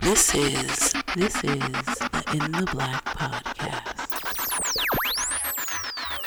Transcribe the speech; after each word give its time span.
This 0.00 0.34
is 0.34 0.92
this 1.16 1.36
is 1.36 1.42
the 1.44 2.22
In 2.32 2.52
the 2.52 2.66
Black 2.72 3.04
podcast. 3.04 4.08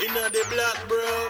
In 0.06 0.14
the 0.14 0.46
black, 0.50 0.88
bro. 0.88 1.30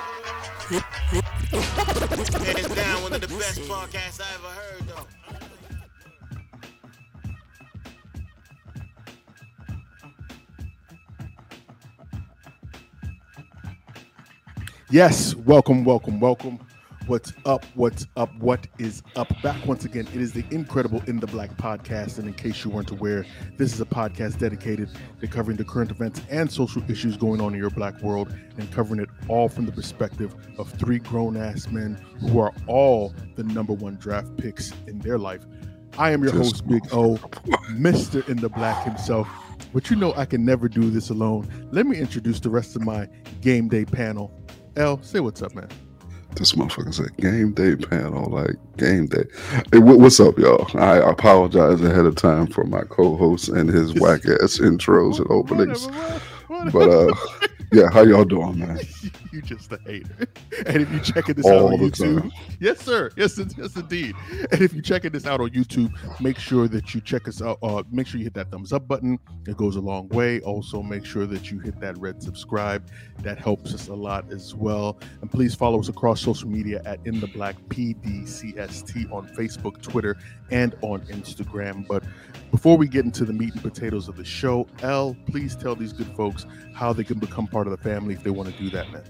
Hands 2.44 2.76
down, 2.76 3.04
one 3.04 3.13
of 3.13 3.21
the 3.21 3.28
best 3.28 3.62
podcasts 3.62 4.20
I 4.20 4.26
ever 4.36 4.49
heard, 4.49 4.84
though. 4.88 5.07
Yes, 14.89 15.36
welcome, 15.36 15.86
welcome, 15.86 16.20
welcome. 16.20 16.59
What's 17.05 17.33
up? 17.45 17.65
What's 17.75 18.07
up? 18.15 18.33
What 18.38 18.65
is 18.79 19.03
up? 19.17 19.27
Back 19.41 19.65
once 19.65 19.83
again. 19.83 20.07
It 20.13 20.21
is 20.21 20.31
the 20.31 20.45
incredible 20.52 21.03
In 21.05 21.20
the 21.20 21.27
Black 21.27 21.49
podcast. 21.57 22.17
And 22.17 22.30
in 22.30 22.34
case 22.34 22.63
you 22.63 22.71
weren't 22.71 22.91
aware, 22.91 23.25
this 23.57 23.73
is 23.73 23.81
a 23.81 23.85
podcast 23.85 24.39
dedicated 24.39 24.89
to 25.20 25.27
covering 25.27 25.58
the 25.58 25.66
current 25.66 25.91
events 25.91 26.21
and 26.30 26.49
social 26.49 26.81
issues 26.89 27.17
going 27.17 27.41
on 27.41 27.53
in 27.53 27.59
your 27.59 27.71
black 27.71 28.02
world 28.02 28.34
and 28.58 28.71
covering 28.71 29.02
it 29.02 29.09
all 29.27 29.49
from 29.49 29.66
the 29.66 29.71
perspective 29.73 30.34
of 30.58 30.71
three 30.71 30.97
grown 30.97 31.35
ass 31.35 31.67
men 31.67 31.95
who 32.21 32.39
are 32.39 32.53
all 32.67 33.13
the 33.35 33.44
number 33.44 33.73
one 33.73 33.97
draft 33.97 34.38
picks 34.38 34.72
in 34.88 34.97
their 34.99 35.17
life. 35.17 35.41
I 35.97 36.11
am 36.11 36.23
your 36.23 36.31
host, 36.31 36.66
Big 36.70 36.83
O, 36.94 37.17
Mr. 37.72 38.25
In 38.30 38.38
the 38.38 38.47
Black 38.49 38.85
himself. 38.85 39.27
But 39.73 39.89
you 39.89 39.97
know, 39.97 40.13
I 40.16 40.23
can 40.23 40.45
never 40.45 40.70
do 40.70 40.89
this 40.89 41.09
alone. 41.09 41.49
Let 41.73 41.85
me 41.85 41.97
introduce 41.97 42.39
the 42.39 42.49
rest 42.49 42.77
of 42.77 42.81
my 42.81 43.09
game 43.41 43.67
day 43.67 43.83
panel. 43.83 44.31
L, 44.77 45.02
say 45.03 45.20
what's 45.20 45.41
up, 45.41 45.53
man. 45.53 45.67
This 46.36 46.54
motherfucker 46.54 46.94
said 46.94 47.16
game 47.18 47.54
day 47.54 47.76
panel, 47.76 48.30
like 48.30 48.55
game 48.78 49.08
day. 49.08 49.23
Hey, 49.72 49.80
what, 49.80 50.00
what's 50.00 50.20
up, 50.20 50.38
y'all? 50.38 50.68
I 50.78 50.98
apologize 50.98 51.82
ahead 51.82 52.06
of 52.06 52.16
time 52.16 52.48
for 52.48 52.64
my 52.64 52.81
co-host 52.81 53.50
and 53.50 53.70
his 53.70 53.94
whack 54.00 54.25
ass 54.25 54.58
intros 54.58 55.20
and 55.20 55.30
openings. 55.30 55.88
But 56.72 56.90
uh 56.90 57.14
yeah, 57.73 57.89
how 57.91 58.03
y'all 58.03 58.23
doing, 58.23 58.59
man? 58.59 58.79
you 59.31 59.41
just 59.41 59.71
a 59.71 59.79
hater. 59.85 60.27
And 60.67 60.81
if 60.83 60.91
you 60.91 60.99
checking 60.99 61.35
this 61.35 61.45
All 61.45 61.67
out 61.67 61.73
on 61.73 61.79
YouTube, 61.79 62.21
time. 62.21 62.31
yes, 62.59 62.79
sir, 62.79 63.09
yes, 63.17 63.39
yes, 63.57 63.75
indeed. 63.75 64.16
And 64.52 64.61
if 64.61 64.73
you're 64.73 64.83
checking 64.83 65.11
this 65.11 65.25
out 65.25 65.41
on 65.41 65.49
YouTube, 65.49 65.91
make 66.21 66.38
sure 66.38 66.67
that 66.67 66.94
you 66.94 67.01
check 67.01 67.27
us 67.27 67.41
out. 67.41 67.57
Uh, 67.63 67.83
make 67.91 68.05
sure 68.05 68.19
you 68.19 68.25
hit 68.25 68.35
that 68.35 68.51
thumbs 68.51 68.71
up 68.71 68.88
button. 68.88 69.17
It 69.47 69.57
goes 69.57 69.75
a 69.75 69.81
long 69.81 70.07
way. 70.09 70.39
Also, 70.41 70.83
make 70.83 71.03
sure 71.03 71.25
that 71.25 71.49
you 71.49 71.59
hit 71.59 71.79
that 71.79 71.97
red 71.97 72.21
subscribe. 72.21 72.88
That 73.19 73.39
helps 73.39 73.73
us 73.73 73.88
a 73.88 73.95
lot 73.95 74.31
as 74.31 74.53
well. 74.53 74.99
And 75.21 75.31
please 75.31 75.55
follow 75.55 75.79
us 75.79 75.89
across 75.89 76.21
social 76.21 76.49
media 76.49 76.81
at 76.85 76.99
In 77.05 77.19
the 77.19 77.27
Black 77.27 77.55
PDCST 77.69 79.11
on 79.11 79.27
Facebook, 79.29 79.81
Twitter, 79.81 80.16
and 80.51 80.75
on 80.81 81.01
Instagram. 81.07 81.88
But 81.88 82.03
before 82.51 82.77
we 82.77 82.88
get 82.88 83.03
into 83.03 83.25
the 83.25 83.33
meat 83.33 83.53
and 83.53 83.63
potatoes 83.63 84.07
of 84.07 84.16
the 84.16 84.23
show, 84.23 84.67
L, 84.83 85.17
please 85.25 85.55
tell 85.55 85.75
these 85.75 85.91
good 85.91 86.16
folks 86.16 86.45
how 86.75 86.94
they 86.94 87.03
can 87.03 87.17
become 87.17 87.47
part 87.47 87.62
of 87.67 87.72
the 87.72 87.83
family 87.83 88.14
if 88.14 88.23
they 88.23 88.30
want 88.30 88.50
to 88.50 88.61
do 88.61 88.69
that, 88.72 88.92
man. 88.92 89.03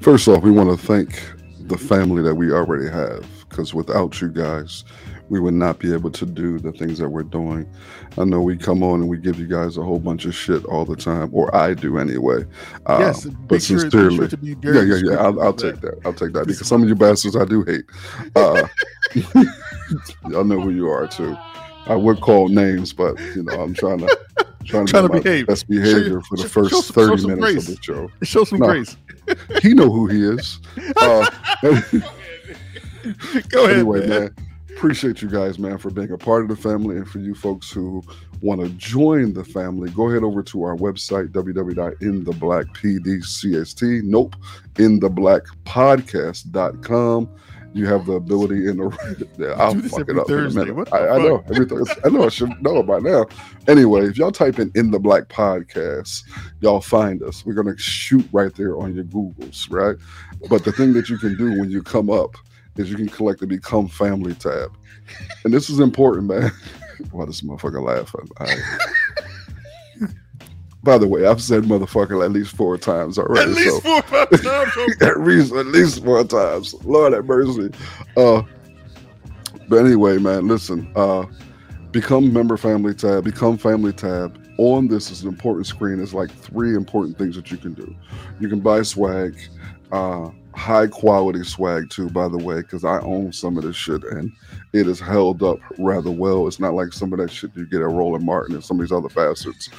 First 0.00 0.28
off, 0.28 0.42
we 0.42 0.50
want 0.50 0.70
to 0.70 0.86
thank 0.86 1.22
the 1.60 1.78
family 1.78 2.22
that 2.22 2.34
we 2.34 2.52
already 2.52 2.88
have, 2.88 3.26
because 3.48 3.72
without 3.72 4.20
you 4.20 4.28
guys, 4.28 4.84
we 5.28 5.40
would 5.40 5.54
not 5.54 5.78
be 5.78 5.92
able 5.94 6.10
to 6.10 6.26
do 6.26 6.58
the 6.58 6.72
things 6.72 6.98
that 6.98 7.08
we're 7.08 7.22
doing. 7.22 7.66
I 8.18 8.24
know 8.24 8.42
we 8.42 8.56
come 8.56 8.82
on 8.82 9.00
and 9.00 9.08
we 9.08 9.16
give 9.16 9.38
you 9.38 9.46
guys 9.46 9.78
a 9.78 9.82
whole 9.82 9.98
bunch 9.98 10.26
of 10.26 10.34
shit 10.34 10.64
all 10.66 10.84
the 10.84 10.96
time, 10.96 11.30
or 11.32 11.54
I 11.54 11.72
do 11.72 11.98
anyway. 11.98 12.44
Uh, 12.84 12.98
yes, 13.00 13.24
but 13.24 13.62
sure, 13.62 13.78
sincerely, 13.78 14.28
sure 14.28 14.38
yeah, 14.42 14.82
yeah, 14.82 15.00
yeah. 15.02 15.16
I'll, 15.16 15.40
I'll 15.40 15.54
take 15.54 15.80
that. 15.80 15.98
I'll 16.04 16.12
take 16.12 16.32
that 16.34 16.46
because 16.46 16.66
some 16.66 16.82
of 16.82 16.88
you 16.88 16.94
bastards 16.94 17.36
I 17.36 17.46
do 17.46 17.62
hate. 17.62 17.84
Uh, 18.36 18.66
y'all 20.28 20.44
know 20.44 20.60
who 20.60 20.70
you 20.70 20.90
are 20.90 21.06
too. 21.06 21.34
I 21.86 21.96
would 21.96 22.20
call 22.20 22.48
names, 22.48 22.92
but 22.92 23.18
you 23.34 23.42
know 23.42 23.60
I'm 23.60 23.74
trying 23.74 23.98
to 24.06 24.18
trying 24.64 24.86
to, 24.86 24.92
Trying 24.92 25.08
to 25.08 25.20
behave. 25.20 25.46
best 25.46 25.68
behavior 25.68 26.08
your- 26.08 26.20
for 26.22 26.36
the 26.36 26.42
show- 26.42 26.48
first 26.48 26.70
show 26.70 26.80
some- 26.80 26.94
30 26.94 27.16
show 27.22 27.28
minutes 27.28 27.44
grace. 27.44 27.68
of 27.68 27.76
the 27.76 27.82
show. 27.82 28.10
Show 28.22 28.44
some 28.44 28.58
No. 28.60 28.66
grace. 28.66 28.96
He 29.62 29.74
know 29.74 29.90
who 29.90 30.06
he 30.08 30.22
is. 30.24 30.58
Uh, 30.96 31.26
Go 33.48 33.64
ahead, 33.64 33.76
anyway, 33.78 34.00
man. 34.00 34.08
man. 34.08 34.30
Appreciate 34.76 35.20
you 35.22 35.28
guys, 35.28 35.58
man, 35.58 35.76
for 35.78 35.90
being 35.90 36.10
a 36.12 36.18
part 36.18 36.42
of 36.42 36.48
the 36.48 36.56
family. 36.56 36.96
And 36.96 37.08
for 37.08 37.18
you 37.20 37.34
folks 37.34 37.70
who 37.70 38.02
want 38.40 38.60
to 38.60 38.68
join 38.70 39.32
the 39.32 39.44
family, 39.44 39.90
go 39.90 40.08
ahead 40.08 40.24
over 40.24 40.42
to 40.42 40.62
our 40.64 40.76
website, 40.76 41.28
www.intheblackpdcst. 41.28 44.02
Nope, 44.04 44.34
intheblackpodcast.com. 44.74 47.28
You 47.74 47.86
have 47.86 48.06
the 48.06 48.12
ability 48.14 48.68
in 48.68 48.76
the. 48.76 49.26
Yeah, 49.38 49.54
I'll 49.58 49.72
do 49.72 49.80
this 49.80 49.92
fuck 49.92 50.00
every 50.02 50.14
it 50.14 50.20
up 50.20 50.28
Thursday. 50.28 50.62
in 50.62 50.68
a 50.68 50.74
minute. 50.74 50.90
What 50.90 50.92
I, 50.92 51.16
I 51.16 51.18
know 51.18 51.44
everything. 51.50 51.84
I 52.04 52.08
know 52.10 52.24
I 52.24 52.28
should 52.28 52.62
know 52.62 52.78
it 52.78 52.86
by 52.86 52.98
now. 52.98 53.26
Anyway, 53.66 54.06
if 54.06 54.18
y'all 54.18 54.30
type 54.30 54.58
in 54.58 54.70
"In 54.74 54.90
the 54.90 54.98
Black 54.98 55.28
Podcast," 55.28 56.22
y'all 56.60 56.80
find 56.80 57.22
us. 57.22 57.46
We're 57.46 57.54
gonna 57.54 57.76
shoot 57.78 58.26
right 58.32 58.54
there 58.54 58.78
on 58.78 58.94
your 58.94 59.04
Googles, 59.04 59.70
right? 59.70 59.96
But 60.50 60.64
the 60.64 60.72
thing 60.72 60.92
that 60.94 61.08
you 61.08 61.18
can 61.18 61.36
do 61.36 61.58
when 61.58 61.70
you 61.70 61.82
come 61.82 62.10
up 62.10 62.36
is 62.76 62.90
you 62.90 62.96
can 62.96 63.08
collect 63.08 63.40
the 63.40 63.46
Become 63.46 63.88
Family 63.88 64.34
tab. 64.34 64.76
And 65.44 65.52
this 65.52 65.68
is 65.70 65.80
important, 65.80 66.26
man. 66.28 66.52
Why 67.10 67.24
this 67.26 67.40
motherfucker 67.40 67.82
laughing? 67.82 68.28
By 70.84 70.98
the 70.98 71.06
way, 71.06 71.26
I've 71.26 71.40
said 71.42 71.62
motherfucker 71.64 72.24
at 72.24 72.32
least 72.32 72.56
four 72.56 72.76
times 72.76 73.18
already. 73.18 73.50
At 73.52 73.56
least 73.56 73.82
so- 73.82 74.02
four 74.02 74.02
times. 74.02 75.02
at 75.02 75.20
least 75.20 75.52
at 75.54 75.66
least 75.66 76.04
four 76.04 76.24
times. 76.24 76.74
Lord 76.84 77.12
have 77.12 77.24
mercy. 77.24 77.70
Uh 78.16 78.42
but 79.68 79.84
anyway, 79.84 80.18
man, 80.18 80.48
listen, 80.48 80.90
uh 80.96 81.24
become 81.92 82.32
member 82.32 82.56
family 82.56 82.94
tab, 82.94 83.24
become 83.24 83.56
family 83.56 83.92
tab. 83.92 84.38
On 84.58 84.86
this 84.88 85.10
is 85.10 85.22
an 85.22 85.28
important 85.28 85.66
screen. 85.66 86.00
It's 86.00 86.12
like 86.12 86.30
three 86.30 86.74
important 86.74 87.16
things 87.16 87.36
that 87.36 87.50
you 87.50 87.56
can 87.56 87.74
do. 87.74 87.94
You 88.40 88.48
can 88.48 88.60
buy 88.60 88.82
swag, 88.82 89.36
uh 89.92 90.30
high 90.54 90.86
quality 90.86 91.42
swag 91.44 91.88
too, 91.90 92.10
by 92.10 92.28
the 92.28 92.36
way, 92.36 92.56
because 92.56 92.84
I 92.84 92.98
own 93.00 93.32
some 93.32 93.56
of 93.56 93.62
this 93.62 93.76
shit 93.76 94.02
and 94.04 94.30
it 94.74 94.86
is 94.88 95.00
held 95.00 95.42
up 95.42 95.58
rather 95.78 96.10
well. 96.10 96.46
It's 96.48 96.60
not 96.60 96.74
like 96.74 96.92
some 96.92 97.12
of 97.12 97.18
that 97.20 97.30
shit 97.30 97.52
you 97.54 97.66
get 97.66 97.80
at 97.80 97.86
Roland 97.86 98.24
Martin 98.26 98.54
and 98.56 98.64
some 98.64 98.78
of 98.78 98.82
these 98.86 98.92
other 98.92 99.08
bastards 99.08 99.70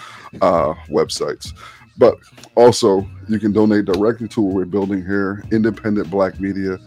uh 0.42 0.74
websites. 0.90 1.54
But 1.98 2.18
also, 2.56 3.08
you 3.30 3.40
can 3.40 3.52
donate 3.52 3.86
directly 3.86 4.28
to 4.30 4.42
what 4.42 4.54
we're 4.54 4.66
building 4.66 5.06
here 5.06 5.44
independent 5.52 6.10
black 6.10 6.40
media, 6.40 6.80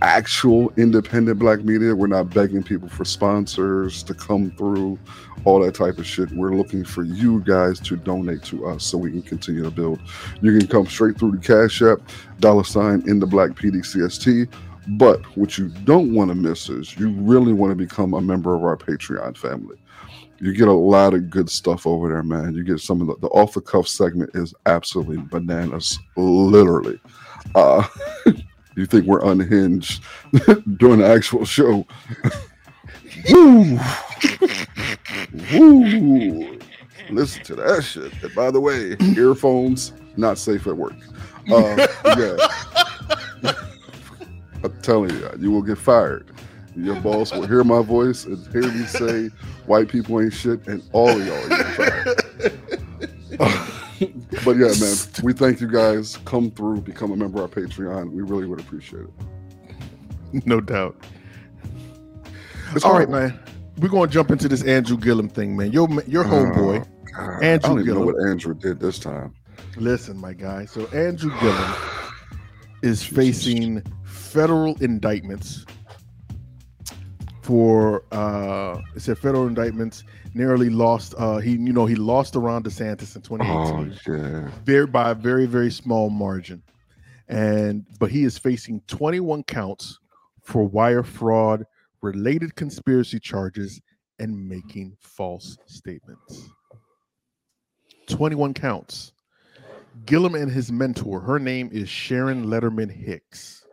actual 0.00 0.72
independent 0.76 1.38
black 1.38 1.64
media. 1.64 1.94
We're 1.94 2.06
not 2.06 2.30
begging 2.30 2.62
people 2.62 2.88
for 2.88 3.04
sponsors 3.04 4.02
to 4.04 4.14
come 4.14 4.52
through, 4.52 4.98
all 5.44 5.60
that 5.60 5.74
type 5.74 5.98
of 5.98 6.06
shit. 6.06 6.30
We're 6.30 6.54
looking 6.54 6.84
for 6.84 7.02
you 7.02 7.40
guys 7.40 7.80
to 7.80 7.96
donate 7.96 8.42
to 8.44 8.66
us 8.66 8.84
so 8.84 8.98
we 8.98 9.10
can 9.10 9.22
continue 9.22 9.64
to 9.64 9.70
build. 9.70 10.00
You 10.40 10.56
can 10.56 10.68
come 10.68 10.86
straight 10.86 11.18
through 11.18 11.32
the 11.32 11.38
Cash 11.38 11.82
App, 11.82 11.98
dollar 12.38 12.64
sign 12.64 13.02
in 13.08 13.18
the 13.18 13.26
black 13.26 13.50
PDCST. 13.50 14.48
But 14.86 15.24
what 15.36 15.56
you 15.56 15.68
don't 15.68 16.12
want 16.12 16.28
to 16.28 16.34
miss 16.34 16.68
is 16.68 16.96
you 16.98 17.08
really 17.10 17.54
want 17.54 17.70
to 17.70 17.74
become 17.74 18.12
a 18.12 18.20
member 18.20 18.54
of 18.54 18.62
our 18.64 18.76
Patreon 18.76 19.36
family 19.36 19.78
you 20.44 20.52
get 20.52 20.68
a 20.68 20.72
lot 20.72 21.14
of 21.14 21.30
good 21.30 21.48
stuff 21.48 21.86
over 21.86 22.10
there, 22.10 22.22
man. 22.22 22.54
You 22.54 22.64
get 22.64 22.78
some 22.78 23.00
of 23.00 23.06
the, 23.06 23.16
the 23.16 23.28
off 23.28 23.54
the 23.54 23.62
cuff 23.62 23.88
segment 23.88 24.28
is 24.34 24.52
absolutely 24.66 25.16
bananas, 25.16 25.98
literally. 26.16 27.00
Uh, 27.54 27.82
you 28.76 28.84
think 28.84 29.06
we're 29.06 29.24
unhinged 29.24 30.04
during 30.76 30.98
the 30.98 31.06
actual 31.06 31.46
show? 31.46 31.86
Woo! 33.30 33.78
Woo! 35.54 36.58
Listen 37.08 37.42
to 37.44 37.54
that 37.54 37.82
shit. 37.82 38.12
And 38.22 38.34
by 38.34 38.50
the 38.50 38.60
way, 38.60 38.98
earphones 39.16 39.94
not 40.18 40.36
safe 40.36 40.66
at 40.66 40.76
work. 40.76 40.92
Uh, 41.50 41.86
yeah, 42.18 43.52
I'm 44.62 44.78
telling 44.82 45.08
you, 45.08 45.30
you 45.38 45.50
will 45.50 45.62
get 45.62 45.78
fired. 45.78 46.30
Your 46.76 47.00
boss 47.00 47.32
will 47.32 47.46
hear 47.46 47.64
my 47.64 47.80
voice 47.80 48.26
and 48.26 48.46
hear 48.52 48.70
me 48.70 48.84
say 48.84 49.30
white 49.66 49.88
people 49.88 50.20
ain't 50.20 50.32
shit, 50.32 50.66
and 50.66 50.82
all 50.92 51.08
of 51.08 51.26
y'all 51.26 51.48
but 54.44 54.56
yeah, 54.56 54.72
man, 54.80 54.96
we 55.22 55.32
thank 55.32 55.60
you 55.60 55.68
guys. 55.70 56.18
Come 56.24 56.50
through, 56.50 56.80
become 56.82 57.12
a 57.12 57.16
member 57.16 57.42
of 57.42 57.50
our 57.56 57.62
Patreon. 57.62 58.12
We 58.12 58.22
really 58.22 58.46
would 58.46 58.60
appreciate 58.60 59.02
it. 59.02 60.46
No 60.46 60.60
doubt. 60.60 60.96
It's 62.74 62.84
All 62.84 62.92
right, 62.92 63.08
man. 63.08 63.38
We're 63.78 63.88
gonna 63.88 64.10
jump 64.10 64.30
into 64.30 64.48
this 64.48 64.62
Andrew 64.62 64.96
Gillum 64.96 65.28
thing, 65.28 65.56
man. 65.56 65.72
Your 65.72 65.88
your 66.04 66.24
oh, 66.24 66.28
homeboy. 66.28 66.86
God, 67.16 67.42
Andrew 67.42 67.70
I 67.70 67.74
don't 67.74 67.80
even 67.80 67.94
know 67.94 68.06
what 68.06 68.28
Andrew 68.28 68.54
did 68.54 68.80
this 68.80 68.98
time. 68.98 69.34
Listen, 69.76 70.16
my 70.16 70.32
guy. 70.32 70.64
So 70.66 70.86
Andrew 70.88 71.32
Gillum 71.40 71.74
is 72.82 73.02
facing 73.02 73.82
federal 74.04 74.76
indictments 74.82 75.64
for 77.44 78.02
uh 78.12 78.80
it 78.96 79.00
said 79.00 79.18
federal 79.18 79.46
indictments 79.46 80.02
narrowly 80.32 80.70
lost 80.70 81.14
uh 81.18 81.36
he 81.36 81.52
you 81.52 81.72
know 81.72 81.84
he 81.84 81.94
lost 81.94 82.36
around 82.36 82.64
DeSantis 82.64 83.14
in 83.16 83.22
2018 83.22 83.44
Oh 83.46 84.50
very 84.64 84.86
by 84.86 85.10
a 85.10 85.14
very 85.14 85.46
very 85.46 85.70
small 85.70 86.08
margin 86.10 86.62
and 87.28 87.84
but 87.98 88.10
he 88.10 88.24
is 88.24 88.38
facing 88.38 88.80
21 88.86 89.42
counts 89.44 89.98
for 90.42 90.64
wire 90.64 91.02
fraud 91.02 91.66
related 92.04 92.54
conspiracy 92.54 93.18
charges, 93.18 93.80
and 94.18 94.48
making 94.48 94.94
false 95.00 95.56
statements. 95.66 96.50
21 98.08 98.52
counts. 98.52 99.12
Gillum 100.04 100.34
and 100.34 100.50
his 100.50 100.70
mentor, 100.70 101.18
her 101.20 101.38
name 101.38 101.70
is 101.72 101.88
Sharon 101.88 102.46
Lettman-Hicks, 102.46 103.63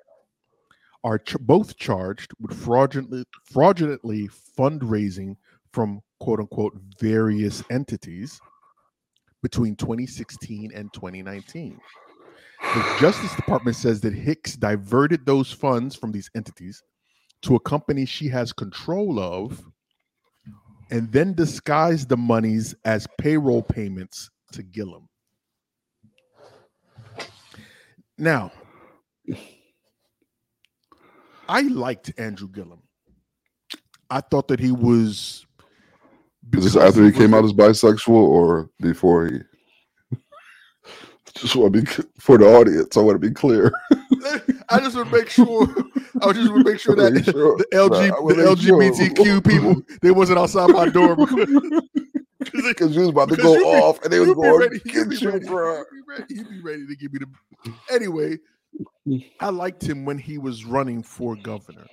are 1.03 1.19
ch- 1.19 1.38
both 1.39 1.77
charged 1.77 2.31
with 2.39 2.57
fraudulently, 2.57 3.25
fraudulently 3.45 4.30
fundraising 4.57 5.36
from 5.71 6.01
quote 6.19 6.39
unquote 6.39 6.77
various 7.00 7.63
entities 7.71 8.39
between 9.42 9.75
2016 9.75 10.71
and 10.74 10.92
2019. 10.94 11.80
The 12.62 12.98
Justice 13.00 13.36
Department 13.36 13.75
says 13.75 14.01
that 14.01 14.13
Hicks 14.13 14.56
diverted 14.56 15.25
those 15.25 15.51
funds 15.51 15.95
from 15.95 16.12
these 16.12 16.30
entities 16.36 16.83
to 17.42 17.56
a 17.56 17.59
company 17.59 18.06
she 18.06 18.27
has 18.27 18.53
control 18.53 19.19
of 19.19 19.63
and 20.92 21.12
then 21.12 21.33
disguised 21.33 22.09
the 22.09 22.18
monies 22.18 22.75
as 22.86 23.07
payroll 23.18 23.63
payments 23.63 24.30
to 24.51 24.62
Gillum. 24.62 25.07
Now, 28.18 28.51
I 31.51 31.62
liked 31.63 32.13
Andrew 32.18 32.48
Gillum. 32.48 32.81
I 34.09 34.21
thought 34.21 34.48
that 34.48 34.59
he 34.62 34.71
was. 34.71 35.45
Is 36.53 36.63
this 36.63 36.75
after 36.77 37.03
he 37.06 37.12
came 37.12 37.33
out 37.33 37.44
as 37.44 37.51
bisexual 37.53 38.09
or 38.09 38.69
before 38.80 39.27
he? 39.27 39.39
Just 41.36 41.56
want 41.57 41.74
to 41.74 41.81
be 41.81 42.03
for 42.19 42.38
the 42.38 42.45
audience. 42.45 42.95
I 42.95 43.01
want 43.01 43.21
to 43.21 43.27
be 43.27 43.33
clear. 43.33 43.71
I 44.69 44.80
just 44.80 44.95
want 44.95 45.09
to 45.09 45.18
make 45.18 45.30
sure. 45.30 45.68
I 46.21 46.31
just 46.31 46.50
want 46.51 46.65
to 46.65 46.71
make 46.71 46.80
sure 46.80 46.95
that 47.01 47.13
Make 47.13 47.25
sure. 47.25 47.57
the 47.57 47.65
LG, 47.74 48.01
I 48.03 48.07
the 48.07 48.21
wanna 48.21 48.56
sure. 48.62 48.77
LGBTQ 48.80 49.45
people, 49.48 49.81
they 50.01 50.12
wasn't 50.12 50.39
outside 50.39 50.69
my 50.69 50.88
door 50.88 51.15
because, 51.15 51.50
Because 52.63 52.95
you 52.95 53.01
was 53.01 53.09
about 53.09 53.30
to 53.30 53.36
go 53.38 53.56
be- 53.57 53.63
off 53.63 54.01
and 54.03 54.13
they 54.13 54.19
was 54.19 54.33
going 54.33 54.59
ready, 54.59 54.80
to 54.80 54.88
get 54.89 55.21
you, 55.21 55.30
ready, 55.31 55.45
bro. 55.45 55.80
you 55.80 55.86
be 55.92 56.01
ready, 56.07 56.36
you 56.36 56.45
be 56.45 56.62
ready 56.62 56.88
to 56.88 56.95
give 56.95 57.12
me 57.13 57.19
the. 57.19 57.74
Anyway, 57.94 58.38
I 59.40 59.50
liked 59.50 59.84
him 59.84 60.06
when 60.06 60.18
he 60.18 60.38
was 60.38 60.66
running 60.66 61.04
for 61.04 61.36
governor. 61.36 61.88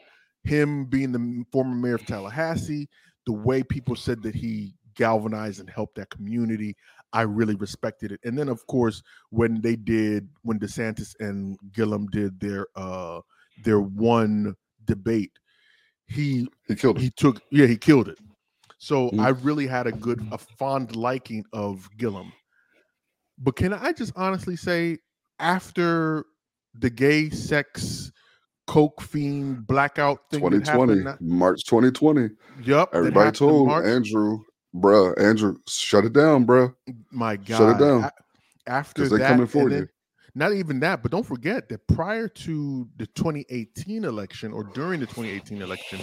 Him 0.45 0.85
being 0.87 1.13
the 1.13 1.45
former 1.53 1.75
mayor 1.75 1.97
of 1.97 2.07
Tallahassee, 2.07 2.89
the 3.27 3.33
way 3.33 3.63
people 3.63 3.97
said 3.97 4.23
that 4.23 4.35
he 4.35 4.75
galvanized 4.95 5.61
and 5.61 5.69
helped 5.71 5.95
that 5.97 6.11
community, 6.11 6.77
I 7.13 7.23
really 7.23 7.55
respected 7.55 8.13
it. 8.13 8.21
And 8.25 8.39
then, 8.39 8.49
of 8.49 8.67
course, 8.67 9.03
when 9.31 9.61
they 9.61 9.77
did, 9.77 10.29
when 10.43 10.59
DeSantis 10.59 11.15
and 11.21 11.59
Gillum 11.73 12.07
did 12.09 12.39
their 12.41 12.67
uh 12.77 13.21
their 13.65 13.81
one 13.81 14.55
debate, 14.85 15.33
he 16.07 16.49
He 16.69 16.75
killed 16.75 16.97
him. 16.97 17.03
he 17.03 17.11
took 17.11 17.41
yeah 17.51 17.67
he 17.67 17.77
killed 17.77 18.09
it 18.09 18.19
so 18.79 19.11
Mm. 19.11 19.21
i 19.21 19.29
really 19.31 19.67
had 19.67 19.87
a 19.87 19.93
good 19.93 20.27
a 20.33 20.39
fond 20.39 20.95
liking 20.97 21.45
of 21.53 21.89
gillum 21.99 22.33
but 23.39 23.57
can 23.57 23.73
i 23.75 23.93
just 23.93 24.13
honestly 24.17 24.57
say 24.57 24.99
after 25.41 26.25
the 26.79 26.91
gay 26.91 27.31
sex 27.31 28.11
coke 28.67 29.01
fiend 29.01 29.67
blackout 29.67 30.19
thing 30.31 30.41
2020, 30.41 31.03
happened, 31.05 31.27
March 31.29 31.65
2020. 31.65 32.29
yep 32.65 32.89
Everybody 32.93 33.33
told 33.33 33.71
Andrew, 33.85 34.39
bruh, 34.75 35.19
Andrew, 35.19 35.57
shut 35.67 36.05
it 36.05 36.13
down, 36.13 36.47
bruh. 36.47 36.75
my 37.11 37.37
god 37.37 37.57
shut 37.57 37.77
it 37.81 37.85
down, 37.85 38.05
a- 38.05 38.71
after 38.71 39.03
Because 39.03 39.11
they 39.13 39.19
that 39.19 39.29
coming 39.29 39.47
for 39.47 39.71
you. 39.71 39.89
not 40.35 40.53
even 40.53 40.81
that 40.81 41.03
but 41.03 41.11
don't 41.11 41.25
forget 41.27 41.69
that 41.71 41.87
prior 41.89 42.29
to 42.29 42.87
the 42.99 43.07
2018 43.07 44.05
election 44.05 44.53
or 44.53 44.65
during 44.75 45.01
the 45.01 45.07
2018 45.07 45.63
election 45.63 45.99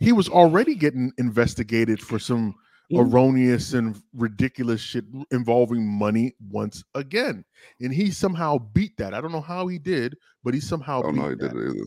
he 0.00 0.10
was 0.12 0.28
already 0.28 0.74
getting 0.74 1.12
investigated 1.18 2.00
for 2.00 2.18
some. 2.18 2.54
Erroneous 2.94 3.74
and 3.74 4.00
ridiculous 4.14 4.80
shit 4.80 5.04
involving 5.30 5.86
money 5.86 6.34
once 6.50 6.82
again. 6.94 7.44
And 7.80 7.92
he 7.92 8.10
somehow 8.10 8.58
beat 8.58 8.96
that. 8.96 9.12
I 9.14 9.20
don't 9.20 9.32
know 9.32 9.40
how 9.40 9.66
he 9.66 9.78
did, 9.78 10.16
but 10.42 10.54
he 10.54 10.60
somehow 10.60 11.00
I 11.00 11.02
don't 11.02 11.14
beat 11.14 11.20
know 11.20 11.28
he 11.28 11.34
that. 11.36 11.52
did 11.54 11.56
it 11.56 11.70
either. 11.70 11.86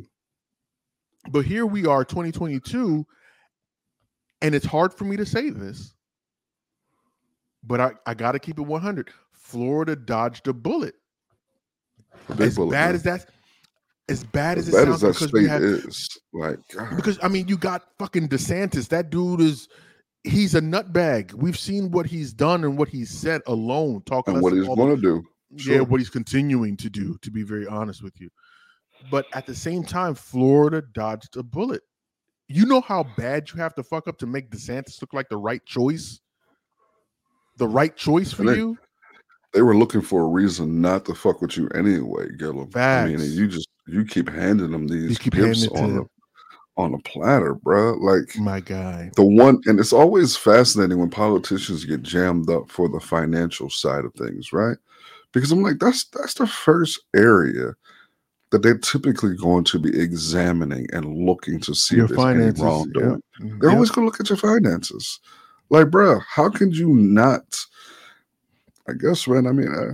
But 1.30 1.45
here 1.45 1.65
we 1.65 1.86
are, 1.86 2.03
2022, 2.03 3.06
and 4.42 4.56
it's 4.56 4.65
hard 4.65 4.94
for 4.94 5.06
me 5.06 5.18
to 5.18 5.25
say 5.25 5.50
this, 5.51 5.94
but 7.63 7.80
I, 7.80 7.92
I 8.07 8.13
got 8.15 8.31
to 8.31 8.39
keep 8.39 8.57
it 8.57 8.63
100. 8.63 9.12
Florida 9.31 9.95
dodged 9.95 10.47
a 10.47 10.54
bullet. 10.54 10.95
A 12.30 12.36
big 12.36 12.47
as 12.47 12.56
bullet, 12.56 12.71
bad 12.71 12.88
man. 12.88 12.95
as 12.95 13.04
that, 13.04 13.30
as 14.09 14.24
bad 14.24 14.57
as 14.57 14.68
As 14.68 14.74
it 14.74 14.77
bad 14.77 14.86
sounds, 14.86 14.95
as 14.95 15.01
that 15.01 15.13
because 15.13 15.33
we 15.33 15.47
have 15.47 15.62
is, 15.62 16.09
like, 16.33 16.57
God, 16.75 16.95
because 16.95 17.19
I 17.21 17.27
mean, 17.27 17.47
you 17.47 17.57
got 17.57 17.83
fucking 18.00 18.27
DeSantis. 18.30 18.88
That 18.88 19.12
dude 19.12 19.42
is 19.42 19.68
he's 20.23 20.56
a 20.56 20.62
nutbag. 20.62 21.33
We've 21.33 21.57
seen 21.57 21.91
what 21.91 22.06
he's 22.06 22.33
done 22.33 22.63
and 22.63 22.77
what 22.77 22.89
he's 22.89 23.09
said 23.09 23.41
alone. 23.47 24.03
Talking 24.06 24.35
and 24.35 24.44
what 24.44 24.53
he's 24.53 24.68
going 24.68 24.95
to 24.95 25.01
do. 25.01 25.23
yeah, 25.51 25.81
what 25.81 26.00
he's 26.00 26.09
continuing 26.09 26.77
to 26.77 26.89
do. 26.89 27.18
To 27.21 27.31
be 27.31 27.44
very 27.44 27.68
honest 27.68 28.03
with 28.03 28.19
you, 28.19 28.29
but 29.09 29.25
at 29.33 29.45
the 29.45 29.56
same 29.56 29.83
time, 29.83 30.15
Florida 30.15 30.81
dodged 30.94 31.38
a 31.38 31.44
bullet. 31.44 31.81
You 32.47 32.65
know 32.65 32.81
how 32.81 33.03
bad 33.18 33.50
you 33.50 33.59
have 33.59 33.73
to 33.75 33.83
fuck 33.83 34.07
up 34.07 34.18
to 34.19 34.27
make 34.27 34.50
DeSantis 34.50 35.00
look 35.01 35.13
like 35.13 35.29
the 35.29 35.38
right 35.38 35.65
choice. 35.65 36.19
The 37.57 37.68
right 37.68 37.95
choice 37.95 38.33
for 38.33 38.44
they- 38.44 38.56
you. 38.56 38.77
They 39.53 39.62
were 39.62 39.75
looking 39.75 40.01
for 40.01 40.21
a 40.21 40.27
reason 40.27 40.79
not 40.79 41.03
to 41.06 41.13
fuck 41.13 41.41
with 41.41 41.57
you 41.57 41.68
anyway, 41.75 42.29
Gillum. 42.38 42.69
I 42.73 43.07
mean, 43.07 43.19
you 43.19 43.50
just 43.50 43.68
you 43.85 44.06
keep 44.06 44.29
handing 44.29 44.71
them 44.71 44.88
these 44.88 45.18
keep 45.19 45.33
gifts 45.33 45.68
on 45.68 45.95
them. 45.95 46.09
On 46.81 46.94
a 46.94 47.00
platter, 47.00 47.56
bruh. 47.56 48.00
Like 48.01 48.36
My 48.38 48.60
guy. 48.60 49.12
the 49.16 49.24
one 49.24 49.62
and 49.68 49.80
it's 49.80 49.94
always 49.94 50.36
fascinating 50.38 51.00
when 51.00 51.10
politicians 51.10 51.86
get 51.86 52.04
jammed 52.04 52.50
up 52.50 52.69
for 52.69 52.89
the 52.89 53.00
financial 53.00 53.69
side 53.69 54.06
of 54.06 54.13
things 54.16 54.51
right 54.54 54.78
because 55.33 55.51
i'm 55.51 55.62
like 55.63 55.80
that's 55.80 56.06
that's 56.06 56.33
the 56.36 56.48
first 56.48 57.01
area 57.16 57.74
that 58.51 58.62
they're 58.63 58.78
typically 58.78 59.36
going 59.36 59.63
to 59.63 59.80
be 59.80 59.98
examining 60.00 60.86
and 60.94 61.25
looking 61.25 61.60
to 61.62 61.74
see 61.74 61.98
Your 61.98 62.06
if 62.06 62.10
there's 62.12 62.19
any 62.36 62.54
finances. 62.54 62.62
wrongdoing 62.62 63.22
yeah. 63.39 63.45
Mhm, 63.48 63.60
they're 63.62 63.69
yeah. 63.69 63.75
always 63.75 63.92
going 63.92 64.06
to 64.06 64.12
look 64.12 64.19
at 64.19 64.30
your 64.30 64.38
finances 64.38 65.19
like 65.69 65.88
bruh 65.88 66.22
how 66.30 66.50
can 66.50 66.72
you 66.72 66.94
not 66.95 67.44
i 68.89 68.94
guess 68.94 69.28
man 69.28 69.48
i 69.48 69.51
mean 69.51 69.74
uh, 69.74 69.94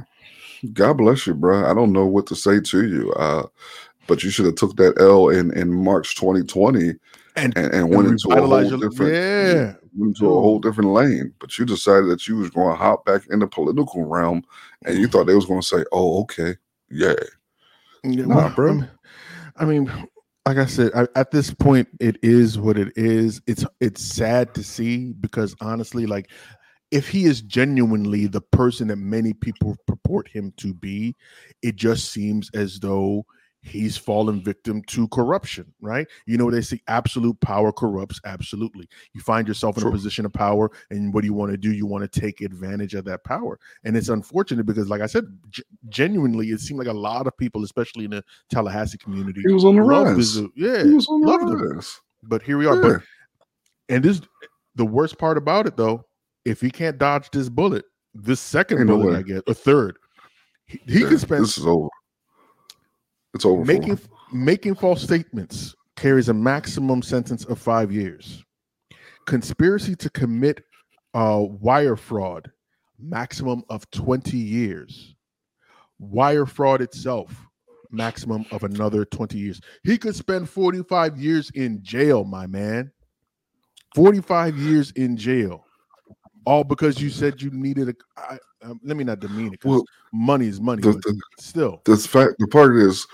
god 0.74 0.94
bless 0.98 1.28
you 1.28 1.36
bruh 1.36 1.70
i 1.70 1.74
don't 1.74 1.94
know 1.94 2.06
what 2.06 2.28
to 2.28 2.36
say 2.36 2.60
to 2.60 2.88
you 2.88 3.12
uh 3.14 3.46
but 4.08 4.24
you 4.24 4.30
should 4.30 4.46
have 4.46 4.56
took 4.56 4.76
that 4.78 5.00
L 5.00 5.30
in, 5.30 5.52
in 5.58 5.74
March 5.74 6.16
2020 6.16 6.94
And- 7.36 7.58
and, 7.58 7.74
and 7.74 7.90
went 7.90 8.08
into 8.08 8.30
a 8.30 8.42
whole 8.42 8.64
your- 8.64 8.80
different 8.80 9.14
yeah. 9.14 9.74
went 9.96 10.18
into 10.18 10.26
a 10.26 10.42
whole 10.42 10.60
different 10.60 10.92
lane. 10.92 11.34
But 11.40 11.58
you 11.58 11.66
decided 11.66 12.10
that 12.10 12.28
you 12.28 12.38
was 12.38 12.50
going 12.50 12.70
to 12.70 12.76
hop 12.76 13.06
back 13.06 13.24
in 13.30 13.40
the 13.40 13.48
political 13.48 14.06
realm, 14.06 14.44
and 14.86 14.98
you 14.98 15.08
thought 15.08 15.28
they 15.28 15.36
was 15.36 15.46
going 15.46 15.62
to 15.62 15.68
say, 15.68 15.84
"Oh, 15.92 16.22
okay, 16.22 16.56
yeah." 16.90 17.14
Yeah, 18.04 18.26
Nah, 18.26 18.36
well, 18.36 18.50
bro. 18.56 18.70
I 18.72 18.74
mean, 18.74 18.90
I 19.58 19.66
mean, 19.66 20.08
like 20.46 20.58
I 20.58 20.66
said, 20.66 20.92
I, 20.96 21.08
at 21.16 21.32
this 21.32 21.54
point, 21.54 21.88
it 22.00 22.18
is 22.24 22.58
what 22.60 22.78
it 22.78 22.94
is. 22.96 23.42
It's 23.48 23.66
it's 23.82 24.02
sad 24.04 24.54
to 24.56 24.64
see 24.64 25.14
because 25.14 25.56
honestly, 25.62 26.06
like 26.06 26.30
if 26.92 27.10
he 27.10 27.26
is 27.26 27.42
genuinely 27.42 28.28
the 28.28 28.40
person 28.40 28.88
that 28.88 28.96
many 28.96 29.34
people 29.34 29.76
purport 29.88 30.28
him 30.28 30.54
to 30.58 30.74
be, 30.74 31.16
it 31.62 31.76
just 31.76 32.12
seems 32.12 32.50
as 32.54 32.80
though 32.80 33.26
he's 33.68 33.98
fallen 33.98 34.42
victim 34.42 34.82
to 34.88 35.08
corruption, 35.10 35.72
right? 35.82 36.08
You 36.26 36.38
know, 36.38 36.50
they 36.50 36.62
say 36.62 36.80
absolute 36.88 37.40
power 37.42 37.72
corrupts 37.72 38.20
absolutely. 38.26 38.88
You 39.14 39.22
find 39.22 39.48
yourself 39.48 39.78
in 39.78 39.82
True. 39.82 39.92
a 39.92 39.94
position 39.94 40.26
of 40.26 40.34
power, 40.34 40.72
and 40.90 41.14
what 41.14 41.22
do 41.22 41.28
you 41.28 41.34
want 41.34 41.52
to 41.52 41.58
do? 41.58 41.72
You 41.72 41.86
want 41.86 42.10
to 42.12 42.20
take 42.20 42.42
advantage 42.42 42.94
of 42.94 43.06
that 43.06 43.24
power. 43.24 43.60
And 43.84 43.96
it's 43.98 44.10
unfortunate 44.10 44.66
because, 44.66 44.90
like 44.90 45.02
I 45.02 45.06
said, 45.06 45.26
g- 45.50 45.64
genuinely, 45.90 46.50
it 46.50 46.60
seemed 46.62 46.80
like 46.80 46.88
a 46.88 46.94
lot 46.94 47.28
of 47.28 47.36
people, 47.38 47.64
especially 47.64 48.06
in 48.06 48.12
the 48.12 48.24
Tallahassee 48.50 48.98
community, 48.98 49.42
He 49.46 49.54
was 49.54 49.66
on 49.66 49.76
the 49.76 49.82
rise. 49.82 50.38
yeah, 50.56 50.84
He 50.84 50.94
was 50.94 51.08
on 51.08 51.22
the 51.22 51.58
rise. 51.58 52.00
But 52.24 52.42
here 52.42 52.58
we 52.58 52.66
are. 52.66 52.76
Yeah. 52.76 52.82
But 52.82 53.02
and 53.90 54.04
this 54.04 54.22
the 54.76 54.86
worst 54.86 55.18
part 55.18 55.38
about 55.38 55.68
it 55.68 55.78
though, 55.78 56.06
if 56.46 56.62
he 56.62 56.70
can't 56.70 56.98
dodge 56.98 57.30
this 57.32 57.50
bullet, 57.50 57.86
this 58.14 58.40
second 58.40 58.80
Ain't 58.80 58.88
bullet, 58.88 59.12
way. 59.12 59.16
I 59.18 59.22
guess, 59.22 59.42
a 59.48 59.54
third, 59.54 59.98
he, 60.66 60.80
he 60.88 61.02
Yeah, 61.02 61.10
can 61.10 61.20
spend 61.20 61.44
This 61.44 61.58
is 61.58 61.66
over. 61.66 61.90
It's 63.38 63.46
over. 63.46 63.64
making 63.64 64.00
making 64.34 64.76
false 64.76 65.02
statements 65.04 65.76
carries 65.96 66.28
a 66.30 66.34
maximum 66.34 67.02
sentence 67.02 67.46
of 67.46 67.60
five 67.60 67.92
years. 67.92 68.44
Conspiracy 69.26 69.96
to 69.96 70.10
commit 70.10 70.64
uh, 71.14 71.40
wire 71.42 71.96
fraud, 71.96 72.52
maximum 73.00 73.64
of 73.70 73.90
20 73.92 74.38
years. 74.38 75.16
Wire 76.00 76.46
fraud 76.46 76.82
itself, 76.82 77.32
maximum 77.92 78.46
of 78.52 78.64
another 78.64 79.06
20 79.06 79.38
years. 79.38 79.62
He 79.84 79.98
could 79.98 80.16
spend 80.16 80.50
45 80.50 81.18
years 81.18 81.50
in 81.52 81.82
jail, 81.84 82.24
my 82.24 82.48
man. 82.48 82.92
45 83.96 84.58
years 84.58 84.92
in 84.92 85.16
jail. 85.18 85.64
All 86.46 86.64
because 86.64 87.02
you 87.02 87.10
said 87.10 87.42
you 87.42 87.50
needed 87.52 87.90
a. 87.90 87.94
I, 88.18 88.38
um, 88.64 88.80
let 88.84 88.98
me 88.98 89.04
not 89.04 89.20
demean 89.20 89.54
it 89.54 89.64
Well, 89.66 89.84
money 90.14 90.48
is 90.48 90.60
money, 90.62 90.82
the- 90.82 90.94
but 90.94 91.02
the- 91.04 91.20
still. 91.40 91.82
This 91.86 92.08
fact, 92.08 92.34
the 92.40 92.48
part 92.48 92.76
is, 92.78 93.06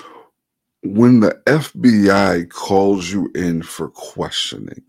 when 0.84 1.22
the 1.22 1.42
FBI 1.46 2.50
calls 2.50 3.12
you 3.12 3.32
in 3.36 3.62
for 3.62 3.90
questioning, 3.90 4.84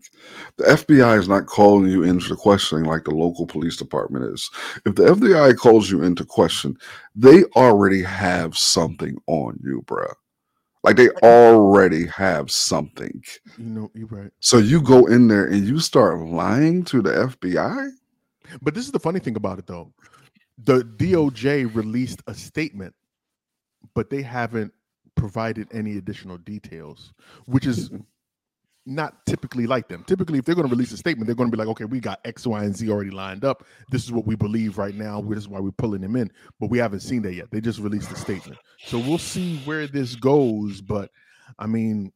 the 0.57 0.65
FBI 0.65 1.17
is 1.17 1.29
not 1.29 1.45
calling 1.45 1.89
you 1.89 2.03
in 2.03 2.19
for 2.19 2.35
questioning 2.35 2.85
like 2.85 3.05
the 3.05 3.15
local 3.15 3.47
police 3.47 3.77
department 3.77 4.33
is. 4.33 4.49
If 4.85 4.95
the 4.95 5.03
FBI 5.03 5.55
calls 5.57 5.89
you 5.89 6.03
into 6.03 6.25
question, 6.25 6.77
they 7.15 7.45
already 7.55 8.03
have 8.03 8.57
something 8.57 9.17
on 9.27 9.57
you, 9.63 9.83
bruh. 9.85 10.13
Like 10.83 10.97
they 10.97 11.09
already 11.23 12.05
have 12.07 12.51
something. 12.51 13.23
You 13.57 13.65
know, 13.65 13.91
you're 13.95 14.07
right. 14.07 14.31
So 14.41 14.57
you 14.57 14.81
go 14.81 15.05
in 15.05 15.29
there 15.29 15.45
and 15.45 15.65
you 15.65 15.79
start 15.79 16.19
lying 16.19 16.83
to 16.85 17.01
the 17.01 17.11
FBI? 17.11 17.91
But 18.61 18.75
this 18.75 18.85
is 18.85 18.91
the 18.91 18.99
funny 18.99 19.19
thing 19.19 19.35
about 19.35 19.59
it, 19.59 19.65
though. 19.65 19.91
The 20.57 20.81
DOJ 20.83 21.73
released 21.73 22.21
a 22.27 22.33
statement, 22.33 22.93
but 23.93 24.09
they 24.09 24.21
haven't 24.21 24.73
provided 25.15 25.67
any 25.71 25.97
additional 25.97 26.37
details, 26.37 27.13
which 27.45 27.65
is 27.65 27.89
not 28.85 29.25
typically 29.25 29.65
like 29.65 29.87
them. 29.87 30.03
Typically, 30.05 30.37
if 30.37 30.45
they're 30.45 30.53
going 30.55 30.67
to 30.67 30.71
release 30.71 30.91
a 30.91 30.97
statement, 30.97 31.25
they're 31.25 31.35
going 31.35 31.49
to 31.49 31.57
be 31.57 31.59
like, 31.59 31.69
okay, 31.69 31.85
we 31.85 31.99
got 31.99 32.19
X, 32.23 32.45
Y, 32.45 32.63
and 32.63 32.75
Z 32.75 32.89
already 32.89 33.09
lined 33.09 33.43
up. 33.43 33.65
This 33.89 34.03
is 34.03 34.11
what 34.11 34.27
we 34.27 34.35
believe 34.35 34.77
right 34.77 34.93
now. 34.93 35.21
This 35.21 35.39
is 35.39 35.47
why 35.47 35.59
we're 35.59 35.71
pulling 35.71 36.01
them 36.01 36.15
in. 36.15 36.29
But 36.59 36.69
we 36.69 36.77
haven't 36.77 36.99
seen 36.99 37.21
that 37.23 37.33
yet. 37.33 37.49
They 37.51 37.61
just 37.61 37.79
released 37.79 38.11
a 38.11 38.15
statement. 38.15 38.59
So 38.85 38.99
we'll 38.99 39.17
see 39.17 39.57
where 39.65 39.87
this 39.87 40.15
goes. 40.15 40.81
But 40.81 41.09
I 41.57 41.65
mean, 41.65 42.11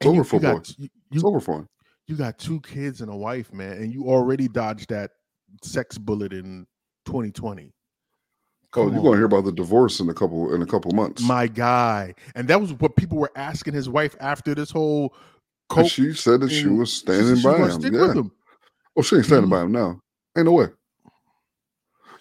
It's 0.00 0.06
over 0.08 0.24
for 0.24 0.40
got, 0.40 0.68
you, 0.78 0.88
It's 1.12 1.24
over 1.24 1.40
for 1.40 1.60
him. 1.60 1.68
you 2.08 2.16
got 2.16 2.38
two 2.38 2.60
kids 2.62 3.00
and 3.00 3.10
a 3.10 3.16
wife, 3.16 3.52
man, 3.52 3.72
and 3.72 3.92
you 3.92 4.06
already 4.08 4.48
dodged 4.48 4.88
that 4.88 5.12
sex 5.62 5.96
bullet 5.96 6.32
in 6.32 6.66
2020. 7.06 7.72
Oh, 8.72 8.84
Come 8.84 8.88
you're 8.92 8.98
on. 9.00 9.04
gonna 9.04 9.16
hear 9.16 9.26
about 9.26 9.44
the 9.44 9.52
divorce 9.52 9.98
in 10.00 10.08
a 10.08 10.14
couple 10.14 10.54
in 10.54 10.62
a 10.62 10.66
couple 10.66 10.92
months. 10.92 11.22
my 11.22 11.46
guy. 11.48 12.14
And 12.36 12.46
that 12.48 12.60
was 12.60 12.72
what 12.74 12.94
people 12.96 13.18
were 13.18 13.32
asking 13.34 13.74
his 13.74 13.88
wife 13.88 14.14
after 14.20 14.54
this 14.54 14.70
whole. 14.70 15.14
coke. 15.68 15.88
she 15.90 16.12
said 16.14 16.40
that 16.40 16.50
she 16.50 16.66
was 16.66 16.92
standing 16.92 17.36
she 17.36 17.42
by 17.44 17.56
him. 17.68 17.80
Yeah. 17.82 17.90
with 18.08 18.16
him. 18.16 18.32
Oh, 18.96 19.02
she 19.02 19.16
ain't 19.16 19.24
standing 19.26 19.46
Mhm. 19.48 19.50
by 19.50 19.62
him 19.62 19.72
now. 19.72 20.00
Ain't 20.36 20.46
no 20.46 20.52
way. 20.52 20.66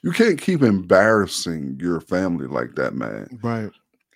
You 0.04 0.12
can't 0.12 0.40
keep 0.40 0.62
embarrassing 0.62 1.78
your 1.80 2.00
family 2.00 2.48
like 2.48 2.76
that, 2.76 2.96
man, 2.96 3.28
Right. 3.44 3.72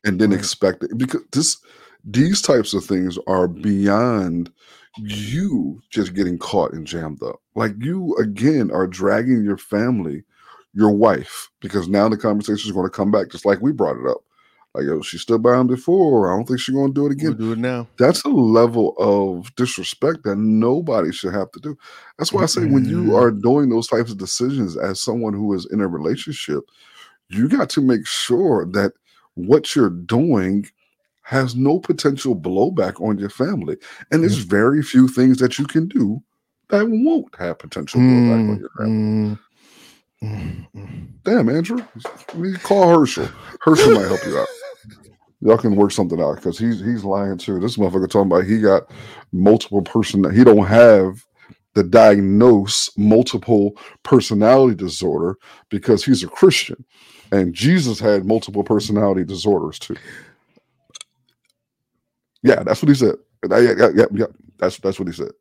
and 0.06 0.20
then 0.22 0.30
Right. 0.32 0.40
expect 0.40 0.84
it 0.84 0.98
because 0.98 1.22
this 1.32 1.58
these 2.06 2.42
types 2.42 2.74
of 2.74 2.84
things 2.84 3.18
are 3.28 3.48
beyond 3.48 4.52
you 4.98 5.82
just 5.90 6.14
getting 6.14 6.38
caught 6.38 6.74
and 6.74 6.86
jammed 6.86 7.24
up. 7.24 7.40
Like 7.56 7.74
you 7.80 8.14
again 8.18 8.70
are 8.72 8.86
dragging 8.88 9.44
your 9.44 9.58
family, 9.58 10.24
your 10.74 10.92
wife, 10.92 11.50
because 11.62 11.88
now 11.88 12.10
the 12.10 12.18
conversation 12.18 12.68
is 12.70 12.72
going 12.74 12.86
to 12.86 12.96
come 12.96 13.12
back 13.12 13.30
just 13.30 13.46
like 13.46 13.62
we 13.62 13.72
brought 13.72 13.98
it 13.98 14.10
up. 14.10 14.24
Like, 14.74 14.86
yo, 14.86 15.02
she 15.02 15.20
stood 15.20 15.44
by 15.44 15.60
him 15.60 15.68
before. 15.68 16.32
I 16.32 16.36
don't 16.36 16.48
think 16.48 16.60
she's 16.60 16.74
going 16.74 16.88
to 16.88 17.00
do 17.00 17.02
it 17.06 17.10
We'll 17.22 17.32
again. 17.34 17.38
do 17.38 17.52
it 17.52 17.60
now. 17.60 17.88
that's 18.00 18.24
a 18.26 18.30
level 18.30 18.96
of 18.98 19.54
disrespect 19.56 20.24
that 20.24 20.36
nobody 20.38 21.12
should 21.12 21.34
have 21.34 21.52
to 21.52 21.60
do. 21.60 21.78
That's 22.18 22.34
why 22.34 22.42
I 22.42 22.48
say 22.48 22.66
when 22.66 22.86
you 22.86 23.16
are 23.16 23.30
doing 23.30 23.70
those 23.70 23.88
types 23.88 24.10
of 24.12 24.18
decisions 24.18 24.76
as 24.76 25.00
someone 25.00 25.34
who 25.34 25.54
is 25.54 25.68
in 25.72 25.80
a 25.80 25.88
relationship, 25.88 26.64
you 27.30 27.48
got 27.48 27.70
to 27.72 27.82
make 27.82 28.08
sure 28.08 28.66
that 28.72 28.94
what 29.36 29.76
you're 29.76 29.90
doing 29.92 30.66
has 31.22 31.56
no 31.56 31.80
potential 31.80 32.36
blowback 32.36 33.00
on 33.00 33.20
your 33.20 33.30
family. 33.30 33.78
And 34.12 34.24
there's 34.24 34.38
very 34.38 34.82
few 34.82 35.08
things 35.08 35.38
that 35.38 35.60
you 35.60 35.66
can 35.66 35.88
do 35.88 36.22
that 36.70 36.88
won't 36.90 37.34
have 37.38 37.60
potential 37.60 38.02
blowback 38.02 38.50
on 38.50 38.60
your 38.60 38.70
family. 38.78 38.94
Mm, 38.94 39.30
mm, 39.30 39.36
mm. 39.36 39.40
Mm-hmm. 40.24 41.06
Damn, 41.24 41.50
Andrew. 41.50 41.86
We 42.36 42.54
call 42.58 43.00
Herschel. 43.00 43.30
Herschel 43.62 43.94
might 43.94 44.08
help 44.08 44.26
you 44.26 44.40
out. 44.40 44.48
Y'all 45.42 45.58
can 45.58 45.76
work 45.76 45.92
something 45.92 46.22
out 46.22 46.38
because 46.38 46.60
he's 46.60 46.80
he's 46.80 47.04
lying 47.04 47.38
too. 47.38 47.60
This 47.60 47.78
motherfucker 47.78 48.10
talking 48.10 48.32
about 48.32 48.46
he 48.46 48.62
got 48.62 48.84
multiple 49.34 49.82
person 49.82 50.34
he 50.34 50.44
don't 50.44 50.66
have 50.68 51.26
the 51.76 51.84
diagnose 51.84 52.90
multiple 52.98 53.78
personality 54.04 54.76
disorder 54.76 55.38
because 55.70 56.06
he's 56.06 56.24
a 56.24 56.28
Christian. 56.28 56.86
And 57.32 57.54
Jesus 57.54 58.00
had 58.00 58.26
multiple 58.26 58.64
personality 58.64 59.26
disorders 59.26 59.80
too. 59.80 59.98
Yeah, 62.44 62.64
that's 62.64 62.82
what 62.82 62.90
he 62.90 62.96
said. 62.96 63.16
Yeah, 63.50 63.60
yeah, 63.60 63.90
yeah, 63.96 64.06
yeah. 64.14 64.26
That's 64.60 64.78
that's 64.80 65.00
what 65.00 65.10
he 65.10 65.14
said. 65.14 65.32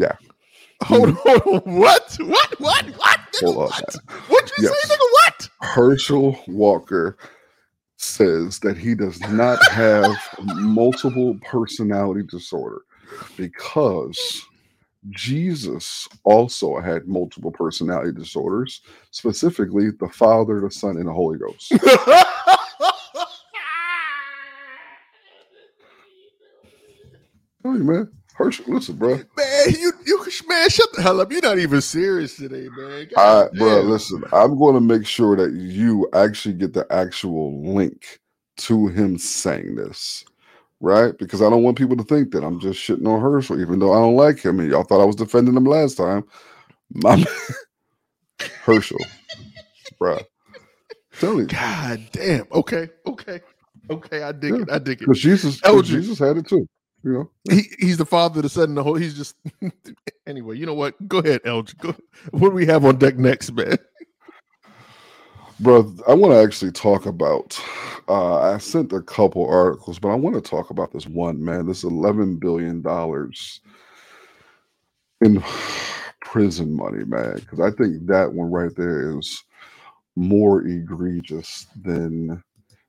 On, 0.00 0.33
hold 0.82 1.10
on. 1.10 1.16
What? 1.64 2.16
What? 2.20 2.60
What? 2.60 2.86
What? 2.96 3.20
Nigga, 3.34 3.54
Hold 3.54 3.58
on. 3.58 3.72
what? 3.72 3.96
What'd 4.28 4.50
you 4.50 4.56
Yes. 4.58 4.64
say, 4.64 4.94
nigga? 4.94 5.08
What? 5.12 5.50
Herschel 5.62 6.38
Walker 6.48 7.18
says 7.98 8.60
that 8.60 8.78
he 8.78 8.94
does 8.94 9.20
not 9.28 9.60
have 9.68 10.28
multiple 10.40 11.38
personality 11.42 12.22
disorder 12.28 12.82
because 13.36 14.42
Jesus 15.10 16.08
also 16.24 16.80
had 16.80 17.08
multiple 17.08 17.52
personality 17.52 18.12
disorders, 18.12 18.82
specifically 19.12 19.90
the 20.00 20.08
Father, 20.08 20.60
the 20.60 20.70
Son, 20.70 20.96
and 20.98 21.08
the 21.08 21.12
Holy 21.12 21.38
Ghost. 21.38 21.72
You, 27.64 27.84
man. 27.84 28.12
Herschel, 28.34 28.66
listen, 28.68 28.96
bro. 28.96 29.22
Man, 29.36 29.46
you, 29.68 29.92
you, 30.06 30.24
man, 30.48 30.68
shut 30.68 30.88
the 30.94 31.02
hell 31.02 31.20
up. 31.20 31.32
You're 31.32 31.42
not 31.42 31.58
even 31.58 31.80
serious 31.80 32.36
today, 32.36 32.68
man. 32.76 33.08
I, 33.16 33.48
bro, 33.54 33.80
listen, 33.82 34.22
I'm 34.32 34.58
going 34.58 34.74
to 34.74 34.80
make 34.80 35.06
sure 35.06 35.36
that 35.36 35.52
you 35.52 36.08
actually 36.14 36.54
get 36.54 36.72
the 36.74 36.86
actual 36.90 37.62
link 37.62 38.20
to 38.58 38.88
him 38.88 39.18
saying 39.18 39.76
this, 39.76 40.24
right? 40.80 41.16
Because 41.18 41.42
I 41.42 41.50
don't 41.50 41.62
want 41.62 41.78
people 41.78 41.96
to 41.96 42.04
think 42.04 42.32
that 42.32 42.44
I'm 42.44 42.60
just 42.60 42.80
shitting 42.80 43.06
on 43.06 43.20
Herschel, 43.20 43.60
even 43.60 43.78
though 43.78 43.92
I 43.92 43.98
don't 44.00 44.16
like 44.16 44.40
him. 44.40 44.60
And 44.60 44.70
y'all 44.70 44.84
thought 44.84 45.02
I 45.02 45.06
was 45.06 45.16
defending 45.16 45.56
him 45.56 45.64
last 45.64 45.96
time. 45.96 46.24
My 46.94 47.16
man, 47.16 47.26
Herschel, 48.64 49.12
bro. 49.98 50.18
Tell 51.18 51.40
you, 51.40 51.46
God 51.48 52.00
damn. 52.12 52.46
Okay, 52.52 52.90
okay, 53.06 53.40
okay. 53.90 54.22
I 54.22 54.32
dig 54.32 54.54
Yeah. 54.54 54.62
it. 54.62 54.70
I 54.70 54.78
dig 54.78 55.02
it. 55.02 55.06
because 55.06 55.20
Jesus. 55.20 55.60
Jesus 55.88 56.18
had 56.18 56.36
it 56.38 56.48
too. 56.48 56.68
You 57.04 57.12
know, 57.12 57.30
He, 57.50 57.64
he's 57.78 57.98
the 57.98 58.06
father, 58.06 58.38
of 58.38 58.44
the 58.44 58.48
son, 58.48 58.74
the 58.74 58.82
whole. 58.82 58.94
He's 58.94 59.14
just 59.14 59.36
anyway. 60.26 60.56
You 60.56 60.66
know 60.66 60.74
what? 60.74 60.94
Go 61.06 61.18
ahead, 61.18 61.42
Elge. 61.44 61.76
Go. 61.78 61.94
What 62.30 62.48
do 62.50 62.54
we 62.54 62.66
have 62.66 62.84
on 62.86 62.96
deck 62.96 63.18
next, 63.18 63.52
man? 63.52 63.76
bro. 65.60 65.94
I 66.08 66.14
want 66.14 66.32
to 66.32 66.42
actually 66.42 66.72
talk 66.72 67.06
about. 67.06 67.60
Uh, 68.08 68.54
I 68.54 68.58
sent 68.58 68.92
a 68.92 69.02
couple 69.02 69.46
articles, 69.48 69.98
but 69.98 70.08
I 70.08 70.14
want 70.14 70.34
to 70.36 70.42
talk 70.42 70.70
about 70.70 70.92
this 70.92 71.06
one 71.06 71.44
man. 71.44 71.66
This 71.66 71.84
eleven 71.84 72.36
billion 72.36 72.82
dollars 72.82 73.60
in 75.22 75.42
prison 76.22 76.74
money, 76.74 77.04
man. 77.04 77.36
Because 77.36 77.60
I 77.60 77.70
think 77.70 78.06
that 78.06 78.32
one 78.32 78.50
right 78.50 78.74
there 78.76 79.18
is 79.18 79.44
more 80.16 80.62
egregious 80.66 81.66
than 81.82 82.42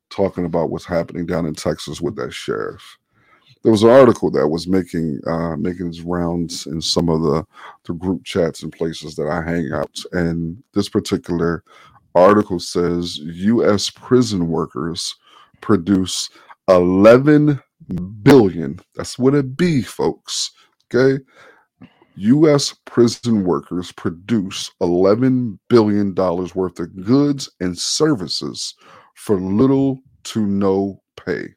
talking 0.10 0.46
about 0.46 0.70
what's 0.70 0.86
happening 0.86 1.26
down 1.26 1.46
in 1.46 1.54
Texas 1.56 2.02
with 2.02 2.16
that 2.16 2.34
sheriff. 2.34 2.98
There 3.66 3.72
was 3.72 3.82
an 3.82 3.90
article 3.90 4.30
that 4.30 4.48
was 4.48 4.68
making 4.68 5.22
uh, 5.26 5.56
making 5.58 5.88
its 5.88 6.02
rounds 6.02 6.68
in 6.68 6.80
some 6.82 7.10
of 7.10 7.24
the 7.24 7.44
the 7.86 7.94
group 7.94 8.24
chats 8.24 8.62
and 8.62 8.72
places 8.72 9.16
that 9.16 9.28
I 9.28 9.42
hang 9.42 9.72
out, 9.74 10.00
and 10.12 10.64
this 10.76 10.88
particular 10.88 11.64
article 12.14 12.60
says 12.60 13.18
U.S. 13.18 13.90
prison 13.90 14.50
workers 14.50 15.16
produce 15.62 16.30
11 16.68 17.60
billion. 18.22 18.80
That's 18.94 19.18
what 19.18 19.34
it 19.34 19.58
be, 19.58 19.82
folks. 19.82 20.52
Okay. 20.94 21.24
U.S. 22.18 22.76
prison 22.86 23.46
workers 23.46 23.92
produce 23.92 24.72
$11 24.80 25.58
billion 25.70 26.14
worth 26.14 26.80
of 26.80 27.04
goods 27.04 27.50
and 27.60 27.76
services 27.76 28.76
for 29.16 29.42
little 29.42 30.02
to 30.26 30.46
no 30.46 31.02
pay. 31.18 31.56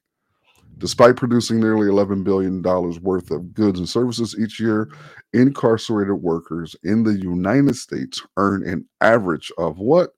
Despite 0.79 1.17
producing 1.17 1.59
nearly 1.59 1.89
$11 1.89 2.23
billion 2.23 2.63
worth 3.03 3.31
of 3.31 3.53
goods 3.53 3.81
and 3.81 3.89
services 3.89 4.37
each 4.39 4.61
year, 4.61 4.89
incarcerated 5.33 6.15
workers 6.15 6.77
in 6.85 7.03
the 7.03 7.15
United 7.15 7.77
States 7.77 8.23
earn 8.37 8.67
an 8.67 8.87
average 9.01 9.51
of 9.59 9.79
what? 9.79 10.11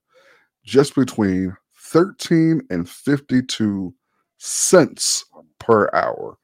Just 0.64 0.94
between 0.94 1.56
13 1.76 2.60
and 2.68 2.88
52 2.88 3.94
cents 4.36 5.24
per 5.58 5.88
hour 5.94 6.36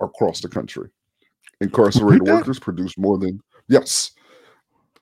across 0.00 0.40
the 0.40 0.48
country. 0.48 0.88
Incarcerated 1.60 2.26
workers 2.26 2.58
produce 2.58 2.96
more 2.96 3.18
than, 3.18 3.40
yes, 3.68 4.12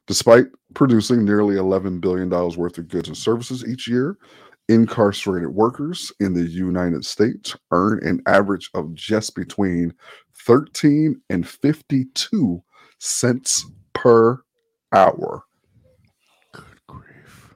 despite 0.09 0.47
producing 0.75 1.25
nearly 1.25 1.55
$11 1.55 2.01
billion 2.01 2.29
worth 2.29 2.79
of 2.79 2.89
goods 2.89 3.07
and 3.07 3.17
services 3.17 3.65
each 3.65 3.87
year, 3.87 4.19
incarcerated 4.69 5.49
workers 5.49 6.13
in 6.21 6.35
the 6.35 6.45
United 6.45 7.05
States 7.05 7.57
earn 7.71 8.07
an 8.07 8.21
average 8.27 8.71
of 8.75 8.95
just 8.95 9.35
between 9.35 9.93
13 10.47 11.21
and 11.31 11.49
52 11.49 12.63
cents 12.99 13.65
per 13.95 14.43
hour. 14.93 15.43
Good 16.53 16.65
grief. 16.87 17.55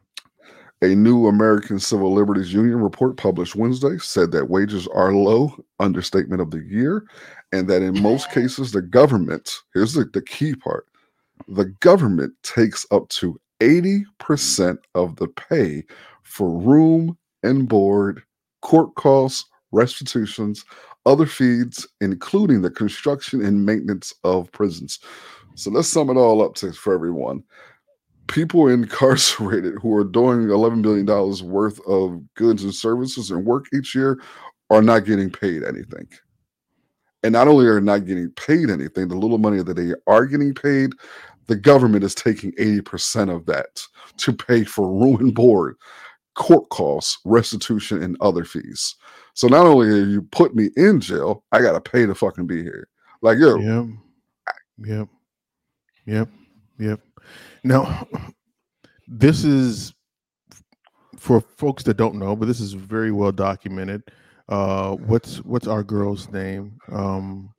A 0.81 0.95
new 0.95 1.27
American 1.27 1.79
Civil 1.79 2.13
Liberties 2.13 2.53
Union 2.53 2.81
report 2.81 3.17
published 3.17 3.57
Wednesday 3.57 3.99
said 3.99 4.33
that 4.33 4.49
wages 4.49 4.89
are 4.89 5.13
low, 5.15 5.55
understatement 5.81 6.41
of 6.41 6.51
the 6.51 6.65
year, 6.65 7.05
and 7.53 7.69
that 7.69 7.83
in 7.83 8.03
most 8.03 8.31
cases, 8.33 8.73
the 8.73 8.83
government, 8.83 9.53
here's 9.75 9.93
the, 9.93 10.05
the 10.13 10.23
key 10.23 10.55
part 10.55 10.87
the 11.49 11.67
government 11.81 12.33
takes 12.43 12.87
up 12.93 13.09
to 13.09 13.39
80% 13.63 14.79
of 14.95 15.17
the 15.17 15.29
pay 15.29 15.85
for 16.23 16.51
room 16.51 17.17
and 17.43 17.69
board, 17.69 18.23
court 18.61 18.95
costs, 18.97 19.45
restitutions, 19.71 20.65
other 21.07 21.27
fees, 21.27 21.87
including 22.01 22.63
the 22.63 22.71
construction 22.71 23.45
and 23.45 23.65
maintenance 23.65 24.13
of 24.25 24.51
prisons. 24.53 24.99
So 25.55 25.71
let's 25.71 25.89
sum 25.89 26.11
it 26.11 26.17
all 26.17 26.43
up 26.43 26.55
to, 26.57 26.73
for 26.73 26.95
everyone. 26.95 27.45
People 28.27 28.69
incarcerated 28.69 29.75
who 29.81 29.95
are 29.95 30.05
doing 30.05 30.47
$11 30.47 30.83
billion 30.83 31.07
worth 31.51 31.81
of 31.87 32.23
goods 32.35 32.65
and 32.65 32.75
services 32.75 33.31
and 33.31 33.45
work 33.45 33.67
each 33.75 33.95
year 33.95 34.21
are 34.71 34.83
not 34.83 35.05
getting 35.05 35.31
paid 35.31 35.63
anything. 35.63 36.09
And 37.25 37.33
not 37.33 37.47
only 37.47 37.67
are 37.67 37.81
not 37.81 38.07
getting 38.07 38.31
paid 38.31 38.71
anything, 38.71 39.09
the 39.09 39.15
little 39.15 39.39
money 39.39 39.63
that 39.63 39.75
they 39.75 39.93
are 40.07 40.27
getting 40.27 40.55
paid, 40.55 40.93
the 41.47 41.57
government 41.57 42.05
is 42.05 42.15
taking 42.15 42.53
80% 42.53 43.35
of 43.35 43.47
that 43.47 43.83
to 44.19 44.33
pay 44.33 44.65
for 44.65 44.93
room 44.93 45.17
and 45.17 45.35
board, 45.35 45.77
court 46.35 46.69
costs, 46.71 47.19
restitution, 47.25 48.03
and 48.03 48.17
other 48.21 48.45
fees. 48.45 48.97
So 49.35 49.49
not 49.49 49.67
only 49.67 49.89
are 49.89 50.05
you 50.05 50.23
put 50.23 50.55
me 50.55 50.71
in 50.77 51.01
jail, 51.01 51.45
I 51.53 51.61
gotta 51.61 51.81
pay 51.81 52.07
to 52.07 52.15
fucking 52.15 52.47
be 52.47 52.63
here. 52.63 52.89
Like 53.23 53.39
yo, 53.39 53.59
Yep. 53.59 53.87
Yep. 54.79 55.09
Yep. 56.07 56.29
Yep. 56.79 57.01
Now, 57.65 58.07
this 59.07 59.45
is 59.45 59.95
for 61.17 61.41
folks 61.41 61.85
that 61.85 61.97
don't 61.97 62.17
know, 62.17 62.35
but 62.35 62.47
this 62.47 62.61
is 62.61 62.73
very 62.73 63.13
well 63.13 63.33
documented. 63.33 64.03
Uh, 64.49 64.97
what's 64.97 65.37
what's 65.45 65.69
our 65.69 65.85
girl's 65.85 66.29
name? 66.31 66.77
Um, 66.91 67.55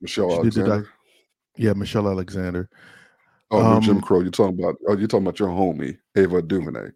Michelle 0.00 0.30
she 0.30 0.42
did 0.42 0.52
the 0.54 0.60
Alexander. 0.60 0.82
doc- 0.82 0.90
yeah, 1.56 1.72
Michelle 1.72 2.08
Alexander. 2.08 2.70
Oh, 3.50 3.74
no, 3.74 3.80
Jim 3.80 3.96
um, 3.96 4.02
Crow. 4.02 4.20
You're 4.20 4.30
talking 4.30 4.58
about? 4.58 4.76
Oh, 4.88 4.96
you're 4.96 5.08
talking 5.08 5.26
about 5.26 5.38
your 5.38 5.48
homie 5.48 5.98
Ava 6.16 6.42
DuVernay. 6.42 6.90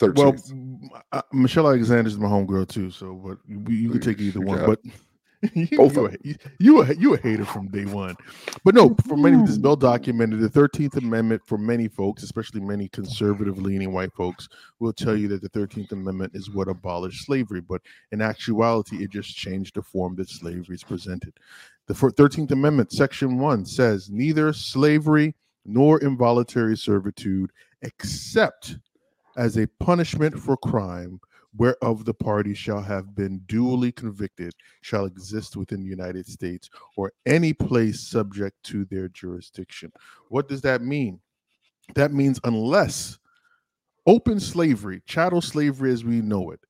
Well, 0.00 0.32
13th. 0.32 0.50
m- 0.52 0.90
uh, 1.12 1.22
Michelle 1.32 1.66
Alexander's 1.66 2.18
my 2.18 2.28
homegirl 2.28 2.68
too, 2.68 2.90
so 2.90 3.14
but 3.14 3.38
you, 3.46 3.64
you 3.74 3.90
could 3.90 4.02
take 4.02 4.20
either 4.20 4.40
one. 4.40 4.64
But 4.66 4.80
you, 5.54 5.78
Both 5.78 5.96
you, 5.96 6.04
of 6.04 6.14
a, 6.14 6.18
you, 6.58 6.82
a, 6.82 6.94
you 6.94 7.14
a 7.14 7.16
hater 7.16 7.44
from 7.44 7.68
day 7.68 7.84
one. 7.84 8.16
But 8.64 8.74
no, 8.74 8.96
for 9.06 9.16
many, 9.16 9.40
this 9.42 9.50
is 9.50 9.58
well 9.58 9.76
documented. 9.76 10.40
The 10.40 10.48
Thirteenth 10.48 10.96
Amendment, 10.96 11.42
for 11.46 11.56
many 11.56 11.86
folks, 11.86 12.24
especially 12.24 12.60
many 12.60 12.88
conservative-leaning 12.88 13.92
white 13.92 14.12
folks, 14.14 14.48
will 14.80 14.92
tell 14.92 15.16
you 15.16 15.28
that 15.28 15.42
the 15.42 15.48
Thirteenth 15.50 15.92
Amendment 15.92 16.32
is 16.34 16.50
what 16.50 16.68
abolished 16.68 17.24
slavery. 17.24 17.60
But 17.60 17.82
in 18.10 18.20
actuality, 18.20 19.04
it 19.04 19.10
just 19.10 19.36
changed 19.36 19.76
the 19.76 19.82
form 19.82 20.16
that 20.16 20.28
slavery 20.28 20.74
is 20.74 20.84
presented. 20.84 21.34
The 21.86 21.94
Thirteenth 21.94 22.50
Amendment, 22.50 22.92
Section 22.92 23.38
One, 23.38 23.64
says 23.64 24.10
neither 24.10 24.52
slavery 24.52 25.34
nor 25.68 26.00
involuntary 26.00 26.76
servitude, 26.76 27.50
except 27.82 28.76
as 29.36 29.58
a 29.58 29.68
punishment 29.78 30.38
for 30.38 30.56
crime 30.56 31.20
whereof 31.56 32.04
the 32.04 32.14
party 32.14 32.54
shall 32.54 32.80
have 32.82 33.14
been 33.14 33.38
duly 33.46 33.92
convicted 33.92 34.52
shall 34.80 35.06
exist 35.06 35.56
within 35.56 35.82
the 35.82 35.88
United 35.88 36.26
States 36.26 36.68
or 36.96 37.12
any 37.26 37.52
place 37.52 38.00
subject 38.00 38.56
to 38.62 38.84
their 38.86 39.08
jurisdiction. 39.08 39.92
What 40.28 40.48
does 40.48 40.60
that 40.62 40.82
mean? 40.82 41.20
That 41.94 42.12
means 42.12 42.40
unless 42.44 43.18
open 44.06 44.40
slavery, 44.40 45.02
chattel 45.06 45.40
slavery 45.40 45.92
as 45.92 46.04
we 46.04 46.20
know 46.20 46.50
it, 46.50 46.60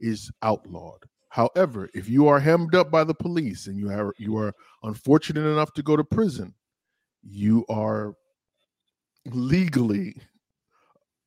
is 0.00 0.30
outlawed. 0.42 1.02
However, 1.30 1.88
if 1.94 2.08
you 2.08 2.26
are 2.28 2.40
hemmed 2.40 2.74
up 2.74 2.90
by 2.90 3.04
the 3.04 3.14
police 3.14 3.66
and 3.66 3.78
you 3.78 3.90
are 3.90 4.14
you 4.18 4.36
are 4.36 4.52
unfortunate 4.82 5.46
enough 5.46 5.72
to 5.74 5.82
go 5.82 5.96
to 5.96 6.04
prison, 6.04 6.54
you 7.22 7.64
are 7.68 8.14
legally 9.34 10.16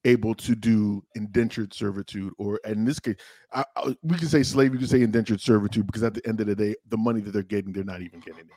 able 0.03 0.33
to 0.33 0.55
do 0.55 1.03
indentured 1.15 1.73
servitude 1.73 2.33
or 2.39 2.59
in 2.65 2.83
this 2.85 2.99
case 2.99 3.15
I, 3.53 3.63
I- 3.75 3.95
we 4.01 4.17
can 4.17 4.27
say 4.27 4.41
slave 4.41 4.73
you 4.73 4.79
can 4.79 4.87
say 4.87 5.01
indentured 5.03 5.41
servitude 5.41 5.85
because 5.85 6.01
at 6.03 6.15
the 6.15 6.27
end 6.27 6.39
of 6.41 6.47
the 6.47 6.55
day 6.55 6.75
the 6.89 6.97
money 6.97 7.21
that 7.21 7.31
they're 7.31 7.43
getting 7.43 7.71
they're 7.71 7.83
not 7.83 8.01
even 8.01 8.19
getting 8.19 8.39
it 8.39 8.47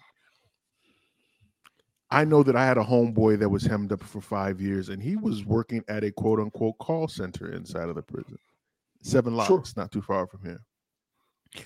i 2.10 2.24
know 2.24 2.42
that 2.42 2.56
i 2.56 2.64
had 2.64 2.78
a 2.78 2.82
homeboy 2.84 3.38
that 3.38 3.48
was 3.48 3.64
hemmed 3.64 3.92
up 3.92 4.02
for 4.02 4.22
five 4.22 4.58
years 4.60 4.88
and 4.88 5.02
he 5.02 5.16
was 5.16 5.44
working 5.44 5.82
at 5.88 6.02
a 6.02 6.10
quote 6.12 6.40
unquote 6.40 6.78
call 6.78 7.06
center 7.08 7.52
inside 7.52 7.90
of 7.90 7.96
the 7.96 8.02
prison 8.02 8.38
seven 9.02 9.34
locks 9.36 9.48
Sure. 9.48 9.62
not 9.76 9.90
too 9.92 10.02
far 10.02 10.26
from 10.26 10.40
here 10.42 10.60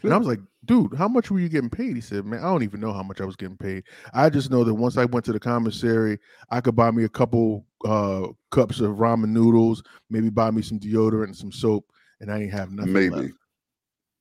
and 0.03 0.12
I 0.12 0.19
was 0.19 0.27
like, 0.29 0.41
dude, 0.67 0.93
how 0.99 1.09
much 1.09 1.31
were 1.31 1.41
you 1.41 1.49
getting 1.49 1.71
paid? 1.71 1.95
He 1.97 2.03
said, 2.03 2.27
man, 2.27 2.41
I 2.41 2.43
don't 2.43 2.62
even 2.62 2.79
know 2.79 2.93
how 2.93 3.03
much 3.03 3.23
I 3.23 3.25
was 3.25 3.37
getting 3.37 3.57
paid. 3.57 3.85
I 4.12 4.29
just 4.29 4.51
know 4.51 4.62
that 4.62 4.75
once 4.75 4.99
I 4.99 5.07
went 5.07 5.25
to 5.25 5.33
the 5.33 5.41
commissary, 5.41 6.19
I 6.51 6.61
could 6.61 6.77
buy 6.77 6.91
me 6.91 7.05
a 7.05 7.09
couple 7.09 7.64
uh, 7.85 8.29
cups 8.51 8.81
of 8.81 8.97
ramen 8.97 9.29
noodles, 9.29 9.83
maybe 10.11 10.31
buy 10.31 10.51
me 10.51 10.62
some 10.62 10.79
deodorant 10.79 11.25
and 11.25 11.37
some 11.37 11.53
soap, 11.53 11.91
and 12.21 12.31
I 12.31 12.43
ain't 12.43 12.53
have 12.53 12.73
nothing 12.73 12.93
maybe, 12.93 13.11
left. 13.11 13.35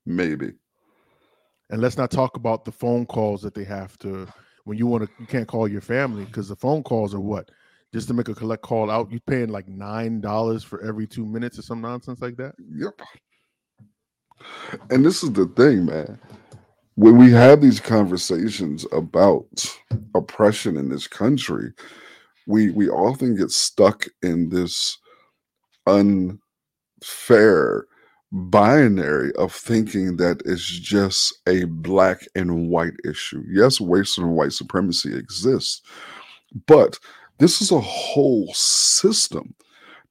maybe. 0.06 0.54
And 1.70 1.82
let's 1.82 1.98
not 1.98 2.12
talk 2.12 2.38
about 2.38 2.66
the 2.66 2.72
phone 2.72 3.06
calls 3.06 3.42
that 3.42 3.54
they 3.54 3.66
have 3.66 3.98
to 4.00 4.28
when 4.66 4.78
you 4.78 4.88
want 4.88 5.04
to. 5.04 5.10
You 5.20 5.26
can't 5.26 5.48
call 5.48 5.68
your 5.68 5.82
family 5.82 6.26
because 6.26 6.48
the 6.48 6.56
phone 6.56 6.84
calls 6.84 7.14
are 7.14 7.20
what 7.20 7.50
just 7.94 8.08
to 8.08 8.14
make 8.14 8.30
a 8.30 8.36
collect 8.36 8.64
call 8.64 8.92
out. 8.92 9.10
you're 9.12 9.20
paying 9.22 9.50
like 9.50 9.68
nine 9.68 10.22
dollars 10.22 10.64
for 10.64 10.82
every 10.82 11.08
two 11.08 11.26
minutes 11.26 11.58
or 11.58 11.62
some 11.62 11.82
nonsense 11.82 12.22
like 12.22 12.38
that. 12.38 12.54
Yep. 12.76 13.02
And 14.90 15.06
this 15.06 15.24
is 15.24 15.32
the 15.32 15.48
thing, 15.48 15.86
man. 15.86 16.20
When 16.96 17.18
we 17.18 17.32
have 17.32 17.62
these 17.62 17.80
conversations 17.80 18.86
about 18.92 19.46
oppression 20.16 20.78
in 20.78 20.90
this 20.90 21.08
country, 21.08 21.74
we 22.48 22.72
we 22.72 22.90
often 22.90 23.36
get 23.36 23.52
stuck 23.52 24.08
in 24.24 24.50
this 24.50 24.98
unfair 25.86 26.40
binary 28.32 29.32
of 29.36 29.54
thinking 29.54 30.18
that 30.18 30.42
it's 30.46 30.66
just 30.66 31.34
a 31.48 31.66
black 31.66 32.28
and 32.36 32.70
white 32.70 32.96
issue. 33.06 33.44
Yes, 33.50 33.80
racial 33.80 34.26
and 34.26 34.36
white 34.36 34.54
supremacy 34.54 35.16
exists, 35.16 35.82
but 36.66 37.00
this 37.38 37.62
is 37.62 37.72
a 37.72 37.80
whole 37.80 38.52
system 38.54 39.54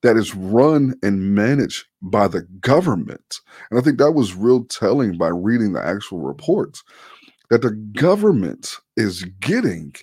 that 0.03 0.16
is 0.16 0.35
run 0.35 0.94
and 1.03 1.35
managed 1.35 1.87
by 2.03 2.29
the 2.29 2.42
government. 2.61 3.40
And 3.70 3.81
I 3.81 3.83
think 3.83 3.99
that 3.99 4.12
was 4.12 4.35
real 4.35 4.64
telling 4.64 5.18
by 5.18 5.29
reading 5.29 5.72
the 5.72 5.85
actual 5.85 6.20
reports 6.20 6.83
that 7.51 7.62
the 7.62 7.70
government 7.70 8.77
is 8.96 9.25
getting 9.40 9.94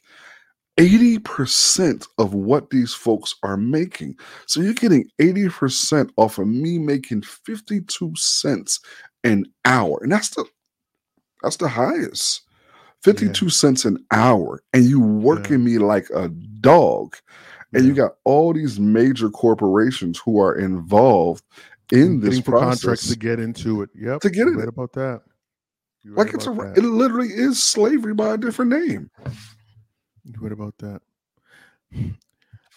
80% 0.77 2.07
of 2.17 2.33
what 2.33 2.69
these 2.69 2.93
folks 2.93 3.36
are 3.43 3.57
making. 3.57 4.15
So 4.47 4.62
you're 4.62 4.73
getting 4.73 5.07
80% 5.21 6.09
off 6.17 6.38
of 6.39 6.47
me 6.47 6.79
making 6.79 7.21
52 7.23 8.13
cents 8.15 8.79
an 9.23 9.45
hour. 9.65 9.99
And 10.01 10.12
that's 10.12 10.29
the 10.29 10.45
that's 11.41 11.57
the 11.57 11.67
highest. 11.67 12.41
52 13.03 13.49
cents 13.49 13.86
an 13.86 13.97
hour. 14.12 14.63
And 14.73 14.86
you 14.86 14.99
working 15.01 15.63
me 15.63 15.77
like 15.77 16.09
a 16.15 16.29
dog. 16.62 17.17
And 17.73 17.86
you 17.86 17.93
got 17.93 18.13
all 18.23 18.53
these 18.53 18.79
major 18.79 19.29
corporations 19.29 20.19
who 20.19 20.39
are 20.39 20.55
involved 20.55 21.43
in 21.91 22.19
this 22.21 22.39
for 22.39 22.51
contracts 22.51 22.83
process. 22.83 23.09
to 23.09 23.15
get 23.17 23.39
into 23.39 23.81
it. 23.81 23.89
Yep, 23.95 24.21
To 24.21 24.29
get 24.29 24.47
in 24.47 24.55
right 24.55 24.63
it. 24.63 24.69
about 24.69 24.93
that. 24.93 25.21
You're 26.03 26.15
Like 26.15 26.27
right 26.27 26.36
it's 26.36 26.47
a, 26.47 26.51
it 26.75 26.83
literally 26.83 27.29
is 27.29 27.62
slavery 27.62 28.13
by 28.13 28.33
a 28.33 28.38
different 28.38 28.71
name. 28.71 29.09
You're 30.23 30.53
about 30.53 30.77
that. 30.79 31.01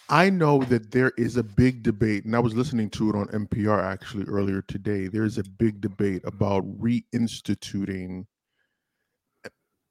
I 0.09 0.29
know 0.29 0.63
that 0.65 0.91
there 0.91 1.11
is 1.17 1.35
a 1.37 1.43
big 1.43 1.83
debate, 1.83 2.25
and 2.25 2.35
I 2.35 2.39
was 2.39 2.53
listening 2.55 2.89
to 2.91 3.09
it 3.09 3.15
on 3.15 3.27
NPR 3.27 3.83
actually 3.83 4.25
earlier 4.25 4.61
today. 4.61 5.07
There 5.07 5.25
is 5.25 5.37
a 5.37 5.43
big 5.43 5.81
debate 5.81 6.21
about 6.23 6.63
reinstituting. 6.79 8.25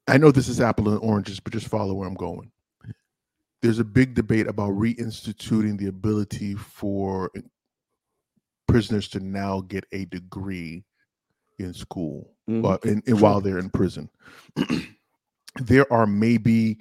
I 0.09 0.16
know 0.19 0.31
this 0.31 0.49
is 0.49 0.61
apple 0.61 0.88
and 0.88 0.99
oranges, 1.01 1.40
but 1.40 1.53
just 1.53 1.69
follow 1.69 1.95
where 1.95 2.09
I'm 2.09 2.14
going. 2.14 2.51
There's 3.62 3.79
a 3.79 3.85
big 3.85 4.14
debate 4.14 4.47
about 4.47 4.71
reinstituting 4.73 5.77
the 5.79 5.87
ability 5.88 6.55
for 6.55 7.31
prisoners 8.69 9.09
to 9.09 9.21
now 9.21 9.62
get 9.62 9.85
a 9.92 10.05
degree 10.07 10.85
in 11.59 11.73
school 11.73 12.35
Mhm. 12.49 12.62
but 12.62 12.85
in, 12.85 13.03
in- 13.07 13.19
while 13.21 13.40
they're 13.40 13.59
in 13.59 13.71
prison. 13.71 14.09
there 15.61 15.90
are 15.92 16.07
maybe 16.07 16.79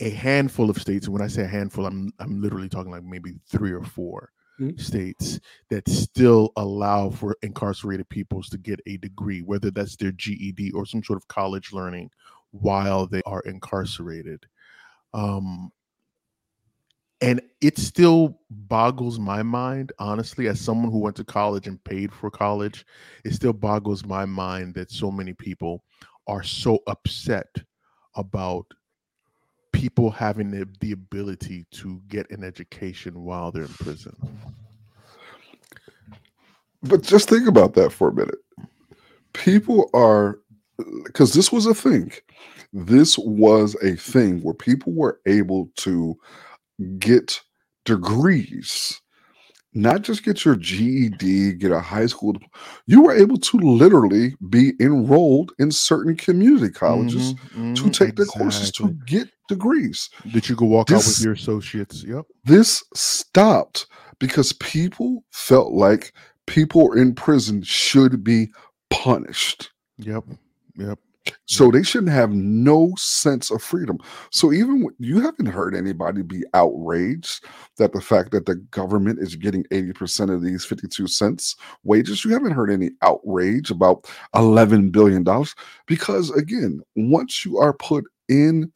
a 0.00 0.10
handful 0.10 0.70
of 0.70 0.80
states, 0.80 1.06
and 1.06 1.12
when 1.12 1.22
I 1.22 1.26
say 1.28 1.42
a 1.44 1.48
handful, 1.48 1.86
I'm 1.86 2.12
I'm 2.18 2.40
literally 2.40 2.68
talking 2.68 2.92
like 2.92 3.04
maybe 3.04 3.34
three 3.48 3.72
or 3.72 3.84
4 3.84 4.32
Mhm. 4.58 4.78
states 4.78 5.40
that 5.70 5.88
still 5.88 6.52
allow 6.56 7.10
for 7.10 7.36
incarcerated 7.42 8.08
peoples 8.08 8.48
to 8.50 8.58
get 8.58 8.80
a 8.86 8.96
degree, 8.98 9.42
whether 9.42 9.70
that's 9.70 9.96
their 9.96 10.12
GED 10.12 10.70
or 10.72 10.86
some 10.86 11.02
sort 11.02 11.16
of 11.16 11.28
college 11.28 11.72
learning 11.72 12.10
while 12.52 13.06
they 13.06 13.22
are 13.26 13.40
incarcerated. 13.42 14.46
Um, 15.14 15.72
and 17.20 17.40
it 17.60 17.76
still 17.78 18.40
boggles 18.48 19.18
my 19.18 19.42
mind, 19.42 19.92
honestly, 19.98 20.46
as 20.46 20.60
someone 20.60 20.92
who 20.92 21.00
went 21.00 21.16
to 21.16 21.24
college 21.24 21.66
and 21.66 21.82
paid 21.82 22.12
for 22.12 22.30
college, 22.30 22.86
it 23.24 23.32
still 23.34 23.52
boggles 23.52 24.04
my 24.04 24.24
mind 24.24 24.74
that 24.74 24.90
so 24.90 25.10
many 25.10 25.32
people 25.32 25.82
are 26.28 26.44
so 26.44 26.78
upset 26.86 27.48
about 28.14 28.66
people 29.72 30.10
having 30.10 30.50
the, 30.50 30.68
the 30.80 30.92
ability 30.92 31.66
to 31.72 32.00
get 32.08 32.30
an 32.30 32.44
education 32.44 33.22
while 33.24 33.52
they're 33.52 33.64
in 33.64 33.74
prison. 33.74 34.16
But 36.82 37.02
just 37.02 37.28
think 37.28 37.48
about 37.48 37.74
that 37.74 37.92
for 37.92 38.08
a 38.08 38.14
minute. 38.14 38.38
People 39.32 39.90
are 39.94 40.40
because 41.04 41.34
this 41.34 41.52
was 41.52 41.66
a 41.66 41.74
thing. 41.74 42.12
This 42.72 43.18
was 43.18 43.76
a 43.82 43.96
thing 43.96 44.40
where 44.42 44.54
people 44.54 44.92
were 44.94 45.20
able 45.26 45.70
to 45.78 46.16
get 46.98 47.40
degrees, 47.84 49.00
not 49.74 50.02
just 50.02 50.24
get 50.24 50.44
your 50.44 50.56
GED, 50.56 51.54
get 51.54 51.72
a 51.72 51.80
high 51.80 52.06
school. 52.06 52.36
You 52.86 53.02
were 53.02 53.14
able 53.14 53.38
to 53.38 53.58
literally 53.58 54.36
be 54.50 54.74
enrolled 54.80 55.52
in 55.58 55.70
certain 55.72 56.16
community 56.16 56.70
colleges 56.72 57.34
Mhm, 57.34 57.74
to 57.76 57.90
mhm, 57.90 57.90
take 57.90 58.16
the 58.16 58.26
courses 58.26 58.72
to 58.72 58.90
get 59.06 59.28
degrees. 59.48 60.08
that 60.32 60.48
you 60.48 60.56
could 60.56 60.68
walk 60.68 60.90
out 60.90 60.98
with 60.98 61.20
your 61.20 61.32
associates. 61.32 62.04
Yep. 62.04 62.24
This 62.44 62.82
stopped 62.94 63.86
because 64.18 64.52
people 64.54 65.24
felt 65.32 65.72
like 65.72 66.12
people 66.46 66.92
in 66.92 67.14
prison 67.14 67.62
should 67.62 68.22
be 68.22 68.48
punished. 68.90 69.70
Yep. 69.98 70.24
Yep. 70.76 70.98
So 71.46 71.70
they 71.70 71.82
shouldn't 71.82 72.12
have 72.12 72.30
no 72.30 72.92
sense 72.96 73.50
of 73.50 73.62
freedom. 73.62 73.98
So 74.30 74.52
even 74.52 74.82
when, 74.82 74.94
you 74.98 75.20
haven't 75.20 75.46
heard 75.46 75.74
anybody 75.74 76.22
be 76.22 76.44
outraged 76.54 77.44
that 77.76 77.92
the 77.92 78.00
fact 78.00 78.30
that 78.30 78.46
the 78.46 78.56
government 78.56 79.18
is 79.20 79.36
getting 79.36 79.64
80% 79.64 80.32
of 80.32 80.42
these 80.42 80.64
52 80.64 81.06
cents 81.06 81.56
wages, 81.84 82.24
you 82.24 82.32
haven't 82.32 82.52
heard 82.52 82.70
any 82.70 82.90
outrage 83.02 83.70
about 83.70 84.06
11 84.34 84.90
billion 84.90 85.22
dollars 85.22 85.54
because 85.86 86.30
again, 86.30 86.80
once 86.96 87.44
you 87.44 87.58
are 87.58 87.74
put 87.74 88.04
in 88.28 88.72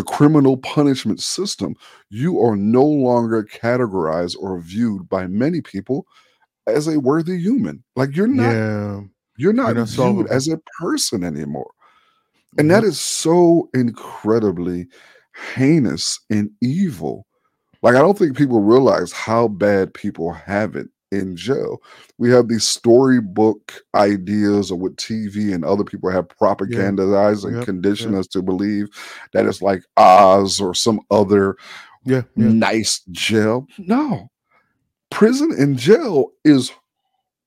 the 0.00 0.04
criminal 0.04 0.56
punishment 0.56 1.20
system, 1.20 1.76
you 2.08 2.40
are 2.40 2.56
no 2.56 2.82
longer 2.82 3.44
categorized 3.44 4.34
or 4.40 4.58
viewed 4.58 5.06
by 5.10 5.26
many 5.26 5.60
people 5.60 6.06
as 6.66 6.88
a 6.88 6.98
worthy 6.98 7.38
human. 7.38 7.84
Like 7.96 8.16
you're 8.16 8.26
not 8.26 8.50
yeah. 8.50 9.00
you're 9.36 9.52
not, 9.52 9.76
viewed 9.76 10.26
as 10.30 10.48
a 10.48 10.58
person 10.80 11.22
anymore. 11.22 11.70
And 12.56 12.70
that 12.70 12.82
is 12.82 12.98
so 12.98 13.68
incredibly 13.74 14.86
heinous 15.54 16.18
and 16.30 16.50
evil. 16.62 17.26
Like, 17.82 17.94
I 17.94 17.98
don't 17.98 18.18
think 18.18 18.38
people 18.38 18.62
realize 18.62 19.12
how 19.12 19.48
bad 19.48 19.92
people 19.92 20.32
have 20.32 20.76
it 20.76 20.88
in 21.10 21.36
jail. 21.36 21.82
We 22.18 22.30
have 22.30 22.48
these 22.48 22.66
storybook 22.66 23.82
ideas 23.94 24.70
of 24.70 24.78
what 24.78 24.96
TV 24.96 25.52
and 25.52 25.64
other 25.64 25.84
people 25.84 26.10
have 26.10 26.28
propagandized 26.28 27.44
and 27.44 27.56
Yep, 27.56 27.64
conditioned 27.64 28.12
yep. 28.12 28.20
us 28.20 28.26
to 28.28 28.42
believe 28.42 28.88
that 29.32 29.46
it's 29.46 29.62
like 29.62 29.82
Oz 29.96 30.60
or 30.60 30.74
some 30.74 31.00
other 31.10 31.56
yeah. 32.04 32.22
Yeah. 32.36 32.48
nice 32.48 33.00
jail. 33.10 33.66
No, 33.78 34.30
prison 35.10 35.52
and 35.58 35.78
jail 35.78 36.32
is 36.44 36.72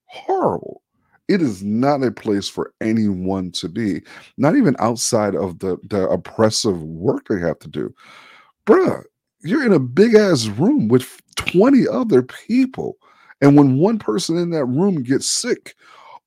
horrible. 0.06 0.82
It 1.30 1.42
is 1.42 1.64
not 1.64 2.04
a 2.04 2.12
place 2.12 2.50
for 2.50 2.74
anyone 2.82 3.52
to 3.54 3.70
be, 3.70 4.02
not 4.38 4.58
even 4.58 4.76
outside 4.80 5.36
of 5.36 5.60
the, 5.60 5.78
the 5.90 6.08
oppressive 6.10 6.84
work 6.84 7.28
they 7.28 7.40
have 7.40 7.60
to 7.60 7.70
do. 7.70 7.94
Bruh, 8.66 9.04
you're 9.42 9.66
in 9.66 9.74
a 9.74 9.80
big 9.80 10.16
ass 10.16 10.48
room 10.48 10.90
with 10.90 11.20
20 11.36 11.88
other 11.88 12.24
people. 12.24 12.98
And 13.44 13.58
when 13.58 13.78
one 13.78 14.00
person 14.00 14.38
in 14.38 14.50
that 14.52 14.66
room 14.66 15.04
gets 15.04 15.30
sick, 15.30 15.76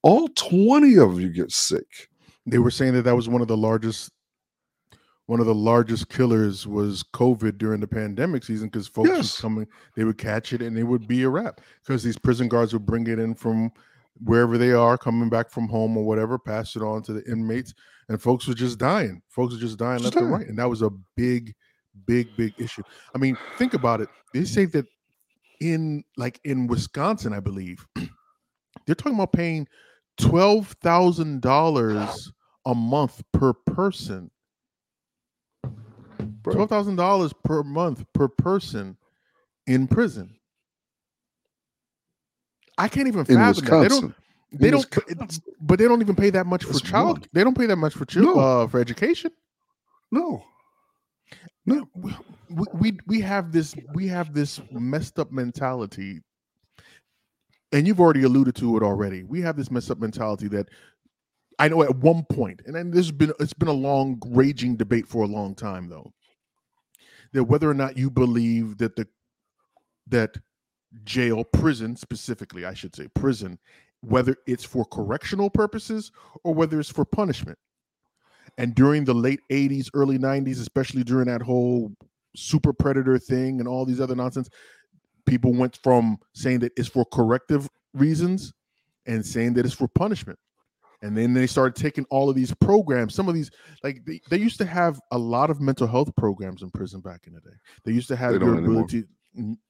all 0.02 0.28
20 0.28 0.98
of 0.98 1.20
you 1.20 1.30
get 1.30 1.50
sick. 1.50 2.08
They 2.44 2.58
were 2.58 2.70
saying 2.70 2.92
that 2.94 3.02
that 3.02 3.16
was 3.16 3.28
one 3.28 3.40
of 3.40 3.48
the 3.48 3.56
largest 3.56 4.12
one 5.26 5.40
of 5.40 5.46
the 5.46 5.54
largest 5.54 6.08
killers 6.08 6.68
was 6.68 7.02
COVID 7.02 7.58
during 7.58 7.80
the 7.80 7.88
pandemic 7.88 8.44
season 8.44 8.68
because 8.68 8.86
folks 8.86 9.08
Yes. 9.08 9.40
coming, 9.40 9.66
they 9.96 10.04
would 10.04 10.18
catch 10.18 10.52
it 10.52 10.62
and 10.62 10.78
it 10.78 10.84
would 10.84 11.08
be 11.08 11.24
a 11.24 11.28
wrap 11.28 11.60
because 11.82 12.04
these 12.04 12.16
prison 12.16 12.48
guards 12.48 12.72
would 12.72 12.86
bring 12.86 13.08
it 13.08 13.18
in 13.18 13.34
from 13.34 13.72
wherever 14.22 14.56
they 14.56 14.70
are, 14.70 14.96
coming 14.96 15.28
back 15.28 15.50
from 15.50 15.68
home 15.68 15.96
or 15.96 16.04
whatever, 16.04 16.38
pass 16.38 16.76
it 16.76 16.82
on 16.82 17.02
to 17.02 17.12
the 17.12 17.28
inmates, 17.30 17.74
and 18.08 18.22
folks 18.22 18.46
were 18.46 18.54
just 18.54 18.78
dying. 18.78 19.20
Folks 19.28 19.54
were 19.54 19.60
just 19.60 19.78
dying 19.78 19.98
Just 19.98 20.14
left 20.14 20.22
and 20.24 20.32
right, 20.32 20.46
and 20.46 20.58
that 20.58 20.70
was 20.70 20.82
a 20.82 20.90
big, 21.16 21.54
big, 22.06 22.28
big 22.36 22.54
issue. 22.56 22.82
I 23.12 23.18
mean, 23.18 23.36
think 23.58 23.74
about 23.74 24.00
it. 24.00 24.08
They 24.32 24.44
say 24.44 24.64
that 24.66 24.86
in 25.60 26.04
like 26.16 26.40
in 26.44 26.66
Wisconsin, 26.66 27.32
I 27.32 27.40
believe, 27.40 27.86
they're 28.86 28.94
talking 28.94 29.14
about 29.14 29.32
paying 29.32 29.66
twelve 30.18 30.68
thousand 30.82 31.42
dollars 31.42 32.30
a 32.66 32.74
month 32.74 33.22
per 33.32 33.52
person. 33.52 34.30
Twelve 36.42 36.68
thousand 36.68 36.96
dollars 36.96 37.32
per 37.44 37.62
month 37.62 38.04
per 38.12 38.28
person 38.28 38.96
in 39.66 39.88
prison. 39.88 40.34
I 42.78 42.88
can't 42.88 43.08
even 43.08 43.20
In 43.20 43.26
fathom 43.26 43.64
that. 43.64 43.82
They 43.82 43.88
don't. 43.88 44.14
They 44.52 44.68
In 44.68 44.74
don't. 44.74 44.96
Wisconsin. 45.08 45.42
But 45.60 45.78
they 45.78 45.88
don't 45.88 46.00
even 46.02 46.14
pay 46.14 46.30
that 46.30 46.46
much 46.46 46.64
for 46.64 46.78
child. 46.78 47.26
They 47.32 47.42
don't 47.42 47.56
pay 47.56 47.66
that 47.66 47.76
much 47.76 47.94
for 47.94 48.04
child 48.04 48.26
No. 48.26 48.34
uh, 48.38 48.66
for 48.68 48.78
education. 48.80 49.32
No. 50.12 50.44
We, 52.74 52.98
we 53.06 53.20
have 53.20 53.52
this 53.52 53.74
we 53.94 54.06
have 54.08 54.34
this 54.34 54.60
messed 54.70 55.18
up 55.18 55.32
mentality 55.32 56.20
and 57.72 57.86
you've 57.86 58.00
already 58.00 58.22
alluded 58.22 58.54
to 58.56 58.76
it 58.76 58.82
already. 58.82 59.24
We 59.24 59.40
have 59.42 59.56
this 59.56 59.70
messed 59.70 59.90
up 59.90 59.98
mentality 59.98 60.48
that 60.48 60.68
i 61.58 61.68
know 61.68 61.82
at 61.82 61.96
one 61.96 62.22
point 62.30 62.60
and 62.66 62.74
then 62.74 62.90
there's 62.90 63.10
been 63.10 63.32
it's 63.40 63.54
been 63.54 63.68
a 63.68 63.72
long 63.72 64.20
raging 64.26 64.76
debate 64.76 65.08
for 65.08 65.22
a 65.22 65.26
long 65.26 65.54
time 65.54 65.88
though 65.88 66.12
that 67.32 67.44
whether 67.44 67.68
or 67.68 67.72
not 67.72 67.96
you 67.96 68.10
believe 68.10 68.76
that 68.76 68.94
the 68.94 69.08
that 70.06 70.36
jail 71.04 71.42
prison 71.42 71.96
specifically 71.96 72.66
i 72.66 72.74
should 72.74 72.94
say 72.94 73.08
prison 73.14 73.58
whether 74.00 74.36
it's 74.46 74.64
for 74.64 74.84
correctional 74.84 75.50
purposes 75.50 76.12
or 76.44 76.54
whether 76.54 76.78
it's 76.78 76.90
for 76.90 77.04
punishment. 77.04 77.58
And 78.58 78.74
during 78.74 79.04
the 79.04 79.14
late 79.14 79.40
80s 79.50 79.90
early 79.94 80.18
90s 80.18 80.60
especially 80.60 81.04
during 81.04 81.26
that 81.26 81.42
whole 81.42 81.92
super 82.36 82.72
predator 82.72 83.18
thing 83.18 83.58
and 83.60 83.68
all 83.68 83.84
these 83.84 84.00
other 84.00 84.14
nonsense 84.14 84.48
people 85.26 85.52
went 85.52 85.76
from 85.82 86.18
saying 86.34 86.60
that 86.60 86.72
it's 86.76 86.88
for 86.88 87.04
corrective 87.06 87.68
reasons 87.94 88.52
and 89.06 89.24
saying 89.24 89.54
that 89.54 89.64
it's 89.64 89.74
for 89.74 89.88
punishment 89.88 90.38
and 91.02 91.16
then 91.16 91.34
they 91.34 91.46
started 91.46 91.74
taking 91.80 92.04
all 92.10 92.28
of 92.30 92.36
these 92.36 92.54
programs 92.54 93.14
some 93.14 93.28
of 93.28 93.34
these 93.34 93.50
like 93.82 94.04
they, 94.04 94.20
they 94.30 94.36
used 94.38 94.58
to 94.58 94.64
have 94.66 95.00
a 95.12 95.18
lot 95.18 95.50
of 95.50 95.60
mental 95.60 95.86
health 95.86 96.14
programs 96.16 96.62
in 96.62 96.70
prison 96.70 97.00
back 97.00 97.26
in 97.26 97.32
the 97.34 97.40
day 97.40 97.56
they 97.84 97.92
used 97.92 98.08
to 98.08 98.16
have 98.16 98.32
They 98.32 98.38
your 98.38 98.54
don't 98.54 98.64
anymore. 98.64 98.82
ability 98.84 99.04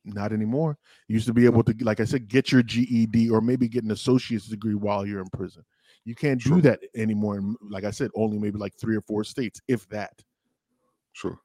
not 0.04 0.32
anymore 0.32 0.78
you 1.08 1.14
used 1.14 1.26
to 1.26 1.34
be 1.34 1.44
able 1.44 1.64
to 1.64 1.74
like 1.80 1.98
i 2.00 2.04
said 2.04 2.28
get 2.28 2.52
your 2.52 2.62
ged 2.62 3.30
or 3.30 3.40
maybe 3.40 3.68
get 3.68 3.82
an 3.84 3.90
associate's 3.90 4.46
degree 4.46 4.74
while 4.76 5.04
you're 5.04 5.20
in 5.20 5.28
prison 5.32 5.64
you 6.04 6.14
can't 6.14 6.40
do 6.40 6.50
Sure. 6.50 6.60
that 6.60 6.80
anymore 6.94 7.38
in, 7.38 7.56
like 7.68 7.82
i 7.84 7.90
said 7.90 8.10
only 8.14 8.38
maybe 8.38 8.58
like 8.58 8.74
three 8.78 8.96
or 8.96 9.00
four 9.02 9.24
states 9.24 9.60
if 9.68 9.88
that 9.88 10.12
Sure. 11.12 11.38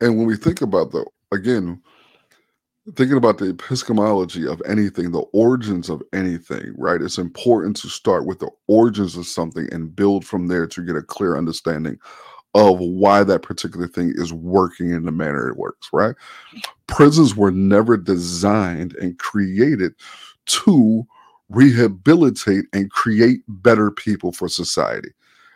And 0.00 0.16
when 0.16 0.26
we 0.26 0.36
think 0.36 0.60
about 0.62 0.92
the 0.92 1.04
again, 1.32 1.80
thinking 2.96 3.16
about 3.16 3.38
the 3.38 3.50
epistemology 3.50 4.46
of 4.46 4.62
anything, 4.66 5.12
the 5.12 5.20
origins 5.32 5.88
of 5.88 6.02
anything, 6.12 6.74
right? 6.76 7.02
It's 7.02 7.18
important 7.18 7.76
to 7.78 7.88
start 7.88 8.26
with 8.26 8.38
the 8.38 8.50
origins 8.66 9.16
of 9.16 9.26
something 9.26 9.68
and 9.72 9.94
build 9.94 10.24
from 10.24 10.48
there 10.48 10.66
to 10.66 10.84
get 10.84 10.96
a 10.96 11.02
clear 11.02 11.36
understanding 11.36 11.98
of 12.54 12.80
why 12.80 13.22
that 13.22 13.42
particular 13.42 13.86
thing 13.86 14.12
is 14.16 14.32
working 14.32 14.90
in 14.90 15.04
the 15.04 15.12
manner 15.12 15.48
it 15.48 15.56
works, 15.56 15.88
right? 15.92 16.16
Prisons 16.88 17.36
were 17.36 17.52
never 17.52 17.96
designed 17.96 18.94
and 18.96 19.18
created 19.18 19.92
to 20.46 21.06
rehabilitate 21.48 22.64
and 22.72 22.90
create 22.90 23.40
better 23.46 23.90
people 23.90 24.32
for 24.32 24.48
society. 24.48 25.10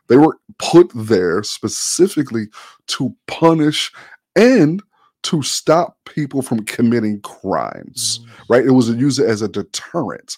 They 0.07 0.16
were 0.16 0.38
put 0.59 0.90
there 0.94 1.42
specifically 1.42 2.46
to 2.88 3.14
punish 3.26 3.90
and 4.36 4.82
to 5.24 5.42
stop 5.42 5.96
people 6.04 6.42
from 6.42 6.64
committing 6.64 7.20
crimes, 7.22 8.20
mm. 8.20 8.30
right? 8.48 8.64
It 8.64 8.72
was 8.72 8.90
used 8.90 9.20
as 9.20 9.42
a 9.42 9.48
deterrent. 9.48 10.36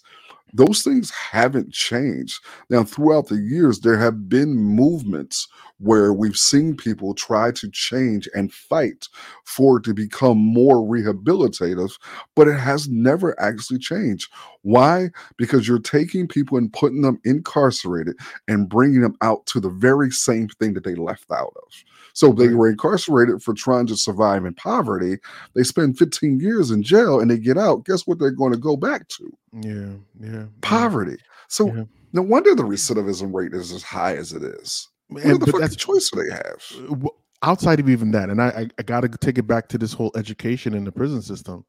Those 0.52 0.82
things 0.82 1.10
haven't 1.10 1.72
changed. 1.72 2.38
Now, 2.70 2.84
throughout 2.84 3.26
the 3.28 3.36
years, 3.36 3.80
there 3.80 3.98
have 3.98 4.28
been 4.28 4.56
movements 4.56 5.48
where 5.78 6.12
we've 6.12 6.36
seen 6.36 6.76
people 6.76 7.14
try 7.14 7.50
to 7.52 7.70
change 7.70 8.28
and 8.34 8.52
fight 8.52 9.08
for 9.44 9.76
it 9.78 9.84
to 9.84 9.94
become 9.94 10.38
more 10.38 10.76
rehabilitative, 10.76 11.92
but 12.34 12.48
it 12.48 12.58
has 12.58 12.88
never 12.88 13.38
actually 13.40 13.78
changed. 13.78 14.32
Why? 14.62 15.10
Because 15.36 15.68
you're 15.68 15.78
taking 15.78 16.26
people 16.26 16.56
and 16.58 16.72
putting 16.72 17.02
them 17.02 17.20
incarcerated 17.24 18.16
and 18.48 18.68
bringing 18.68 19.02
them 19.02 19.16
out 19.20 19.44
to 19.46 19.60
the 19.60 19.68
very 19.70 20.10
same 20.10 20.48
thing 20.48 20.74
that 20.74 20.84
they 20.84 20.94
left 20.94 21.30
out 21.30 21.52
of. 21.56 21.84
So 22.14 22.32
they 22.32 22.48
were 22.48 22.68
incarcerated 22.70 23.42
for 23.42 23.52
trying 23.52 23.86
to 23.88 23.96
survive 23.96 24.46
in 24.46 24.54
poverty. 24.54 25.18
They 25.54 25.62
spend 25.62 25.98
15 25.98 26.40
years 26.40 26.70
in 26.70 26.82
jail 26.82 27.20
and 27.20 27.30
they 27.30 27.36
get 27.38 27.58
out. 27.58 27.84
Guess 27.84 28.06
what 28.06 28.18
they're 28.18 28.30
going 28.30 28.52
to 28.52 28.58
go 28.58 28.74
back 28.76 29.06
to? 29.08 29.36
Yeah, 29.52 29.92
yeah. 30.18 30.46
Poverty. 30.62 31.18
So 31.48 31.66
Yeah. 31.74 31.84
no 32.14 32.22
wonder 32.22 32.54
the 32.54 32.62
recidivism 32.62 33.34
rate 33.34 33.52
is 33.52 33.70
as 33.70 33.82
high 33.82 34.16
as 34.16 34.32
it 34.32 34.42
is. 34.42 34.88
What 35.08 35.24
And, 35.24 35.40
the 35.40 35.76
choice 35.76 36.10
do 36.10 36.22
they 36.22 36.30
have? 36.30 37.06
outside 37.42 37.78
of 37.80 37.88
even 37.88 38.10
that, 38.12 38.30
and 38.30 38.40
I, 38.42 38.48
I, 38.48 38.68
I 38.78 38.82
got 38.82 39.00
to 39.02 39.08
take 39.08 39.38
it 39.38 39.46
back 39.46 39.68
to 39.68 39.78
this 39.78 39.92
whole 39.92 40.10
education 40.16 40.74
in 40.74 40.84
the 40.84 40.92
prison 40.92 41.22
system. 41.22 41.64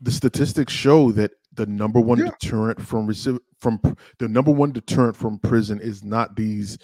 The 0.00 0.10
statistics 0.10 0.72
show 0.72 1.12
that 1.12 1.32
the 1.54 1.66
number 1.66 2.00
one 2.00 2.18
Yeah. 2.18 2.30
deterrent 2.40 2.80
from 2.80 3.12
from 3.58 3.80
the 4.18 4.28
number 4.28 4.50
one 4.50 4.72
deterrent 4.72 5.16
from 5.16 5.38
prison 5.40 5.80
is 5.80 6.04
not 6.04 6.36
these 6.36 6.78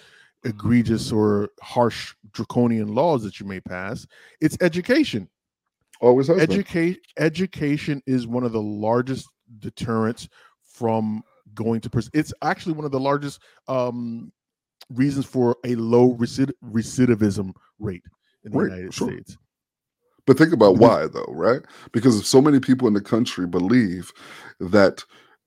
egregious 0.44 1.12
or 1.12 1.50
harsh 1.62 2.14
draconian 2.32 2.94
laws 2.94 3.22
that 3.22 3.38
you 3.38 3.46
may 3.46 3.60
pass. 3.60 4.06
It's 4.40 4.56
education. 4.60 5.28
Always 6.00 6.26
has 6.26 6.46
been. 6.46 6.96
Education 7.18 8.02
is 8.06 8.26
one 8.26 8.42
of 8.44 8.52
the 8.52 8.62
largest 8.62 9.28
deterrents 9.60 10.28
from 10.62 11.22
going 11.54 11.80
to 11.82 11.90
prison. 11.90 12.10
It's 12.14 12.32
actually 12.42 12.72
one 12.72 12.84
of 12.86 12.92
the 12.92 12.98
largest 13.00 13.40
um, 13.68 14.32
reasons 14.90 15.26
for 15.26 15.56
a 15.64 15.74
low 15.76 16.14
recid- 16.14 16.52
recidivism 16.64 17.52
rate 17.78 18.04
in 18.44 18.52
the 18.52 18.58
Right, 18.58 18.70
United 18.70 18.94
sure. 18.94 19.08
States. 19.10 19.36
But 20.26 20.38
think 20.38 20.52
about 20.52 20.76
why, 20.76 21.08
though, 21.08 21.26
right? 21.30 21.62
Because 21.92 22.26
so 22.26 22.40
many 22.40 22.60
people 22.60 22.86
in 22.86 22.94
the 22.94 23.00
country 23.00 23.46
believe 23.46 24.12
that 24.60 25.04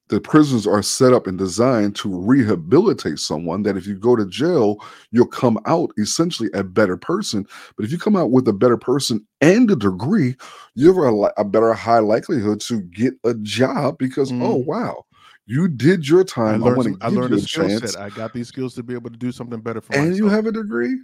the 0.10 0.20
prisons 0.20 0.68
are 0.68 0.84
set 0.84 1.14
up 1.14 1.26
and 1.26 1.38
designed 1.38 1.96
to 1.96 2.14
rehabilitate 2.14 3.18
someone. 3.18 3.64
That 3.64 3.78
if 3.78 3.88
you 3.88 3.96
go 3.96 4.16
to 4.16 4.26
jail, 4.28 4.78
you'll 5.12 5.26
come 5.28 5.58
out 5.66 5.92
essentially 5.98 6.50
a 6.54 6.64
better 6.64 6.98
person. 6.98 7.48
But 7.76 7.86
if 7.86 7.92
you 7.92 7.98
come 7.98 8.16
out 8.16 8.32
with 8.32 8.48
a 8.48 8.54
better 8.54 8.78
person 8.78 9.26
and 9.42 9.72
a 9.72 9.76
degree, 9.76 10.36
you 10.76 10.88
have 10.94 10.98
a, 10.98 11.42
a 11.42 11.46
better 11.46 11.74
high 11.74 12.00
likelihood 12.00 12.60
to 12.62 12.82
get 12.82 13.14
a 13.24 13.34
job 13.36 13.98
because, 13.98 14.32
Mhm. 14.32 14.44
oh, 14.44 14.56
wow, 14.56 15.06
you 15.46 15.68
did 15.68 16.08
your 16.08 16.24
time. 16.24 16.64
I, 16.64 16.68
learned, 16.68 16.84
some, 16.84 16.98
I 17.02 17.08
learned 17.10 17.34
a 17.34 17.40
skill 17.40 17.68
chance. 17.68 17.92
set. 17.94 18.02
I 18.02 18.10
got 18.10 18.34
these 18.34 18.48
skills 18.48 18.74
to 18.76 18.84
be 18.84 18.94
able 18.94 19.10
to 19.12 19.18
do 19.18 19.32
something 19.32 19.60
better 19.62 19.82
for 19.82 19.94
And 19.96 20.10
myself. 20.10 20.18
you 20.18 20.28
have 20.30 20.46
a 20.48 20.52
degree? 20.52 20.98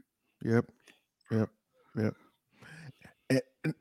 Yep. 0.44 0.66
Yep. 1.32 1.50
Yep. 1.98 2.14
And, 3.30 3.42
and, 3.64 3.74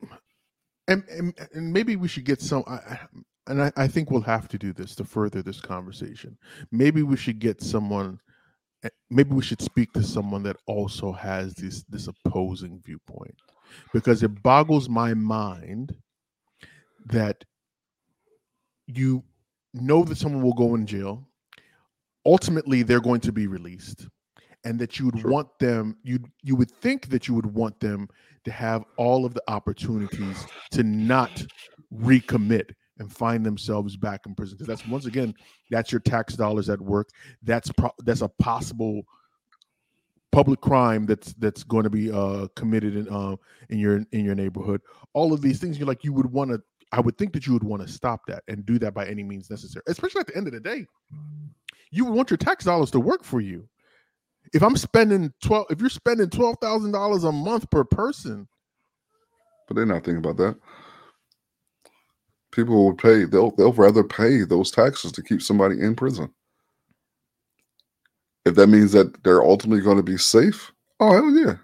and, 0.87 1.03
and, 1.09 1.33
and 1.53 1.73
maybe 1.73 1.95
we 1.95 2.07
should 2.07 2.25
get 2.25 2.41
some, 2.41 2.63
I, 2.67 2.73
I- 2.75 2.99
and 3.47 3.59
I, 3.63 3.71
I 3.75 3.87
think 3.87 4.11
we'll 4.11 4.21
have 4.21 4.47
to 4.49 4.57
do 4.59 4.71
this 4.71 4.93
to 4.95 5.03
further 5.03 5.41
this 5.41 5.59
conversation. 5.59 6.37
Maybe 6.71 7.01
we 7.01 7.17
should 7.17 7.39
get 7.39 7.59
someone, 7.59 8.19
eh, 8.83 8.89
maybe 9.09 9.33
we 9.33 9.41
should 9.41 9.61
speak 9.63 9.91
to 9.93 10.03
someone 10.03 10.43
that 10.43 10.57
also 10.67 11.11
has 11.11 11.55
this, 11.55 11.83
this 11.89 12.07
opposing 12.07 12.79
viewpoint 12.85 13.33
because 13.93 14.21
it 14.21 14.43
boggles 14.43 14.89
my 14.89 15.15
mind 15.15 15.95
that 17.07 17.43
you 18.85 19.23
know 19.73 20.03
that 20.03 20.17
someone 20.17 20.41
will 20.43 20.53
go 20.53 20.75
in 20.75 20.85
jail. 20.85 21.27
Ultimately, 22.25 22.83
they're 22.83 23.01
going 23.01 23.21
to 23.21 23.31
be 23.31 23.47
released 23.47 24.07
and 24.63 24.79
that 24.79 24.99
you 24.99 25.05
would 25.05 25.19
Sure. 25.19 25.31
want 25.31 25.47
them 25.59 25.97
you 26.03 26.19
you 26.43 26.55
would 26.55 26.69
think 26.69 27.09
that 27.09 27.27
you 27.27 27.33
would 27.33 27.47
want 27.47 27.79
them 27.79 28.07
to 28.43 28.51
have 28.51 28.83
all 28.95 29.25
of 29.25 29.33
the 29.33 29.41
opportunities 29.47 30.45
to 30.69 30.83
not 30.83 31.43
recommit 31.91 32.69
and 32.99 33.11
find 33.11 33.43
themselves 33.43 33.97
back 33.97 34.21
in 34.27 34.35
prison 34.35 34.55
because 34.55 34.67
that's 34.67 34.87
once 34.87 35.07
again 35.07 35.33
that's 35.71 35.91
your 35.91 35.99
tax 36.01 36.35
dollars 36.35 36.69
at 36.69 36.79
work 36.79 37.09
that's 37.41 37.71
pro- 37.71 37.93
that's 38.05 38.21
a 38.21 38.27
possible 38.27 39.01
public 40.31 40.61
crime 40.61 41.05
that's 41.07 41.33
that's 41.39 41.63
going 41.63 41.83
to 41.83 41.89
be 41.89 42.11
uh 42.11 42.47
committed 42.55 42.95
in 42.95 43.09
uh 43.09 43.35
in 43.69 43.79
your 43.79 44.05
in 44.11 44.23
your 44.23 44.35
neighborhood 44.35 44.79
all 45.13 45.33
of 45.33 45.41
these 45.41 45.59
things 45.59 45.77
you're 45.79 45.87
like 45.87 46.03
you 46.03 46.13
would 46.13 46.31
want 46.31 46.51
to 46.51 46.61
i 46.93 46.99
would 47.01 47.17
think 47.17 47.33
that 47.33 47.47
you 47.47 47.53
would 47.53 47.63
want 47.63 47.81
to 47.81 47.87
stop 47.87 48.21
that 48.27 48.43
and 48.47 48.65
do 48.65 48.79
that 48.79 48.93
by 48.93 49.05
any 49.07 49.23
means 49.23 49.49
necessary 49.49 49.83
especially 49.87 50.21
at 50.21 50.27
the 50.27 50.37
end 50.37 50.47
of 50.47 50.53
the 50.53 50.59
day 50.59 50.85
you 51.91 52.05
want 52.05 52.29
your 52.31 52.37
tax 52.37 52.65
dollars 52.65 52.91
to 52.91 52.99
work 52.99 53.23
for 53.23 53.41
you 53.41 53.67
if 54.53 54.63
i'm 54.63 54.77
spending 54.77 55.33
12 55.43 55.67
if 55.71 55.79
you're 55.81 55.89
spending 55.89 56.27
$12000 56.29 57.29
a 57.29 57.31
month 57.31 57.69
per 57.71 57.83
person 57.83 58.47
But 59.67 59.75
they're 59.77 59.87
not 59.87 60.05
thinking 60.05 60.17
about 60.25 60.37
that. 60.37 60.57
People 62.51 62.85
will 62.85 62.95
pay. 62.95 63.25
They'll 63.25 63.51
they'll 63.55 63.73
rather 63.73 64.03
pay 64.03 64.43
those 64.43 64.71
taxes 64.71 65.11
to 65.13 65.23
keep 65.23 65.41
somebody 65.41 65.81
in 65.81 65.95
prison. 65.95 66.31
If 68.45 68.55
that 68.55 68.67
means 68.67 68.93
that 68.93 69.23
they're 69.23 69.43
ultimately 69.43 69.83
going 69.83 69.97
to 69.97 70.03
be 70.03 70.17
safe, 70.17 70.71
oh 70.99 71.13
hell 71.13 71.31
yeah, 71.31 71.55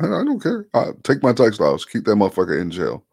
I 0.00 0.24
don't 0.24 0.42
care. 0.42 0.66
I 0.74 0.92
take 1.04 1.22
my 1.22 1.32
tax 1.34 1.58
dollars, 1.58 1.86
keep 1.86 2.04
that 2.06 2.16
motherfucker 2.16 2.60
in 2.60 2.70
jail. 2.70 3.04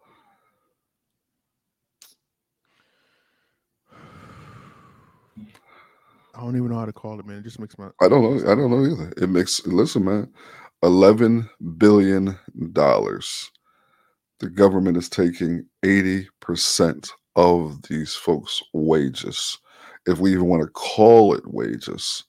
I 6.37 6.41
don't 6.41 6.57
even 6.57 6.69
know 6.69 6.79
how 6.79 6.85
to 6.85 6.93
call 6.93 7.19
it 7.19 7.25
man 7.25 7.39
it 7.39 7.43
just 7.43 7.59
makes 7.59 7.77
my 7.77 7.89
I 8.01 8.09
don't 8.09 8.23
know. 8.23 8.51
I 8.51 8.55
don't 8.55 8.71
know 8.71 8.85
either. 8.85 9.13
It 9.17 9.29
makes 9.29 9.65
listen, 9.67 10.05
man. 10.05 10.31
Eleven 10.83 11.49
billion 11.79 12.37
dollars. 12.73 13.51
The 14.39 14.49
government 14.49 14.97
is 14.97 15.09
taking 15.09 15.65
eighty 15.83 16.29
percent 16.41 17.11
of 17.35 17.81
these 17.89 18.15
folks' 18.15 18.61
wages, 18.73 19.57
if 20.07 20.19
we 20.19 20.33
even 20.33 20.47
want 20.47 20.63
to 20.63 20.69
call 20.69 21.33
it 21.35 21.43
wages. 21.47 22.23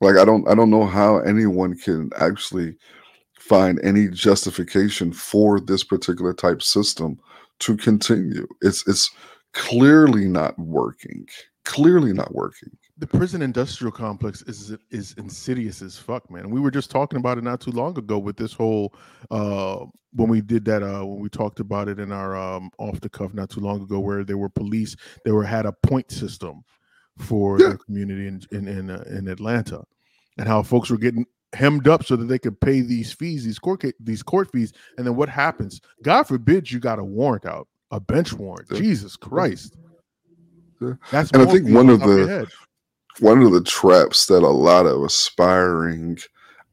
Like 0.00 0.16
I 0.16 0.24
don't, 0.24 0.48
I 0.48 0.54
don't 0.54 0.70
know 0.70 0.86
how 0.86 1.18
anyone 1.20 1.76
can 1.78 2.10
actually 2.18 2.76
find 3.38 3.80
any 3.84 4.08
justification 4.08 5.12
for 5.12 5.60
this 5.60 5.84
particular 5.84 6.34
type 6.34 6.62
system 6.62 7.18
to 7.60 7.76
continue. 7.76 8.48
It's 8.62 8.86
it's 8.88 9.10
clearly 9.54 10.26
not 10.28 10.58
working. 10.58 11.26
Clearly 11.64 12.12
not 12.12 12.34
working. 12.34 12.70
the 12.98 13.06
prison 13.06 13.40
industrial 13.40 13.92
complex 13.92 14.42
is 14.42 14.76
is 14.90 15.14
insidious 15.16 15.80
as 15.80 15.96
fuck, 15.96 16.28
man. 16.30 16.50
We 16.50 16.60
were 16.60 16.70
just 16.72 16.90
talking 16.90 17.18
about 17.18 17.38
it 17.38 17.44
not 17.44 17.60
too 17.60 17.70
long 17.70 17.96
ago 17.96 18.18
with 18.18 18.36
this 18.36 18.52
whole 18.52 18.94
uh 19.30 19.84
when 20.14 20.28
we 20.28 20.40
did 20.40 20.64
that 20.66 20.82
uh 20.82 21.04
when 21.04 21.20
we 21.20 21.28
talked 21.28 21.60
about 21.60 21.88
it 21.88 21.98
in 22.00 22.10
our 22.12 22.36
um 22.36 22.70
off 22.78 23.00
the 23.00 23.08
cuff 23.08 23.32
not 23.32 23.48
too 23.48 23.60
long 23.60 23.80
ago 23.82 23.98
where 24.00 24.24
there 24.24 24.38
were 24.38 24.48
police 24.48 24.96
there 25.24 25.34
were 25.34 25.44
had 25.44 25.64
a 25.66 25.72
point 25.72 26.10
system 26.10 26.62
for 27.18 27.60
Yeah. 27.60 27.70
the 27.70 27.78
community 27.78 28.26
in 28.26 28.40
in 28.50 28.68
in, 28.68 28.90
uh, 28.90 29.04
in 29.08 29.28
Atlanta 29.28 29.82
and 30.38 30.48
how 30.48 30.62
folks 30.62 30.90
were 30.90 30.98
getting 30.98 31.26
hemmed 31.54 31.86
up 31.86 32.04
so 32.04 32.16
that 32.16 32.24
they 32.26 32.38
could 32.38 32.60
pay 32.60 32.80
these 32.80 33.12
fees 33.12 33.44
these 33.44 33.58
court 33.58 33.82
ca- 33.82 33.92
these 34.00 34.22
court 34.22 34.50
fees 34.50 34.72
and 34.98 35.06
then 35.06 35.14
what 35.16 35.28
happens 35.28 35.80
god 36.02 36.24
forbid 36.24 36.70
you 36.70 36.80
got 36.80 36.98
a 36.98 37.04
warrant 37.04 37.44
out 37.46 37.68
a 37.90 38.00
bench 38.00 38.32
warrant 38.32 38.66
Yeah. 38.70 38.78
jesus 38.78 39.16
christ 39.16 39.76
Yeah. 40.82 40.94
that's 41.10 41.30
And 41.32 41.42
I 41.42 41.46
think 41.46 41.68
one 41.74 41.88
of 41.88 42.00
the- 42.00 42.26
one 43.20 43.42
of 43.42 43.52
the 43.52 43.62
traps 43.62 44.26
that 44.26 44.42
a 44.42 44.48
lot 44.48 44.86
of 44.86 45.02
aspiring 45.02 46.18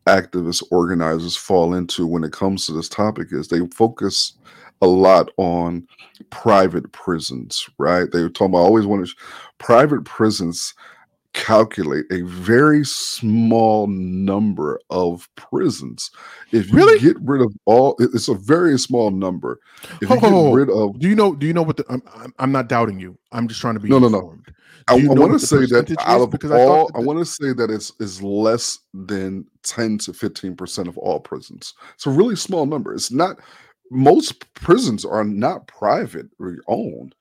activist 0.08 0.64
organizers 0.72 1.36
fall 1.36 1.74
into 1.74 2.08
when 2.08 2.24
it 2.24 2.32
comes 2.32 2.66
to 2.66 2.72
this 2.74 2.90
topic 2.90 3.28
is 3.32 3.48
they 3.48 3.60
focus 3.76 4.34
a 4.82 4.88
lot 4.88 5.30
on 5.38 5.86
private 6.30 6.90
prisons, 6.94 7.70
right? 7.78 8.10
They 8.12 8.22
were 8.22 8.30
talking 8.30 8.54
about 8.54 8.60
always 8.60 8.86
want 8.86 9.06
to 9.06 9.14
private 9.58 10.06
prisons 10.06 10.74
calculate 11.34 12.06
a 12.12 12.22
very 12.22 12.84
small 12.86 13.88
number 13.88 14.80
of 14.90 15.28
prisons. 15.36 16.10
If 16.52 16.70
you 16.70 16.76
Really? 16.78 17.00
get 17.00 17.18
rid 17.22 17.42
of 17.42 17.54
all, 17.66 17.96
it's 18.00 18.28
a 18.28 18.34
very 18.34 18.78
small 18.80 19.12
number. 19.12 19.60
If 20.02 20.10
you 20.10 20.18
Oh, 20.22 20.52
get 20.52 20.56
rid 20.60 20.70
of 20.70 21.00
Do 21.00 21.08
you 21.08 21.16
know? 21.16 21.36
Do 21.36 21.46
you 21.46 21.54
know 21.54 21.62
what 21.62 21.78
the? 21.78 21.86
I'm, 21.90 22.02
I'm, 22.16 22.34
I'm 22.40 22.52
not 22.52 22.68
doubting 22.68 23.00
you. 23.00 23.18
I'm 23.32 23.48
just 23.48 23.62
trying 23.62 23.76
to 23.76 23.80
be 23.80 23.90
No, 23.90 24.00
no, 24.00 24.08
no. 24.10 24.18
informed. 24.20 24.54
I, 24.88 24.96
I 24.96 25.06
want 25.14 25.40
to 25.40 25.46
say 25.46 25.66
that 25.68 25.96
out 26.00 26.22
of 26.22 26.32
Because 26.32 26.50
I 26.52 26.62
all, 26.62 26.88
that 26.88 26.96
I 26.96 27.00
want 27.00 27.20
to 27.20 27.26
say 27.26 27.54
that 27.54 27.70
it's 27.70 27.92
is 28.00 28.24
less 28.24 28.80
than 28.94 29.46
ten 29.64 30.00
to 30.00 30.14
fifteen 30.14 30.56
percent 30.56 30.88
of 30.88 30.98
all 30.98 31.20
prisons. 31.20 31.76
It's 31.94 32.08
a 32.08 32.12
really 32.12 32.36
small 32.36 32.66
number. 32.66 32.94
It's 32.94 33.12
not. 33.12 33.40
Most 33.92 34.52
prisons 34.56 35.06
are 35.06 35.24
not 35.24 35.68
private 35.68 36.28
or 36.40 36.58
owned, 36.68 37.14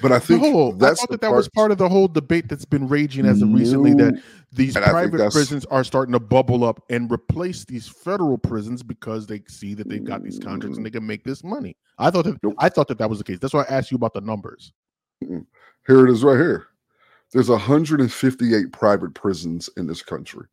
but 0.00 0.12
I 0.12 0.18
think 0.18 0.42
No, 0.42 0.70
I 0.80 0.94
thought 0.94 1.10
that 1.10 1.20
that 1.20 1.32
was 1.32 1.48
part 1.48 1.70
of 1.70 1.78
the 1.78 1.88
whole 1.88 2.08
debate 2.08 2.48
that's 2.48 2.64
been 2.64 2.88
raging 2.88 3.26
as 3.26 3.42
of 3.42 3.52
recently 3.52 3.94
that 3.94 4.22
these 4.52 4.76
and 4.76 4.84
private 4.84 5.32
prisons 5.32 5.64
are 5.66 5.84
starting 5.84 6.12
to 6.12 6.20
bubble 6.20 6.64
up 6.64 6.82
and 6.90 7.10
replace 7.10 7.64
these 7.64 7.88
federal 7.88 8.38
prisons 8.38 8.82
because 8.82 9.26
they 9.26 9.42
see 9.48 9.74
that 9.74 9.88
they've 9.88 10.04
got 10.04 10.22
these 10.22 10.38
contracts 10.38 10.76
and 10.76 10.86
they 10.86 10.90
can 10.90 11.06
make 11.06 11.24
this 11.24 11.44
money. 11.44 11.76
I 11.98 12.10
thought 12.10 12.24
that 12.24 12.42
Nope. 12.42 12.54
I 12.58 12.68
thought 12.68 12.88
that 12.88 12.98
that 12.98 13.10
was 13.10 13.18
the 13.18 13.24
case. 13.24 13.38
That's 13.38 13.54
why 13.54 13.62
I 13.62 13.74
asked 13.74 13.90
you 13.90 13.96
about 13.96 14.14
the 14.14 14.20
numbers. 14.20 14.72
here 15.20 16.06
it 16.06 16.10
is 16.10 16.24
right 16.24 16.38
here. 16.38 16.68
There's 17.32 17.50
158 17.50 18.72
private 18.72 19.14
prisons 19.14 19.68
in 19.76 19.86
this 19.86 20.02
country. 20.02 20.46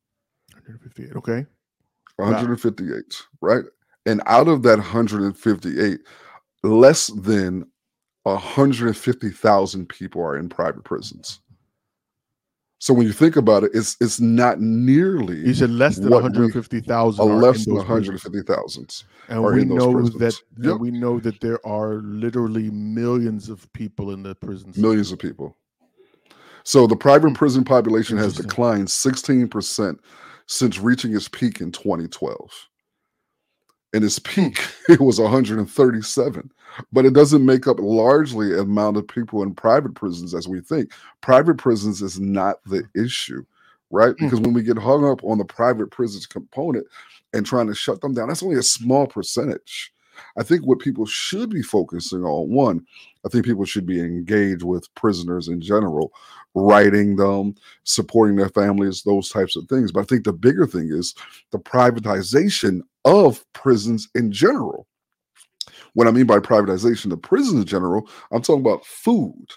158. 0.53 1.15
Okay. 1.15 1.45
158, 2.17 3.21
right? 3.41 3.63
And 4.05 4.21
out 4.25 4.47
of 4.47 4.63
that 4.63 4.77
158, 4.77 5.99
less 6.63 7.07
than 7.07 7.65
150,000 8.25 9.87
people 9.87 10.21
are 10.21 10.37
in 10.37 10.49
private 10.49 10.83
prisons. 10.83 11.39
So 12.79 12.93
when 12.93 13.07
you 13.07 13.13
think 13.13 13.35
about 13.35 13.63
it, 13.63 13.71
it's 13.73 13.95
it's 14.01 14.19
not 14.19 14.59
nearly 14.59 15.37
You 15.37 15.53
said 15.53 15.69
less 15.69 15.95
than 15.97 16.09
what 16.11 16.23
150,000 16.23 17.21
uh, 17.21 17.25
less 17.25 17.65
than 17.65 17.75
those 17.75 17.85
prisons. 17.85 18.25
150,000. 18.25 19.03
And 19.29 19.39
are 19.39 19.53
we 19.53 19.65
know 19.65 20.09
that 20.09 20.35
Yep. 20.57 20.71
and 20.73 20.79
we 20.81 20.91
know 20.91 21.19
that 21.19 21.39
there 21.41 21.65
are 21.65 21.95
literally 22.03 22.69
millions 22.71 23.49
of 23.49 23.71
people 23.73 24.11
in 24.11 24.23
the 24.23 24.35
prisons. 24.35 24.77
millions 24.77 25.11
of 25.11 25.19
people. 25.19 25.55
So 26.63 26.87
the 26.87 26.95
private 26.95 27.29
Hmm. 27.29 27.35
prison 27.35 27.63
population 27.63 28.17
has 28.17 28.35
declined 28.35 28.89
16% 28.89 29.99
since 30.47 30.79
reaching 30.79 31.15
its 31.15 31.27
peak 31.27 31.61
in 31.61 31.71
2012. 31.71 32.69
And 33.95 34.05
its 34.05 34.19
peak, 34.19 34.61
it 34.89 35.01
was 35.01 35.21
137. 35.21 36.51
But 36.93 37.05
it 37.05 37.13
doesn't 37.13 37.45
make 37.45 37.67
up 37.67 37.79
largely 37.79 38.59
amount 38.59 38.97
of 38.97 39.07
people 39.07 39.43
in 39.43 39.55
private 39.55 39.95
prisons 39.95 40.35
as 40.35 40.47
we 40.47 40.61
think. 40.61 40.91
Private 41.21 41.57
prisons 41.57 42.03
is 42.03 42.19
not 42.19 42.63
the 42.65 42.83
issue, 42.95 43.45
right? 43.91 44.15
Hmm. 44.19 44.25
Because 44.25 44.41
when 44.41 44.53
we 44.53 44.63
get 44.63 44.77
hung 44.77 45.09
up 45.09 45.23
on 45.23 45.39
the 45.39 45.45
private 45.45 45.91
prisons 45.91 46.27
component 46.27 46.87
and 47.33 47.47
trying 47.47 47.67
to 47.67 47.75
shut 47.75 48.01
them 48.01 48.13
down, 48.13 48.29
that's 48.29 48.43
only 48.43 48.57
a 48.59 48.63
small 48.63 49.07
percentage. 49.07 49.93
I 50.37 50.43
think 50.43 50.65
what 50.65 50.79
people 50.79 51.07
should 51.07 51.49
be 51.49 51.63
focusing 51.63 52.25
on 52.25 52.49
one, 52.49 52.85
I 53.25 53.29
think 53.29 53.45
people 53.45 53.65
should 53.65 53.87
be 53.87 54.01
engaged 54.01 54.63
with 54.63 54.93
prisoners 54.95 55.49
in 55.49 55.61
general, 55.61 56.13
writing 56.55 57.17
them, 57.17 57.55
supporting 57.85 58.37
their 58.37 58.49
families, 58.49 59.03
those 59.03 59.29
types 59.29 59.57
of 59.57 59.67
things. 59.69 59.93
But 59.93 60.01
I 60.01 60.05
think 60.05 60.25
the 60.25 60.33
bigger 60.33 60.67
thing 60.67 60.89
is 60.91 61.15
the 61.51 61.59
privatization 61.59 62.81
of 63.05 63.43
prisons 63.53 64.09
in 64.15 64.31
general. 64.31 64.87
What 65.93 66.07
I 66.07 66.11
mean 66.11 66.25
by 66.25 66.39
privatization 66.39 67.11
of 67.13 67.21
prisons 67.21 67.61
in 67.61 67.65
general, 67.65 68.09
I'm 68.31 68.41
talking 68.41 68.61
about 68.61 68.85
food. 68.85 69.47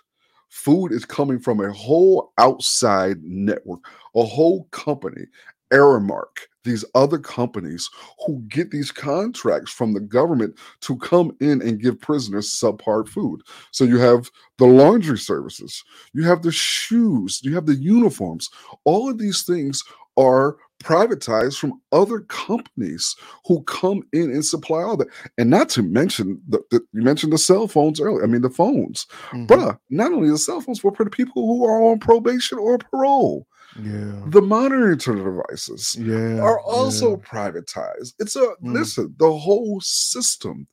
Food 0.50 0.92
is 0.92 1.04
coming 1.04 1.38
from 1.38 1.60
a 1.60 1.72
whole 1.72 2.32
outside 2.38 3.22
network, 3.22 3.80
a 4.14 4.24
whole 4.24 4.64
company, 4.70 5.24
Aramark, 5.72 6.46
these 6.64 6.84
other 6.94 7.18
companies 7.18 7.90
who 8.26 8.42
get 8.48 8.70
these 8.70 8.90
contracts 8.90 9.70
from 9.70 9.92
the 9.92 10.00
government 10.00 10.58
to 10.80 10.96
come 10.98 11.36
in 11.40 11.60
and 11.62 11.80
give 11.80 12.00
prisoners 12.00 12.50
subpar 12.50 13.06
food. 13.08 13.42
So 13.72 13.84
you 13.84 13.98
have 13.98 14.30
the 14.58 14.66
laundry 14.66 15.18
services, 15.18 15.82
you 16.12 16.24
have 16.24 16.42
the 16.42 16.52
shoes, 16.52 17.40
you 17.42 17.54
have 17.54 17.66
the 17.66 17.76
uniforms. 17.76 18.48
All 18.84 19.10
of 19.10 19.18
these 19.18 19.44
things 19.44 19.82
are 20.16 20.56
privatized 20.82 21.58
from 21.58 21.80
other 21.92 22.20
companies 22.20 23.16
who 23.46 23.62
come 23.64 24.02
in 24.12 24.30
and 24.30 24.44
supply 24.44 24.82
all 24.82 24.96
that. 24.96 25.08
And 25.36 25.50
not 25.50 25.68
to 25.70 25.82
mention 25.82 26.40
the, 26.48 26.62
the 26.70 26.80
you 26.92 27.02
mentioned 27.02 27.32
the 27.32 27.38
cell 27.38 27.68
phones 27.68 28.00
earlier. 28.00 28.22
I 28.22 28.26
mean 28.26 28.42
the 28.42 28.50
phones. 28.50 29.06
Mhm. 29.30 29.46
Bruh, 29.48 29.78
not 29.90 30.12
only 30.12 30.30
the 30.30 30.38
cell 30.38 30.60
phones, 30.60 30.80
but 30.80 30.96
for 30.96 31.04
the 31.04 31.10
people 31.10 31.46
who 31.46 31.64
are 31.66 31.82
on 31.82 31.98
probation 31.98 32.58
or 32.58 32.78
parole. 32.78 33.46
Yeah. 33.82 34.22
The 34.28 34.40
monitoring 34.42 34.98
devices 35.22 35.96
Yeah. 36.00 36.40
are 36.40 36.60
also 36.60 37.10
yeah. 37.10 37.16
privatized. 37.24 38.14
It's 38.18 38.34
a 38.36 38.40
Mm. 38.62 38.72
listen, 38.74 39.14
the 39.18 39.32
whole 39.32 39.80
system 39.82 40.66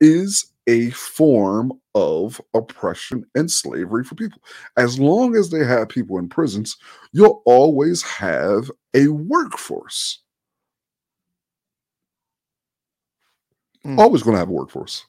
is 0.00 0.52
a 0.66 0.90
form 0.90 1.72
of 1.94 2.40
oppression 2.54 3.24
and 3.34 3.50
slavery 3.50 4.04
for 4.04 4.14
people. 4.14 4.40
As 4.76 4.98
long 4.98 5.36
as 5.36 5.50
they 5.50 5.64
have 5.64 5.88
people 5.88 6.18
in 6.18 6.28
prisons, 6.28 6.76
you'll 7.12 7.42
always 7.46 8.02
have 8.02 8.70
a 8.94 9.08
workforce. 9.08 10.20
Mm. 13.84 13.98
Always 13.98 14.22
going 14.22 14.34
to 14.34 14.40
have 14.40 14.48
a 14.48 14.52
workforce. 14.52 15.06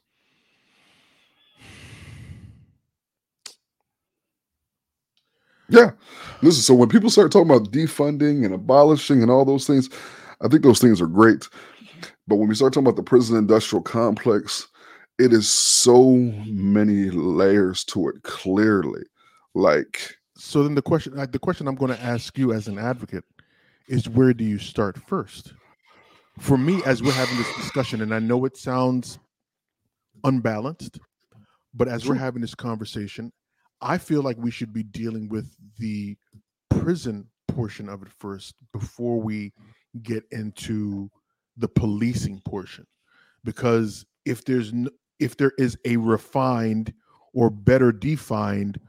Yeah. 5.69 5.91
Listen, 6.41 6.61
so 6.61 6.73
when 6.75 6.89
people 6.89 7.09
start 7.09 7.31
talking 7.31 7.49
about 7.49 7.71
defunding 7.71 8.45
and 8.45 8.53
abolishing 8.53 9.21
and 9.21 9.31
all 9.31 9.43
those 9.43 9.67
things, 9.67 9.89
I 10.41 10.47
think 10.47 10.63
those 10.63 10.79
things 10.79 11.01
are 11.01 11.07
great. 11.07 11.49
But 12.27 12.35
when 12.35 12.47
we 12.47 12.55
start 12.55 12.73
talking 12.73 12.87
about 12.87 12.95
the 12.95 13.03
prison 13.03 13.37
industrial 13.37 13.81
complex, 13.81 14.67
it 15.19 15.33
is 15.33 15.49
so 15.49 16.15
many 16.45 17.09
layers 17.09 17.83
to 17.85 18.09
it 18.09 18.21
clearly. 18.23 19.03
Like, 19.55 20.17
So 20.37 20.63
then 20.63 20.75
the 20.75 20.81
question 20.81 21.15
like, 21.15 21.31
the 21.31 21.39
question 21.39 21.67
I'm 21.67 21.75
going 21.75 21.95
to 21.95 22.03
ask 22.03 22.37
you 22.37 22.53
as 22.53 22.67
an 22.67 22.77
advocate 22.77 23.23
is 23.87 24.07
where 24.09 24.33
do 24.33 24.43
you 24.43 24.59
start 24.59 24.97
first? 24.97 25.53
For 26.39 26.57
me 26.57 26.83
as 26.85 27.01
we're 27.01 27.13
having 27.13 27.37
this 27.37 27.55
discussion 27.55 28.01
and 28.01 28.13
I 28.13 28.19
know 28.19 28.45
it 28.45 28.57
sounds 28.57 29.17
unbalanced, 30.23 30.99
but 31.73 31.87
as 31.87 32.07
we're 32.07 32.15
having 32.15 32.41
this 32.41 32.53
conversation, 32.53 33.31
I 33.81 33.97
feel 33.97 34.21
like 34.21 34.37
we 34.37 34.51
should 34.51 34.73
be 34.73 34.83
dealing 34.83 35.29
with 35.29 35.55
the 35.79 36.15
prison 36.69 37.27
portion 37.47 37.89
of 37.89 38.03
it 38.03 38.09
first 38.11 38.55
before 38.71 39.19
we 39.19 39.51
get 40.03 40.23
into 40.31 41.09
the 41.57 41.67
policing 41.67 42.39
portion 42.45 42.85
because 43.43 44.05
if 44.25 44.45
there's 44.45 44.71
n- 44.73 44.89
if 45.19 45.37
there 45.37 45.53
is 45.57 45.77
a 45.85 45.97
refined 45.97 46.93
or 47.33 47.49
better 47.49 47.91
defined 47.91 48.79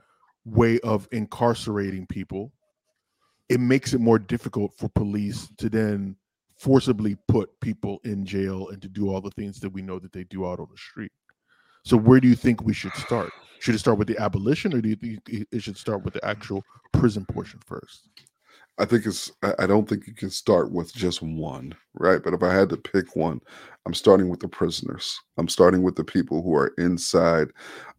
way 0.45 0.79
of 0.81 1.09
incarcerating 1.13 2.07
people 2.07 2.53
it 3.49 3.61
makes 3.61 3.95
it 3.95 4.01
more 4.01 4.19
difficult 4.19 4.73
for 4.77 4.89
police 4.91 5.49
to 5.57 5.69
then 5.69 6.17
forcibly 6.59 7.17
put 7.29 7.49
people 7.61 8.01
in 8.05 8.25
jail 8.25 8.69
and 8.69 8.83
to 8.83 8.89
do 8.89 9.09
all 9.11 9.21
the 9.21 9.31
things 9.31 9.61
that 9.61 9.71
we 9.71 9.81
know 9.81 9.99
that 9.99 10.13
they 10.13 10.25
do 10.25 10.47
out 10.47 10.61
on 10.61 10.67
the 10.71 10.77
street. 10.77 11.13
So 11.85 11.97
where 11.97 12.21
do 12.21 12.29
you 12.29 12.35
think 12.35 12.63
we 12.63 12.75
should 12.75 12.95
start? 12.95 13.31
Should 13.61 13.75
it 13.75 13.79
start 13.79 13.99
with 13.99 14.09
the 14.09 14.19
abolition 14.19 14.75
or 14.75 14.81
do 14.81 14.89
you 14.89 14.97
think 14.97 15.21
it 15.27 15.63
should 15.63 15.79
start 15.79 16.05
with 16.05 16.15
the 16.15 16.25
actual 16.25 16.63
prison 16.93 17.25
portion 17.27 17.61
first 17.65 18.09
I 18.79 18.85
think 18.85 19.07
it's, 19.07 19.33
I 19.59 19.67
don't 19.67 19.89
think 19.89 20.07
you 20.07 20.15
can 20.15 20.31
start 20.31 20.71
with 20.71 20.95
just 20.95 21.21
one, 21.21 21.75
right? 21.95 22.23
But 22.23 22.33
if 22.33 22.43
I 22.43 22.55
had 22.55 22.69
to 22.69 22.77
pick 22.77 23.17
one, 23.17 23.41
I'm 23.87 23.95
starting 23.95 24.29
with 24.29 24.41
the 24.41 24.49
prisoners. 24.49 25.21
I'm 25.37 25.49
starting 25.49 25.83
with 25.83 25.97
the 25.97 26.05
people 26.05 26.43
who 26.43 26.55
are 26.55 26.73
inside. 26.79 27.49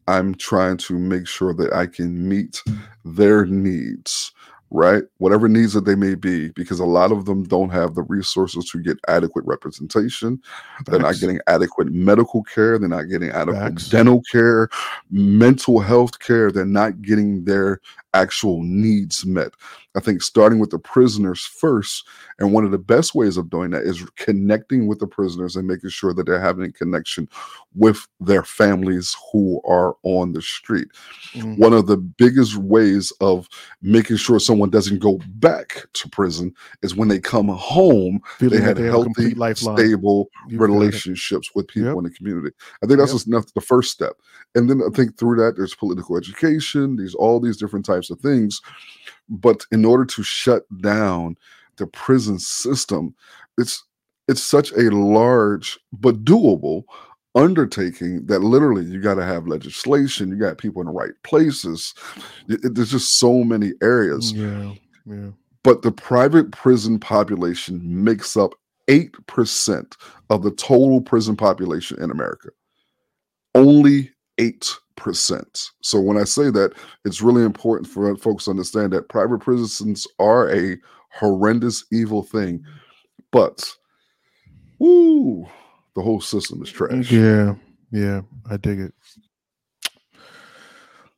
I'm 0.07 0.35
trying 0.35 0.77
to 0.77 0.97
make 0.97 1.27
sure 1.27 1.53
that 1.53 1.73
I 1.73 1.85
can 1.85 2.27
meet 2.27 2.63
their 3.03 3.45
needs, 3.45 4.31
right? 4.71 5.03
Whatever 5.17 5.49
needs 5.49 5.73
that 5.73 5.85
they 5.85 5.95
may 5.95 6.15
be, 6.15 6.49
because 6.49 6.79
a 6.79 6.85
lot 6.85 7.11
of 7.11 7.25
them 7.25 7.43
don't 7.43 7.71
have 7.71 7.95
the 7.95 8.03
resources 8.03 8.69
to 8.69 8.81
get 8.81 8.97
adequate 9.07 9.45
representation. 9.45 10.41
They're 10.85 10.99
not 10.99 11.19
getting 11.19 11.39
adequate 11.47 11.91
medical 11.91 12.43
care. 12.43 12.79
They're 12.79 12.87
not 12.87 13.09
getting 13.09 13.31
adequate 13.31 13.73
Facts. 13.73 13.89
dental 13.89 14.21
care, 14.31 14.69
mental 15.11 15.79
health 15.79 16.19
care. 16.19 16.51
They're 16.51 16.65
not 16.65 17.01
getting 17.01 17.43
their 17.43 17.81
actual 18.13 18.61
needs 18.63 19.25
met. 19.25 19.51
I 19.95 19.99
think 19.99 20.21
starting 20.21 20.59
with 20.59 20.69
the 20.69 20.79
prisoners 20.79 21.41
first, 21.45 22.07
and 22.39 22.53
one 22.53 22.63
of 22.63 22.71
the 22.71 22.77
best 22.77 23.15
ways 23.15 23.37
of 23.37 23.49
doing 23.49 23.71
that 23.71 23.83
is 23.83 24.03
connecting 24.17 24.87
with 24.87 24.99
the 24.99 25.07
prisoners 25.07 25.55
and 25.55 25.67
making 25.67 25.89
sure 25.89 26.13
that 26.13 26.25
they're 26.25 26.39
having 26.41 26.65
a 26.65 26.71
connection 26.71 27.27
with 27.75 28.07
their 28.19 28.43
families 28.43 29.15
who 29.31 29.61
are 29.67 29.95
on 30.03 30.31
the 30.33 30.41
street. 30.41 30.87
Mhm. 31.33 31.57
One 31.57 31.73
of 31.73 31.87
the 31.87 31.97
biggest 31.97 32.55
ways 32.57 33.11
of 33.19 33.47
making 33.81 34.17
sure 34.17 34.39
someone 34.39 34.69
doesn't 34.69 34.99
go 34.99 35.19
back 35.35 35.85
to 35.93 36.09
prison 36.09 36.53
is 36.83 36.95
when 36.95 37.07
they 37.07 37.19
come 37.19 37.47
home, 37.49 38.21
Feeling 38.37 38.59
they 38.59 38.65
had 38.65 38.77
they 38.77 38.83
healthy, 38.85 39.35
stable 39.55 40.29
You 40.47 40.59
relationships 40.59 41.49
with 41.55 41.67
people 41.67 41.89
Yep. 41.89 41.97
in 41.97 42.03
the 42.05 42.09
community. 42.11 42.55
I 42.83 42.87
think 42.87 42.99
that's 42.99 43.11
Yep. 43.11 43.15
just 43.15 43.27
enough 43.27 43.53
the 43.53 43.61
first 43.61 43.91
step. 43.91 44.13
And 44.55 44.69
then 44.69 44.81
I 44.81 44.89
think 44.95 45.17
through 45.17 45.37
that 45.37 45.55
there's 45.57 45.75
political 45.75 46.15
education, 46.15 46.95
there's 46.95 47.15
all 47.15 47.39
these 47.39 47.57
different 47.57 47.85
types 47.85 47.98
of 48.09 48.19
things. 48.21 48.61
But 49.29 49.65
in 49.71 49.83
order 49.85 50.05
to 50.05 50.23
shut 50.23 50.63
down 50.81 51.35
the 51.77 51.87
prison 51.87 52.39
system, 52.39 53.13
it's 53.57 53.83
it's 54.27 54.43
such 54.43 54.71
a 54.73 54.89
large 54.91 55.79
but 55.91 56.23
doable 56.23 56.83
undertaking 57.35 58.25
that 58.27 58.39
literally 58.39 58.83
you 58.85 59.01
got 59.01 59.15
to 59.15 59.25
have 59.25 59.47
legislation, 59.47 60.29
you 60.29 60.35
got 60.35 60.57
people 60.57 60.81
in 60.81 60.87
the 60.87 60.93
right 60.93 61.13
places. 61.23 61.93
It- 62.47 62.63
it- 62.63 62.75
there's 62.75 62.91
just 62.91 63.17
so 63.19 63.43
many 63.43 63.73
areas 63.81 64.33
mm, 64.33 64.75
yeah 65.07 65.13
yeah 65.15 65.29
but 65.63 65.81
the 65.81 65.91
private 65.91 66.51
prison 66.51 66.99
population 66.99 67.81
makes 68.03 68.37
up 68.37 68.53
8% 68.87 69.95
of 70.29 70.41
the 70.41 70.51
total 70.51 71.01
prison 71.01 71.35
population 71.35 72.01
in 72.01 72.09
America. 72.11 72.49
Only 73.55 74.11
8%. 74.39 75.69
So 75.81 75.99
when 75.99 76.17
I 76.17 76.23
say 76.23 76.49
that, 76.49 76.73
it's 77.05 77.21
really 77.21 77.43
important 77.43 77.87
for 77.89 78.15
folks 78.17 78.45
to 78.45 78.51
understand 78.51 78.93
that 78.93 79.09
private 79.09 79.39
prisons 79.39 80.07
are 80.17 80.49
a 80.51 80.77
horrendous, 81.11 81.85
evil 81.91 82.23
thing. 82.23 82.63
But, 83.31 83.69
woo, 84.79 85.47
the 85.95 86.01
whole 86.01 86.21
system 86.21 86.63
is 86.63 86.71
trash. 86.71 87.11
Yeah, 87.11 87.55
yeah, 87.91 88.21
I 88.49 88.57
dig 88.57 88.79
it. 88.79 88.93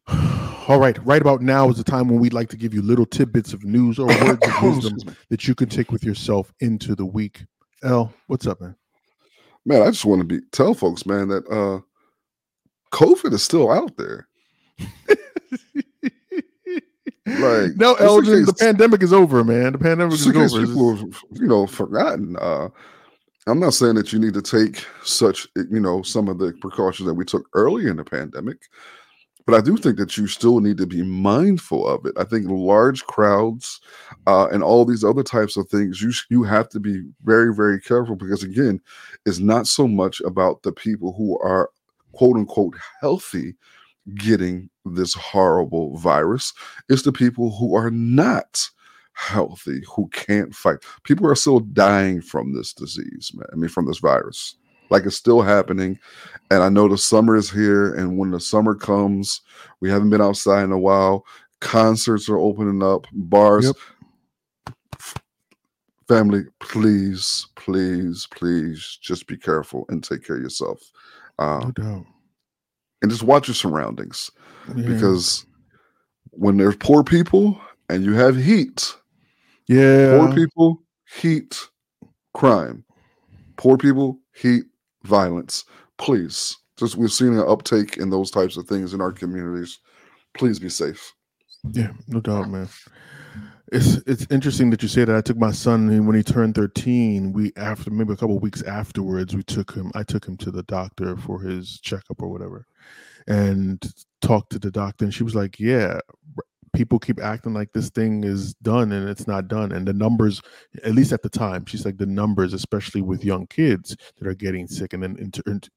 All 0.68 0.80
right, 0.80 1.04
right 1.06 1.22
about 1.22 1.42
now 1.42 1.70
is 1.70 1.78
the 1.78 1.84
time 1.84 2.08
when 2.08 2.20
we'd 2.20 2.34
like 2.34 2.50
to 2.50 2.58
give 2.58 2.74
you 2.74 2.82
little 2.82 3.06
tidbits 3.06 3.54
of 3.54 3.64
news 3.64 4.00
or 4.00 4.08
words 4.26 4.48
of 4.48 4.64
wisdom 4.64 5.16
that 5.30 5.48
you 5.48 5.56
can 5.56 5.70
take 5.70 5.92
with 5.92 6.04
yourself 6.04 6.54
into 6.60 6.96
the 6.96 7.06
week. 7.06 7.44
L, 7.84 8.14
what's 8.28 8.48
up, 8.48 8.62
man? 8.62 8.76
Man, 9.66 9.82
I 9.82 9.92
just 9.92 10.06
want 10.06 10.20
to 10.22 10.26
be 10.26 10.40
tell 10.52 10.74
folks, 10.74 11.06
man, 11.06 11.28
that 11.28 11.48
uh 11.50 11.82
COVID 12.92 13.34
is 13.34 13.44
still 13.44 13.72
out 13.72 13.96
there. 13.98 14.28
Like, 17.40 17.76
no, 17.76 17.94
Elgin, 17.96 18.46
the 18.46 18.54
pandemic 18.54 19.04
is 19.04 19.14
over, 19.14 19.44
man. 19.44 19.74
The 19.74 19.78
pandemic 19.78 20.14
is 20.14 20.28
over. 20.28 20.66
people 20.66 20.96
have, 20.96 21.22
you 21.32 21.48
know, 21.48 21.68
forgotten. 21.68 22.36
Uh, 22.38 22.70
I'm 23.48 23.60
not 23.60 23.74
saying 23.74 23.96
that 23.96 24.12
you 24.12 24.20
need 24.20 24.34
to 24.34 24.42
take 24.42 24.86
such, 25.04 25.48
you 25.56 25.80
know, 25.80 26.02
some 26.02 26.28
of 26.28 26.40
the 26.40 26.54
precautions 26.62 27.08
that 27.08 27.14
we 27.14 27.24
took 27.24 27.48
early 27.54 27.88
in 27.88 27.98
the 27.98 28.04
pandemic, 28.04 28.58
but 29.46 29.56
I 29.56 29.62
do 29.62 29.78
think 29.78 29.98
that 29.98 30.18
you 30.18 30.28
still 30.28 30.60
need 30.60 30.78
to 30.78 30.86
be 30.86 31.04
mindful 31.04 31.88
of 31.88 32.06
it. 32.06 32.14
I 32.18 32.24
think 32.24 32.48
large 32.50 33.06
crowds 33.06 33.80
uh, 34.28 34.48
and 34.52 34.64
all 34.64 34.86
these 34.86 35.04
other 35.04 35.24
types 35.24 35.58
of 35.58 35.68
things, 35.70 36.02
you 36.02 36.12
you 36.30 36.44
have 36.44 36.70
to 36.70 36.80
be 36.80 37.04
very, 37.24 37.54
very 37.54 37.80
careful 37.82 38.16
because 38.16 38.44
again, 38.44 38.80
it's 39.26 39.40
not 39.40 39.68
so 39.68 39.88
much 39.88 40.22
about 40.22 40.64
the 40.64 40.72
people 40.72 41.14
who 41.14 41.40
are 41.40 41.70
quote 42.14 42.38
unquote 42.38 42.76
healthy 43.00 43.56
getting 44.16 44.70
this 44.86 45.14
horrible 45.14 45.98
virus. 45.98 46.54
It's 46.90 47.04
the 47.04 47.12
people 47.12 47.52
who 47.56 47.76
are 47.76 47.92
not 47.92 48.70
healthy, 49.14 49.84
who 49.94 50.08
can't 50.10 50.54
fight. 50.56 50.78
People 51.04 51.28
are 51.28 51.36
still 51.36 51.60
dying 51.60 52.22
from 52.22 52.54
this 52.54 52.74
disease, 52.74 53.32
man. 53.34 53.48
I 53.52 53.56
mean, 53.56 53.70
from 53.70 53.86
this 53.86 54.00
virus. 54.00 54.56
Like 54.90 55.06
it's 55.06 55.16
still 55.16 55.42
happening. 55.42 55.98
And 56.50 56.64
I 56.64 56.70
know 56.70 56.88
the 56.88 56.98
summer 56.98 57.36
is 57.36 57.50
here. 57.50 57.94
And 57.94 58.18
when 58.18 58.32
the 58.32 58.40
summer 58.40 58.76
comes, 58.76 59.42
we 59.80 59.90
haven't 59.90 60.10
been 60.10 60.22
outside 60.22 60.64
in 60.64 60.72
a 60.72 60.80
while. 60.80 61.26
Concerts 61.62 62.28
are 62.28 62.40
opening 62.40 62.84
up, 62.84 63.06
bars. 63.14 63.66
Yep. 63.66 63.76
Family, 66.08 66.44
please, 66.60 67.48
please, 67.56 68.28
please 68.32 68.98
just 69.02 69.28
be 69.28 69.38
careful 69.38 69.86
and 69.88 70.04
take 70.04 70.26
care 70.26 70.36
of 70.36 70.42
yourself. 70.42 70.82
Um, 71.40 71.60
No 71.78 71.84
doubt. 71.84 72.06
and 73.02 73.10
just 73.12 73.24
watch 73.24 73.48
your 73.48 73.56
surroundings 73.56 74.30
Yeah. 74.76 74.88
because 74.88 75.46
when 76.32 76.58
there's 76.58 76.76
poor 76.78 77.04
people 77.04 77.60
and 77.90 78.04
you 78.04 78.14
have 78.14 78.36
heat, 78.38 78.96
yeah, 79.68 80.18
poor 80.18 80.34
people, 80.34 80.84
heat, 81.20 81.60
crime, 82.34 82.84
poor 83.58 83.78
people, 83.78 84.20
heat, 84.36 84.66
violence. 85.04 85.66
Please, 85.98 86.58
just 86.78 86.96
we've 86.96 87.12
seen 87.12 87.34
an 87.34 87.46
uptake 87.48 87.98
in 87.98 88.10
those 88.10 88.32
types 88.32 88.58
of 88.58 88.68
things 88.68 88.94
in 88.94 89.02
our 89.02 89.12
communities. 89.12 89.80
Please 90.34 90.60
be 90.60 90.70
safe. 90.70 91.14
Yeah, 91.72 91.92
no 92.08 92.20
doubt, 92.22 92.50
man. 92.50 92.70
It's 93.72 93.96
it's 94.06 94.28
interesting 94.30 94.70
that 94.72 94.82
you 94.82 94.90
say 94.90 95.06
that. 95.06 95.16
I 95.16 95.22
took 95.22 95.38
my 95.38 95.52
son 95.52 96.06
when 96.06 96.16
he 96.16 96.24
turned 96.24 96.56
thirteen. 96.56 97.32
We 97.32 97.54
after 97.56 97.90
maybe 97.90 98.12
a 98.12 98.18
couple 98.18 98.36
of 98.36 98.42
weeks 98.44 98.62
afterwards, 98.64 99.34
we 99.34 99.44
took 99.44 99.74
him. 99.74 99.92
I 99.96 100.04
took 100.04 100.26
him 100.28 100.36
to 100.38 100.52
the 100.52 100.64
doctor 100.64 101.16
for 101.16 101.40
his 101.42 101.80
checkup 101.80 102.22
or 102.22 102.28
whatever, 102.28 102.66
and 103.28 103.82
talked 104.22 104.52
to 104.52 104.60
the 104.60 104.72
doctor. 104.72 105.06
And 105.06 105.14
she 105.14 105.24
was 105.24 105.36
like, 105.36 105.58
"Yeah, 105.58 106.00
people 106.74 107.00
keep 107.00 107.22
acting 107.22 107.54
like 107.54 107.72
this 107.74 107.90
thing 107.90 108.26
is 108.26 108.54
done 108.56 108.92
and 108.92 109.08
it's 109.10 109.28
not 109.28 109.48
done. 109.48 109.72
And 109.72 109.88
the 109.88 109.94
numbers, 109.94 110.42
at 110.84 110.94
least 110.96 111.14
at 111.14 111.22
the 111.22 111.30
time, 111.30 111.66
she's 111.66 111.86
like 111.86 111.98
the 111.98 112.06
numbers, 112.06 112.54
especially 112.54 113.02
with 113.02 113.24
young 113.26 113.48
kids 113.48 113.96
that 114.18 114.28
are 114.28 114.34
getting 114.36 114.68
sick 114.68 114.94
and 114.94 115.04
then 115.04 115.18
inter- 115.18 115.44
int- 115.48 115.70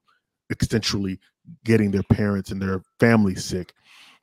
extensually 0.52 1.18
getting 1.64 1.90
their 1.92 2.02
parents 2.04 2.50
and 2.50 2.60
their 2.60 2.82
family 2.98 3.36
sick." 3.36 3.72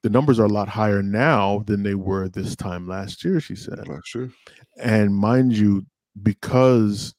The 0.04 0.10
numbers 0.10 0.40
are 0.40 0.46
a 0.46 0.50
lot 0.50 0.68
higher 0.68 1.04
now 1.04 1.64
than 1.68 1.84
they 1.84 1.96
were 1.96 2.28
this 2.28 2.56
time 2.56 2.88
last 2.88 3.24
year 3.24 3.40
she 3.40 3.56
said 3.56 3.88
Last 3.88 4.14
year. 4.16 4.32
and 4.78 5.16
mind 5.16 5.56
you 5.56 5.86
because 6.22 7.14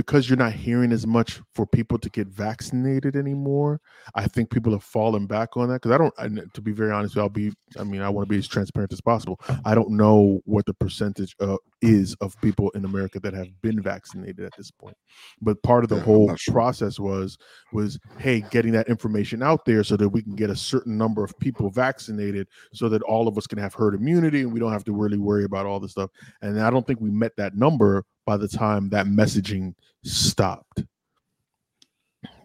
because 0.00 0.30
you're 0.30 0.38
not 0.38 0.54
hearing 0.54 0.92
as 0.92 1.06
much 1.06 1.42
for 1.54 1.66
people 1.66 1.98
to 1.98 2.08
get 2.08 2.26
vaccinated 2.26 3.14
anymore 3.16 3.78
i 4.14 4.26
think 4.26 4.50
people 4.50 4.72
have 4.72 4.82
fallen 4.82 5.26
back 5.26 5.58
on 5.58 5.68
that 5.68 5.74
because 5.82 5.90
i 5.90 5.98
don't 5.98 6.14
I, 6.18 6.26
to 6.54 6.60
be 6.62 6.72
very 6.72 6.90
honest 6.90 7.18
i'll 7.18 7.28
be 7.28 7.52
i 7.78 7.84
mean 7.84 8.00
i 8.00 8.08
want 8.08 8.26
to 8.26 8.30
be 8.30 8.38
as 8.38 8.48
transparent 8.48 8.94
as 8.94 9.02
possible 9.02 9.38
i 9.66 9.74
don't 9.74 9.90
know 9.90 10.40
what 10.46 10.64
the 10.64 10.72
percentage 10.72 11.36
uh, 11.40 11.58
is 11.82 12.14
of 12.22 12.34
people 12.40 12.70
in 12.70 12.86
america 12.86 13.20
that 13.20 13.34
have 13.34 13.48
been 13.60 13.82
vaccinated 13.82 14.40
at 14.40 14.56
this 14.56 14.70
point 14.70 14.96
but 15.42 15.62
part 15.62 15.84
of 15.84 15.90
the 15.90 15.96
Yeah, 15.96 16.02
whole 16.02 16.34
sure. 16.36 16.54
process 16.54 16.98
was 16.98 17.36
was 17.74 17.98
hey 18.18 18.40
getting 18.50 18.72
that 18.72 18.88
information 18.88 19.42
out 19.42 19.66
there 19.66 19.84
so 19.84 19.98
that 19.98 20.08
we 20.08 20.22
can 20.22 20.34
get 20.34 20.48
a 20.48 20.56
certain 20.56 20.96
number 20.96 21.22
of 21.22 21.38
people 21.40 21.68
vaccinated 21.68 22.48
so 22.72 22.88
that 22.88 23.02
all 23.02 23.28
of 23.28 23.36
us 23.36 23.46
can 23.46 23.58
have 23.58 23.74
herd 23.74 23.94
immunity 23.94 24.40
and 24.40 24.50
we 24.52 24.60
don't 24.60 24.72
have 24.72 24.84
to 24.84 24.92
really 24.92 25.18
worry 25.18 25.44
about 25.44 25.66
all 25.66 25.78
this 25.78 25.90
stuff 25.90 26.10
and 26.40 26.58
i 26.58 26.70
don't 26.70 26.86
think 26.86 27.00
we 27.00 27.10
met 27.10 27.36
that 27.36 27.54
number 27.54 28.02
by 28.26 28.36
the 28.36 28.48
time 28.48 28.88
that 28.90 29.06
messaging 29.06 29.74
stopped 30.04 30.84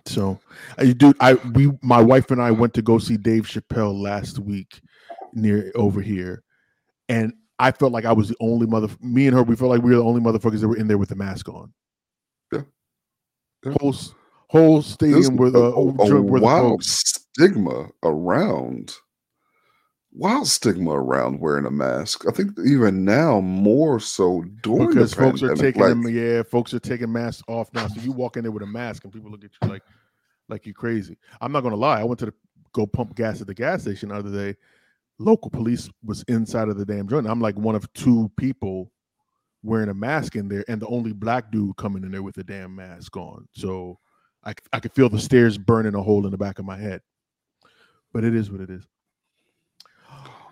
so 0.08 0.40
I 0.78 0.94
dude 0.94 1.16
i 1.20 1.34
we 1.34 1.72
my 1.82 2.02
wife 2.02 2.30
and 2.32 2.42
i 2.42 2.52
went 2.52 2.74
to 2.76 2.82
go 2.82 2.98
see 3.00 3.18
dave 3.18 3.48
chappelle 3.48 4.00
last 4.00 4.38
week 4.40 4.80
near 5.34 5.72
over 5.76 6.00
here 6.02 6.44
and 7.10 7.34
i 7.60 7.72
felt 7.72 7.92
like 7.92 8.06
i 8.06 8.12
was 8.14 8.30
the 8.30 8.36
only 8.40 8.68
mother 8.68 8.88
me 9.02 9.26
and 9.28 9.36
her 9.36 9.42
we 9.44 9.56
felt 9.56 9.72
like 9.72 9.82
we 9.82 9.90
were 9.92 9.98
the 9.98 10.04
only 10.04 10.22
motherfuckers 10.22 10.60
that 10.62 10.68
were 10.68 10.78
in 10.78 10.88
there 10.88 10.98
with 11.00 11.10
the 11.10 11.16
mask 11.16 11.50
on 11.50 11.74
Yeah. 12.54 12.62
Yeah. 13.66 13.74
whole 13.82 13.96
whole 14.50 14.82
stadium 14.84 15.38
with 15.38 15.56
a, 15.56 15.60
a- 15.60 15.72
a 15.72 16.22
with 16.22 16.42
the 16.42 16.46
wild 16.46 16.84
stigma 16.84 17.90
around 18.04 18.94
wild 20.16 20.48
stigma 20.48 20.92
around 20.92 21.40
wearing 21.40 21.66
a 21.66 21.72
mask. 21.72 22.26
I 22.28 22.32
think 22.32 22.52
even 22.66 23.04
now 23.04 23.42
more 23.42 24.00
so 24.00 24.44
during 24.62 24.90
because 24.90 25.12
the 25.12 25.18
folks 25.18 25.44
are 25.44 25.50
pandemic, 25.50 25.76
taking 25.76 25.82
like, 25.82 25.90
them 25.90 26.08
yeah 26.10 26.44
folks 26.44 26.74
are 26.74 26.80
taking 26.80 27.12
masks 27.12 27.44
off 27.48 27.72
now. 27.74 27.88
So 27.88 28.02
you 28.02 28.12
walk 28.12 28.38
in 28.38 28.44
there 28.44 28.52
with 28.52 28.64
a 28.64 28.68
mask 28.68 29.04
and 29.04 29.14
people 29.14 29.30
look 29.30 29.44
at 29.44 29.52
you 29.62 29.68
like 29.68 29.84
like 30.48 30.66
you 30.66 30.74
crazy. 30.74 31.18
I'm 31.42 31.52
not 31.52 31.62
gonna 31.62 31.76
lie 31.76 32.00
i 32.00 32.04
went 32.04 32.20
to 32.20 32.28
the, 32.28 32.34
go 32.74 32.86
pump 32.86 33.16
gas 33.16 33.42
at 33.42 33.48
the 33.48 33.54
gas 33.54 33.82
station 33.82 34.10
the 34.10 34.16
other 34.16 34.32
day. 34.32 34.58
Local 35.20 35.50
police 35.50 35.90
was 36.04 36.24
inside 36.28 36.70
of 36.70 36.78
the 36.78 36.86
damn 36.86 37.08
joint. 37.08 37.28
I'm 37.28 37.42
like 37.42 37.58
one 37.58 37.76
of 37.76 37.92
two 37.94 38.32
people 38.38 38.92
wearing 39.64 39.90
a 39.90 39.94
mask 39.94 40.36
in 40.36 40.48
there 40.48 40.64
and 40.68 40.82
the 40.82 40.88
only 40.88 41.14
black 41.14 41.52
dude 41.52 41.76
coming 41.78 42.04
in 42.04 42.12
there 42.12 42.24
with 42.24 42.38
a 42.38 42.44
damn 42.44 42.76
mask 42.76 43.18
on. 43.18 43.48
So 43.54 44.00
I 44.44 44.54
I 44.72 44.80
could 44.80 44.94
feel 44.94 45.10
the 45.10 45.20
stares 45.20 45.58
burning 45.58 45.96
a 45.96 46.02
hole 46.02 46.26
in 46.26 46.32
the 46.32 46.38
back 46.38 46.60
of 46.60 46.66
my 46.66 46.78
head. 46.78 47.02
But 48.14 48.24
it 48.24 48.34
is 48.34 48.50
what 48.50 48.62
it 48.62 48.70
is 48.70 48.88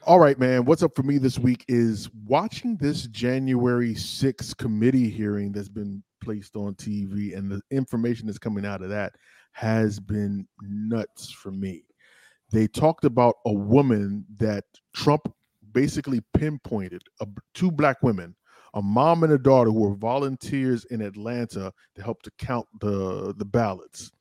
all 0.05 0.19
right, 0.19 0.37
man. 0.37 0.65
What's 0.65 0.83
up 0.83 0.95
for 0.95 1.03
me 1.03 1.17
this 1.17 1.39
week 1.39 1.63
is 1.67 2.09
watching 2.25 2.75
this 2.77 3.07
January 3.07 3.93
6th 3.93 4.57
committee 4.57 5.09
hearing 5.09 5.51
that's 5.51 5.69
been 5.69 6.03
placed 6.21 6.55
on 6.55 6.75
TV, 6.75 7.37
and 7.37 7.49
the 7.49 7.61
information 7.71 8.27
that's 8.27 8.37
coming 8.37 8.65
out 8.65 8.81
of 8.81 8.89
that 8.89 9.13
has 9.53 9.99
been 9.99 10.47
nuts 10.61 11.31
for 11.31 11.51
me. 11.51 11.85
They 12.51 12.67
talked 12.67 13.05
about 13.05 13.35
a 13.45 13.53
woman 13.53 14.25
that 14.37 14.65
Trump 14.93 15.33
basically 15.71 16.21
pinpointed, 16.33 17.03
two 17.53 17.71
black 17.71 18.03
women, 18.03 18.35
a 18.73 18.81
mom 18.81 19.23
and 19.23 19.33
a 19.33 19.37
daughter 19.37 19.69
who 19.69 19.79
were 19.81 19.95
volunteers 19.95 20.85
in 20.85 21.01
Atlanta 21.01 21.71
to 21.95 22.03
help 22.03 22.21
to 22.23 22.31
count 22.37 22.67
the, 22.81 23.33
the 23.37 23.45
ballots 23.45 24.11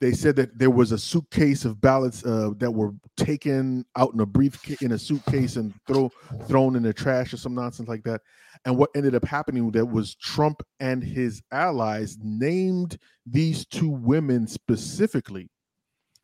they 0.00 0.12
said 0.12 0.36
that 0.36 0.58
there 0.58 0.70
was 0.70 0.92
a 0.92 0.98
suitcase 0.98 1.64
of 1.64 1.80
ballots 1.80 2.24
uh, 2.24 2.50
that 2.58 2.70
were 2.70 2.92
taken 3.16 3.84
out 3.96 4.12
in 4.12 4.20
a 4.20 4.26
briefcase 4.26 4.82
in 4.82 4.92
a 4.92 4.98
suitcase 4.98 5.56
and 5.56 5.72
throw 5.86 6.10
thrown 6.46 6.76
in 6.76 6.82
the 6.82 6.92
trash 6.92 7.32
or 7.32 7.36
some 7.36 7.54
nonsense 7.54 7.88
like 7.88 8.02
that. 8.04 8.20
And 8.64 8.76
what 8.76 8.90
ended 8.94 9.14
up 9.14 9.24
happening 9.24 9.70
that 9.72 9.86
was 9.86 10.14
Trump 10.16 10.62
and 10.80 11.02
his 11.02 11.42
allies 11.52 12.18
named 12.22 12.98
these 13.26 13.66
two 13.66 13.88
women 13.88 14.46
specifically 14.46 15.48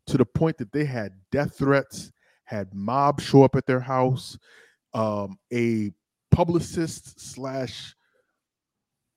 to 0.06 0.16
the 0.16 0.24
point 0.24 0.58
that 0.58 0.72
they 0.72 0.84
had 0.84 1.12
death 1.30 1.56
threats, 1.56 2.10
had 2.44 2.74
mobs 2.74 3.24
show 3.24 3.44
up 3.44 3.54
at 3.54 3.66
their 3.66 3.80
house, 3.80 4.36
um, 4.94 5.38
a 5.52 5.90
publicist 6.32 7.20
slash 7.20 7.94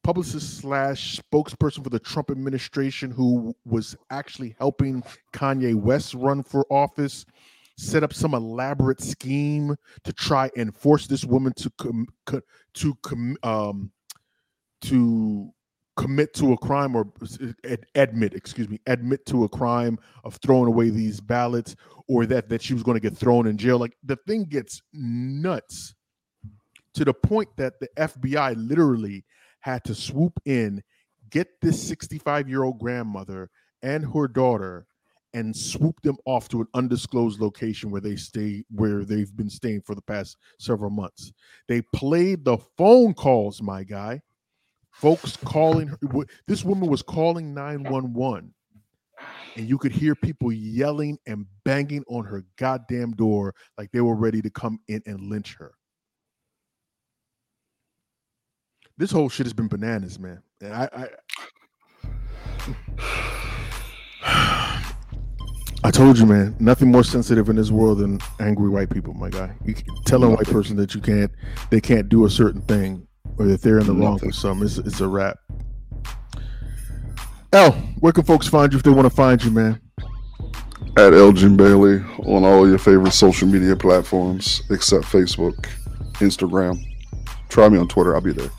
publicist 0.04 0.58
slash 0.58 1.20
spokesperson 1.20 1.84
for 1.84 1.90
the 1.90 2.00
Trump 2.00 2.30
administration 2.30 3.10
who 3.10 3.56
was 3.66 3.96
actually 4.10 4.56
helping 4.60 5.04
Kanye 5.34 5.76
West 5.76 6.14
run 6.14 6.44
for 6.44 6.66
office 6.70 7.26
set 7.78 8.04
up 8.04 8.14
some 8.14 8.34
elaborate 8.34 9.02
scheme 9.02 9.76
to 10.04 10.14
try 10.14 10.50
and 10.56 10.76
force 10.76 11.08
this 11.08 11.26
woman 11.26 11.54
to 11.54 11.72
com- 11.78 12.08
co- 12.26 12.42
to 12.76 12.94
com- 13.02 13.38
um 13.44 13.92
to 14.82 15.50
commit 15.96 16.34
to 16.34 16.54
a 16.54 16.58
crime 16.58 16.96
or 16.96 17.08
ad- 17.64 17.86
admit 17.96 18.34
excuse 18.34 18.68
me 18.70 18.80
admit 18.88 19.26
to 19.26 19.44
a 19.44 19.50
crime 19.50 19.98
of 20.24 20.36
throwing 20.36 20.68
away 20.68 20.90
these 20.90 21.20
ballots 21.22 21.76
or 22.08 22.26
that 22.26 22.50
that 22.50 22.62
she 22.62 22.74
was 22.74 22.84
going 22.84 22.96
to 22.96 23.02
get 23.02 23.18
thrown 23.18 23.48
in 23.48 23.58
jail. 23.58 23.78
Like 23.78 23.96
the 24.04 24.18
thing 24.28 24.46
gets 24.46 24.82
nuts 24.92 25.96
to 26.94 27.06
the 27.06 27.14
point 27.14 27.50
that 27.58 27.80
the 27.80 27.88
FBI 27.98 28.54
literally 28.58 29.24
had 29.64 29.84
to 29.86 29.96
swoop 29.96 30.40
in, 30.46 30.84
get 31.30 31.48
this 31.62 31.82
65 31.82 32.48
year 32.48 32.64
old 32.64 32.80
grandmother 32.80 33.50
and 33.82 34.06
her 34.14 34.28
daughter, 34.28 34.86
and 35.34 35.56
swoop 35.56 36.00
them 36.04 36.18
off 36.26 36.48
to 36.50 36.62
an 36.62 36.68
undisclosed 36.76 37.42
location 37.42 37.90
where 37.90 38.02
they 38.02 38.16
stay, 38.16 38.64
where 38.70 39.04
they've 39.04 39.36
been 39.36 39.50
staying 39.50 39.82
for 39.82 39.96
the 39.96 40.02
past 40.02 40.38
several 40.60 40.92
months. 40.92 41.34
They 41.68 41.82
played 41.82 42.46
the 42.46 42.58
phone 42.78 43.14
calls, 43.16 43.62
my 43.62 43.84
guy. 43.84 44.22
Folks 44.92 45.36
calling 45.38 45.88
her. 45.88 45.98
This 46.46 46.64
woman 46.64 46.88
was 46.88 47.02
calling 47.02 47.54
911 47.54 48.54
and 49.56 49.68
you 49.68 49.78
could 49.78 49.92
hear 49.92 50.16
people 50.16 50.52
yelling 50.52 51.18
and 51.26 51.46
banging 51.64 52.04
on 52.08 52.26
her 52.26 52.44
goddamn 52.58 53.12
door 53.12 53.54
like 53.78 53.92
they 53.92 54.02
were 54.02 54.16
ready 54.16 54.42
to 54.42 54.50
come 54.50 54.80
in 54.88 55.02
and 55.06 55.30
lynch 55.30 55.56
her. 55.56 55.74
This 58.98 59.12
whole 59.12 59.28
shit 59.30 59.46
has 59.46 59.54
been 59.54 59.68
bananas, 59.68 60.20
man. 60.20 60.42
And 60.62 60.74
I, 60.74 60.90
I 60.94 61.08
I 65.86 65.92
told 65.92 66.18
you, 66.18 66.26
man, 66.26 66.56
nothing 66.60 66.92
more 66.92 67.04
sensitive 67.04 67.50
in 67.50 67.56
this 67.58 67.72
world 67.72 67.98
than 67.98 68.20
angry 68.40 68.70
white 68.70 68.90
people, 68.90 69.14
my 69.16 69.30
guy. 69.30 69.52
You 69.66 69.76
tell 70.06 70.24
a 70.24 70.30
white 70.30 70.46
person 70.46 70.78
that 70.78 70.96
you 70.96 71.02
can't, 71.02 71.32
they 71.72 71.82
can't 71.82 72.08
do 72.08 72.26
a 72.26 72.30
certain 72.30 72.62
thing, 72.62 73.06
or 73.38 73.48
that 73.48 73.62
they're 73.62 73.80
in 73.80 73.88
the 73.88 73.94
wrong 73.94 74.20
for 74.20 74.32
something. 74.32 74.66
It's, 74.66 74.78
it's 74.78 75.02
a 75.02 75.08
wrap. 75.08 75.38
L, 77.52 77.72
where 78.00 78.14
can 78.14 78.24
folks 78.24 78.48
find 78.48 78.72
you 78.72 78.78
if 78.78 78.84
they 78.84 78.92
want 78.92 79.10
to 79.10 79.16
find 79.16 79.44
you, 79.44 79.52
man? 79.52 79.82
At 80.98 81.14
Elgin 81.14 81.58
Bailey 81.58 82.02
on 82.28 82.46
all 82.46 82.70
your 82.70 82.78
favorite 82.78 83.12
social 83.12 83.48
media 83.48 83.76
platforms 83.76 84.62
except 84.70 85.06
Facebook, 85.06 85.66
Instagram. 86.20 86.78
Try 87.50 87.68
me 87.70 87.78
on 87.78 87.88
Twitter. 87.88 88.16
I'll 88.16 88.22
be 88.22 88.32
there. 88.32 88.50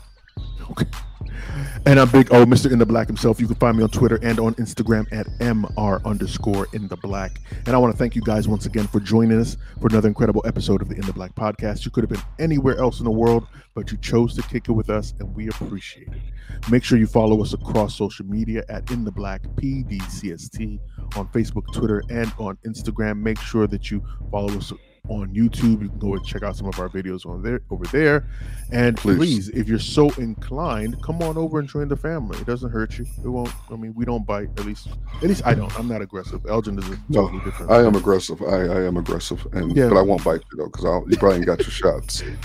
And 1.85 1.99
I'm 1.99 2.09
Big 2.09 2.33
O, 2.33 2.45
Mr. 2.45 2.71
In 2.71 2.79
the 2.79 2.85
Black 2.85 3.07
himself. 3.07 3.39
You 3.39 3.45
can 3.45 3.55
find 3.57 3.77
me 3.77 3.83
on 3.83 3.89
Twitter 3.89 4.19
and 4.23 4.39
on 4.39 4.55
Instagram 4.55 5.05
at 5.11 5.27
MR 5.39 6.03
underscore 6.03 6.67
in 6.73 6.87
the 6.87 6.97
black. 6.97 7.39
And 7.65 7.75
I 7.75 7.77
want 7.77 7.93
to 7.93 7.97
thank 7.97 8.15
you 8.15 8.21
guys 8.23 8.47
once 8.47 8.65
again 8.65 8.87
for 8.87 8.99
joining 8.99 9.39
us 9.39 9.55
for 9.79 9.87
another 9.87 10.07
incredible 10.07 10.41
episode 10.45 10.81
of 10.81 10.89
the 10.89 10.95
In 10.95 11.01
the 11.01 11.13
Black 11.13 11.35
podcast. 11.35 11.85
You 11.85 11.91
could 11.91 12.03
have 12.03 12.09
been 12.09 12.23
anywhere 12.39 12.77
else 12.79 12.99
in 12.99 13.05
the 13.05 13.11
world, 13.11 13.47
but 13.75 13.91
you 13.91 13.97
chose 13.97 14.35
to 14.35 14.41
kick 14.41 14.67
it 14.67 14.71
with 14.71 14.89
us, 14.89 15.13
and 15.19 15.35
we 15.35 15.47
appreciate 15.47 16.07
it. 16.07 16.69
Make 16.71 16.83
sure 16.83 16.97
you 16.97 17.07
follow 17.07 17.41
us 17.41 17.53
across 17.53 17.95
social 17.95 18.25
media 18.25 18.63
at 18.67 18.89
In 18.89 19.05
the 19.05 19.11
Black 19.11 19.43
PDCST 19.43 20.79
on 21.15 21.27
Facebook, 21.29 21.71
Twitter, 21.71 22.03
and 22.09 22.31
on 22.39 22.57
Instagram. 22.65 23.21
Make 23.21 23.39
sure 23.39 23.67
that 23.67 23.91
you 23.91 24.03
follow 24.31 24.57
us 24.57 24.73
on 25.09 25.33
YouTube. 25.33 25.81
You 25.81 25.89
can 25.89 25.99
go 25.99 26.13
and 26.15 26.25
check 26.25 26.43
out 26.43 26.55
some 26.55 26.67
of 26.67 26.79
our 26.79 26.89
videos 26.89 27.25
on 27.25 27.41
there 27.41 27.61
over 27.69 27.85
there. 27.85 28.27
And 28.71 28.97
please. 28.97 29.17
please. 29.17 29.49
if 29.49 29.67
you're 29.67 29.79
so 29.79 30.09
inclined, 30.11 31.01
come 31.03 31.21
on 31.21 31.37
over 31.37 31.59
and 31.59 31.67
join 31.67 31.87
the 31.87 31.95
family. 31.95 32.37
It 32.39 32.47
doesn't 32.47 32.71
hurt 32.71 32.97
you. 32.97 33.05
It 33.23 33.27
won't. 33.27 33.51
I 33.71 33.75
mean, 33.75 33.93
we 33.95 34.05
don't 34.05 34.25
bite. 34.25 34.49
At 34.57 34.65
least, 34.65 34.89
at 35.17 35.23
least 35.23 35.45
I 35.45 35.53
don't. 35.53 35.77
I'm 35.77 35.87
not 35.87 36.01
aggressive. 36.01 36.45
Elgin 36.47 36.79
is 36.79 36.85
a 36.85 36.97
totally 37.11 37.37
no, 37.37 37.43
different. 37.43 37.71
I 37.71 37.83
am 37.83 37.95
aggressive. 37.95 38.41
I, 38.41 38.45
I 38.45 38.83
am 38.83 38.97
aggressive, 38.97 39.45
and 39.53 39.75
yeah. 39.75 39.89
but 39.89 39.97
I 39.97 40.01
won't 40.01 40.23
bite 40.23 40.41
you 40.51 40.57
though 40.57 40.65
because 40.67 40.83
you 41.09 41.17
probably 41.17 41.37
ain't 41.37 41.45
got 41.45 41.59
your 41.59 41.69
shots. 41.69 42.21
and, 42.21 42.37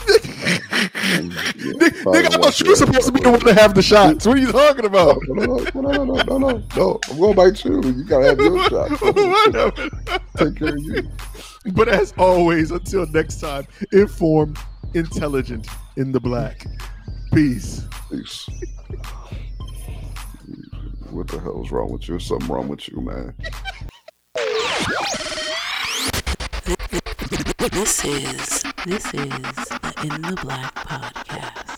yeah, 1.32 1.72
nigga, 1.72 2.26
I 2.26 2.42
thought 2.42 2.61
you 2.61 2.68
were 2.70 2.76
supposed 2.76 3.06
to 3.06 3.12
be 3.12 3.20
the 3.20 3.30
one 3.30 3.40
to 3.40 3.54
have 3.54 3.74
the 3.74 3.82
shots. 3.90 4.26
What 4.26 4.36
are 4.36 4.40
you 4.40 4.52
talking 4.52 4.84
about? 4.84 5.18
No, 5.28 5.44
no, 5.44 5.56
no, 5.74 5.80
no, 5.80 6.04
no, 6.04 6.22
no, 6.22 6.38
no. 6.38 6.62
no. 6.76 7.00
I'm 7.11 7.18
gonna 7.18 7.34
bite 7.34 7.64
you. 7.64 7.82
You 7.82 8.04
gotta 8.04 8.26
have 8.26 8.38
your 8.38 8.62
shots. 8.68 9.00
Take 10.36 10.56
care 10.56 10.74
of 10.74 10.82
you. 10.82 11.11
But 11.66 11.88
as 11.88 12.14
always, 12.16 12.70
until 12.70 13.06
next 13.06 13.40
time, 13.40 13.66
informed, 13.92 14.58
intelligent, 14.94 15.68
in 15.96 16.11
the 16.11 16.20
black. 16.20 16.64
Peace. 17.34 17.84
Peace. 18.11 18.48
what 21.11 21.28
the 21.28 21.38
hell 21.38 21.62
is 21.62 21.70
wrong 21.70 21.92
with 21.92 22.08
you? 22.08 22.18
Something 22.18 22.48
wrong 22.48 22.68
with 22.68 22.88
you, 22.88 23.00
man. 23.02 23.34
This 27.72 28.04
is 28.04 28.62
this 28.86 29.04
is 29.06 29.12
the 29.12 29.92
In 30.02 30.22
the 30.22 30.38
Black 30.42 30.74
podcast. 30.74 31.76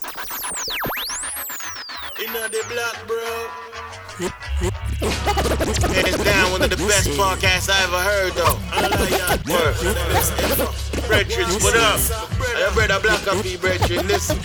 In 2.25 2.33
the 2.33 2.65
black, 2.69 3.07
bro. 3.09 4.89
Hands 5.03 6.25
down, 6.25 6.53
one 6.53 6.63
of 6.63 6.71
the 6.71 6.77
best 6.77 7.09
podcasts 7.11 7.69
I 7.69 7.83
ever 7.83 7.99
heard, 7.99 8.33
though. 8.35 8.57
Brethren, 11.09 11.49
what 11.61 11.77
up? 11.77 11.99
I 12.53 12.71
brother 12.75 13.01
Black 13.01 13.27
up 13.27 13.45
here, 13.45 13.59
brethren. 13.59 14.07
Listen. 14.07 14.39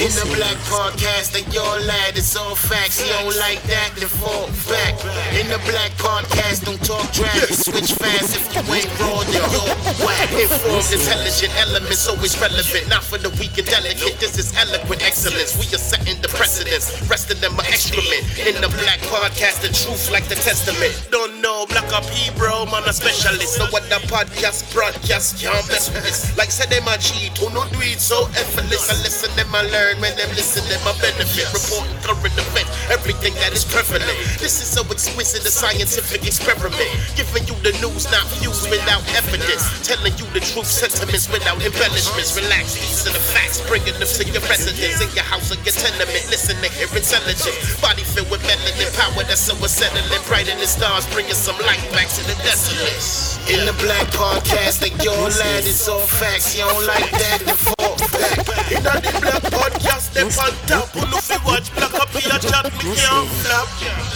In 0.00 0.10
the 0.16 0.24
Black 0.32 0.56
Podcast, 0.72 1.36
and 1.36 1.44
your 1.52 1.80
lad, 1.84 2.16
it's 2.16 2.34
all 2.36 2.54
facts. 2.54 3.00
He 3.00 3.10
don't 3.10 3.36
like 3.36 3.60
that, 3.68 3.92
then 3.96 4.08
fall 4.08 4.48
back. 4.70 4.96
In 5.36 5.46
the 5.52 5.60
Black 5.68 5.92
Podcast, 6.00 6.64
don't 6.64 6.80
talk 6.80 7.04
trash. 7.12 7.52
Switch 7.52 7.92
fast 7.92 8.36
if 8.38 8.48
you 8.54 8.62
ain't 8.72 8.88
raw, 9.00 9.20
then 9.28 9.44
yo, 9.44 9.68
whack. 10.06 10.32
Informed, 10.32 10.88
intelligent 10.88 11.52
elements, 11.60 12.08
always 12.08 12.38
relevant. 12.40 12.88
Not 12.88 13.04
for 13.04 13.18
the 13.18 13.28
weak 13.36 13.58
and 13.58 13.68
delicate. 13.68 14.16
This 14.18 14.38
is 14.38 14.56
eloquent 14.56 15.04
excellence. 15.04 15.58
We 15.60 15.68
are 15.74 15.82
setting 15.82 16.16
the 16.22 16.28
precedence. 16.28 16.88
Rest 17.10 17.30
of 17.30 17.40
them 17.42 17.58
are 17.60 17.66
excrement. 17.68 18.24
In 18.40 18.56
the 18.62 18.70
Black 18.80 19.00
Podcast, 19.10 19.41
the 19.42 19.74
truth 19.74 20.06
like 20.14 20.22
the 20.30 20.38
testament. 20.38 20.94
Don't 21.10 21.42
know, 21.42 21.66
black 21.66 21.90
up 21.90 22.06
Hebrew, 22.14 22.62
man, 22.70 22.86
a 22.86 22.94
specialist. 22.94 23.58
No 23.58 23.66
what 23.74 23.82
the 23.90 23.98
podcast 24.06 24.70
broadcast 24.70 25.42
can't 25.42 25.66
mess 25.66 25.90
with 25.90 26.06
this. 26.06 26.30
Like 26.38 26.54
said, 26.54 26.70
them 26.70 26.86
a 26.86 26.94
cheat, 26.94 27.34
who 27.42 27.50
no 27.50 27.66
do 27.74 27.82
it 27.82 27.98
so 27.98 28.30
effortless. 28.38 28.86
I 28.86 28.94
listen, 29.02 29.34
them 29.34 29.50
I 29.50 29.66
learn, 29.66 29.98
when 29.98 30.14
them 30.14 30.30
listen, 30.38 30.62
them 30.70 30.78
I 30.86 30.94
benefit. 31.02 31.50
Reporting 31.50 31.90
current 32.06 32.38
event, 32.38 32.70
everything 32.86 33.34
that 33.42 33.50
is 33.50 33.66
prevalent. 33.66 34.14
This 34.38 34.62
is 34.62 34.70
so 34.70 34.86
exquisite, 34.86 35.42
a 35.42 35.50
scientific 35.50 36.22
experiment. 36.22 36.94
Giving 37.18 37.42
you 37.50 37.58
the 37.66 37.74
news, 37.82 38.06
not 38.14 38.22
views 38.38 38.62
without 38.70 39.02
evidence. 39.18 39.66
Telling 39.82 40.14
you 40.22 40.26
the 40.38 40.42
truth, 40.54 40.70
sentiments 40.70 41.26
without 41.26 41.58
embellishments. 41.58 42.38
Relax, 42.38 42.78
these 42.78 43.10
are 43.10 43.14
the 43.18 43.24
facts, 43.34 43.58
bringing 43.66 43.98
them 43.98 44.06
to 44.06 44.22
your 44.22 44.44
residence, 44.46 45.02
in 45.02 45.10
your 45.18 45.26
house 45.26 45.50
or 45.50 45.58
your 45.66 45.74
tenement. 45.74 46.30
Listen 46.30 46.54
to 46.62 46.70
hear 46.70 46.86
intelligence. 46.94 47.58
Body 47.82 48.06
filled 48.06 48.30
with 48.30 48.38
melanin 48.46 48.86
power 48.94 49.21
that's 49.26 49.40
so 49.40 49.54
unsettling. 49.56 50.04
Bright 50.26 50.48
in 50.48 50.58
the 50.58 50.66
stars, 50.66 51.06
bringing 51.12 51.34
some 51.34 51.58
light 51.66 51.82
back 51.92 52.08
to 52.08 52.22
the 52.24 52.34
desolate. 52.42 53.32
In 53.50 53.66
the 53.66 53.74
black 53.82 54.06
podcast, 54.14 54.82
like 54.82 54.96
your 55.02 55.16
lad 55.16 55.64
is 55.64 55.88
all 55.88 56.06
facts. 56.06 56.56
You 56.56 56.64
don't 56.64 56.86
like 56.86 57.10
that, 57.10 57.42
then 57.44 57.56
fall 57.56 57.96
back. 58.14 58.38
In 58.70 58.82
the 58.82 59.12
black 59.20 59.42
podcast, 59.50 60.14
they 60.14 60.22
on 60.22 60.54
top. 60.70 60.88
Who 60.94 61.02
know 61.10 61.18
fi 61.18 61.36
watch 61.44 61.68
black 61.74 61.94
up 61.94 62.08
here, 62.14 62.38
chat 62.38 62.64
me 62.78 62.94
can't 62.94 63.28
flap. 63.42 63.68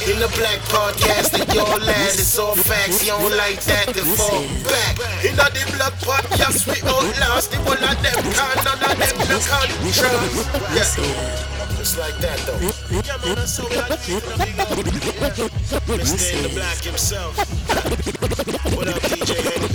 In 0.06 0.18
the 0.22 0.30
black 0.38 0.60
podcast, 0.70 1.34
like 1.34 1.52
your 1.52 1.66
lad 1.66 2.14
is 2.14 2.38
all 2.38 2.54
facts. 2.54 3.04
You 3.04 3.18
don't 3.18 3.36
like 3.36 3.60
that, 3.64 3.92
then 3.92 4.06
fall 4.16 4.46
back. 4.70 4.94
In 5.26 5.34
the 5.36 5.48
black 5.76 5.94
podcast, 6.00 6.66
we 6.70 6.78
outlast 6.86 7.50
the 7.50 7.58
one 7.66 7.82
of 7.82 7.96
them. 8.02 8.16
Can 8.32 8.56
none 8.64 8.80
of 8.80 8.96
them 8.96 9.18
no 9.28 9.38
contrast. 9.42 10.98
Yeah. 10.98 11.55
Just 11.86 11.98
like 12.00 12.18
that 12.18 12.38
though. 12.40 12.58
Yeah, 12.58 13.14
man, 13.24 13.36
that's 13.36 13.52
so. 13.52 13.62
Mr. 15.86 16.34
In 16.34 16.42
the 16.42 16.48
black 16.52 16.82
himself. 16.82 17.38
What 18.74 18.88
up, 18.88 19.00
DJ 19.02 19.38
Henny? 19.46 19.68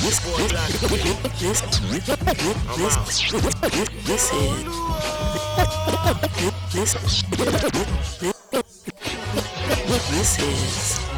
This 0.00 0.18
boy 0.24 0.48
black. 0.48 0.72
I'm 2.70 2.88
out. 2.88 3.04
This 4.06 4.32
is 4.32 4.64
this 6.72 6.92
this 10.08 10.32
is 10.40 11.09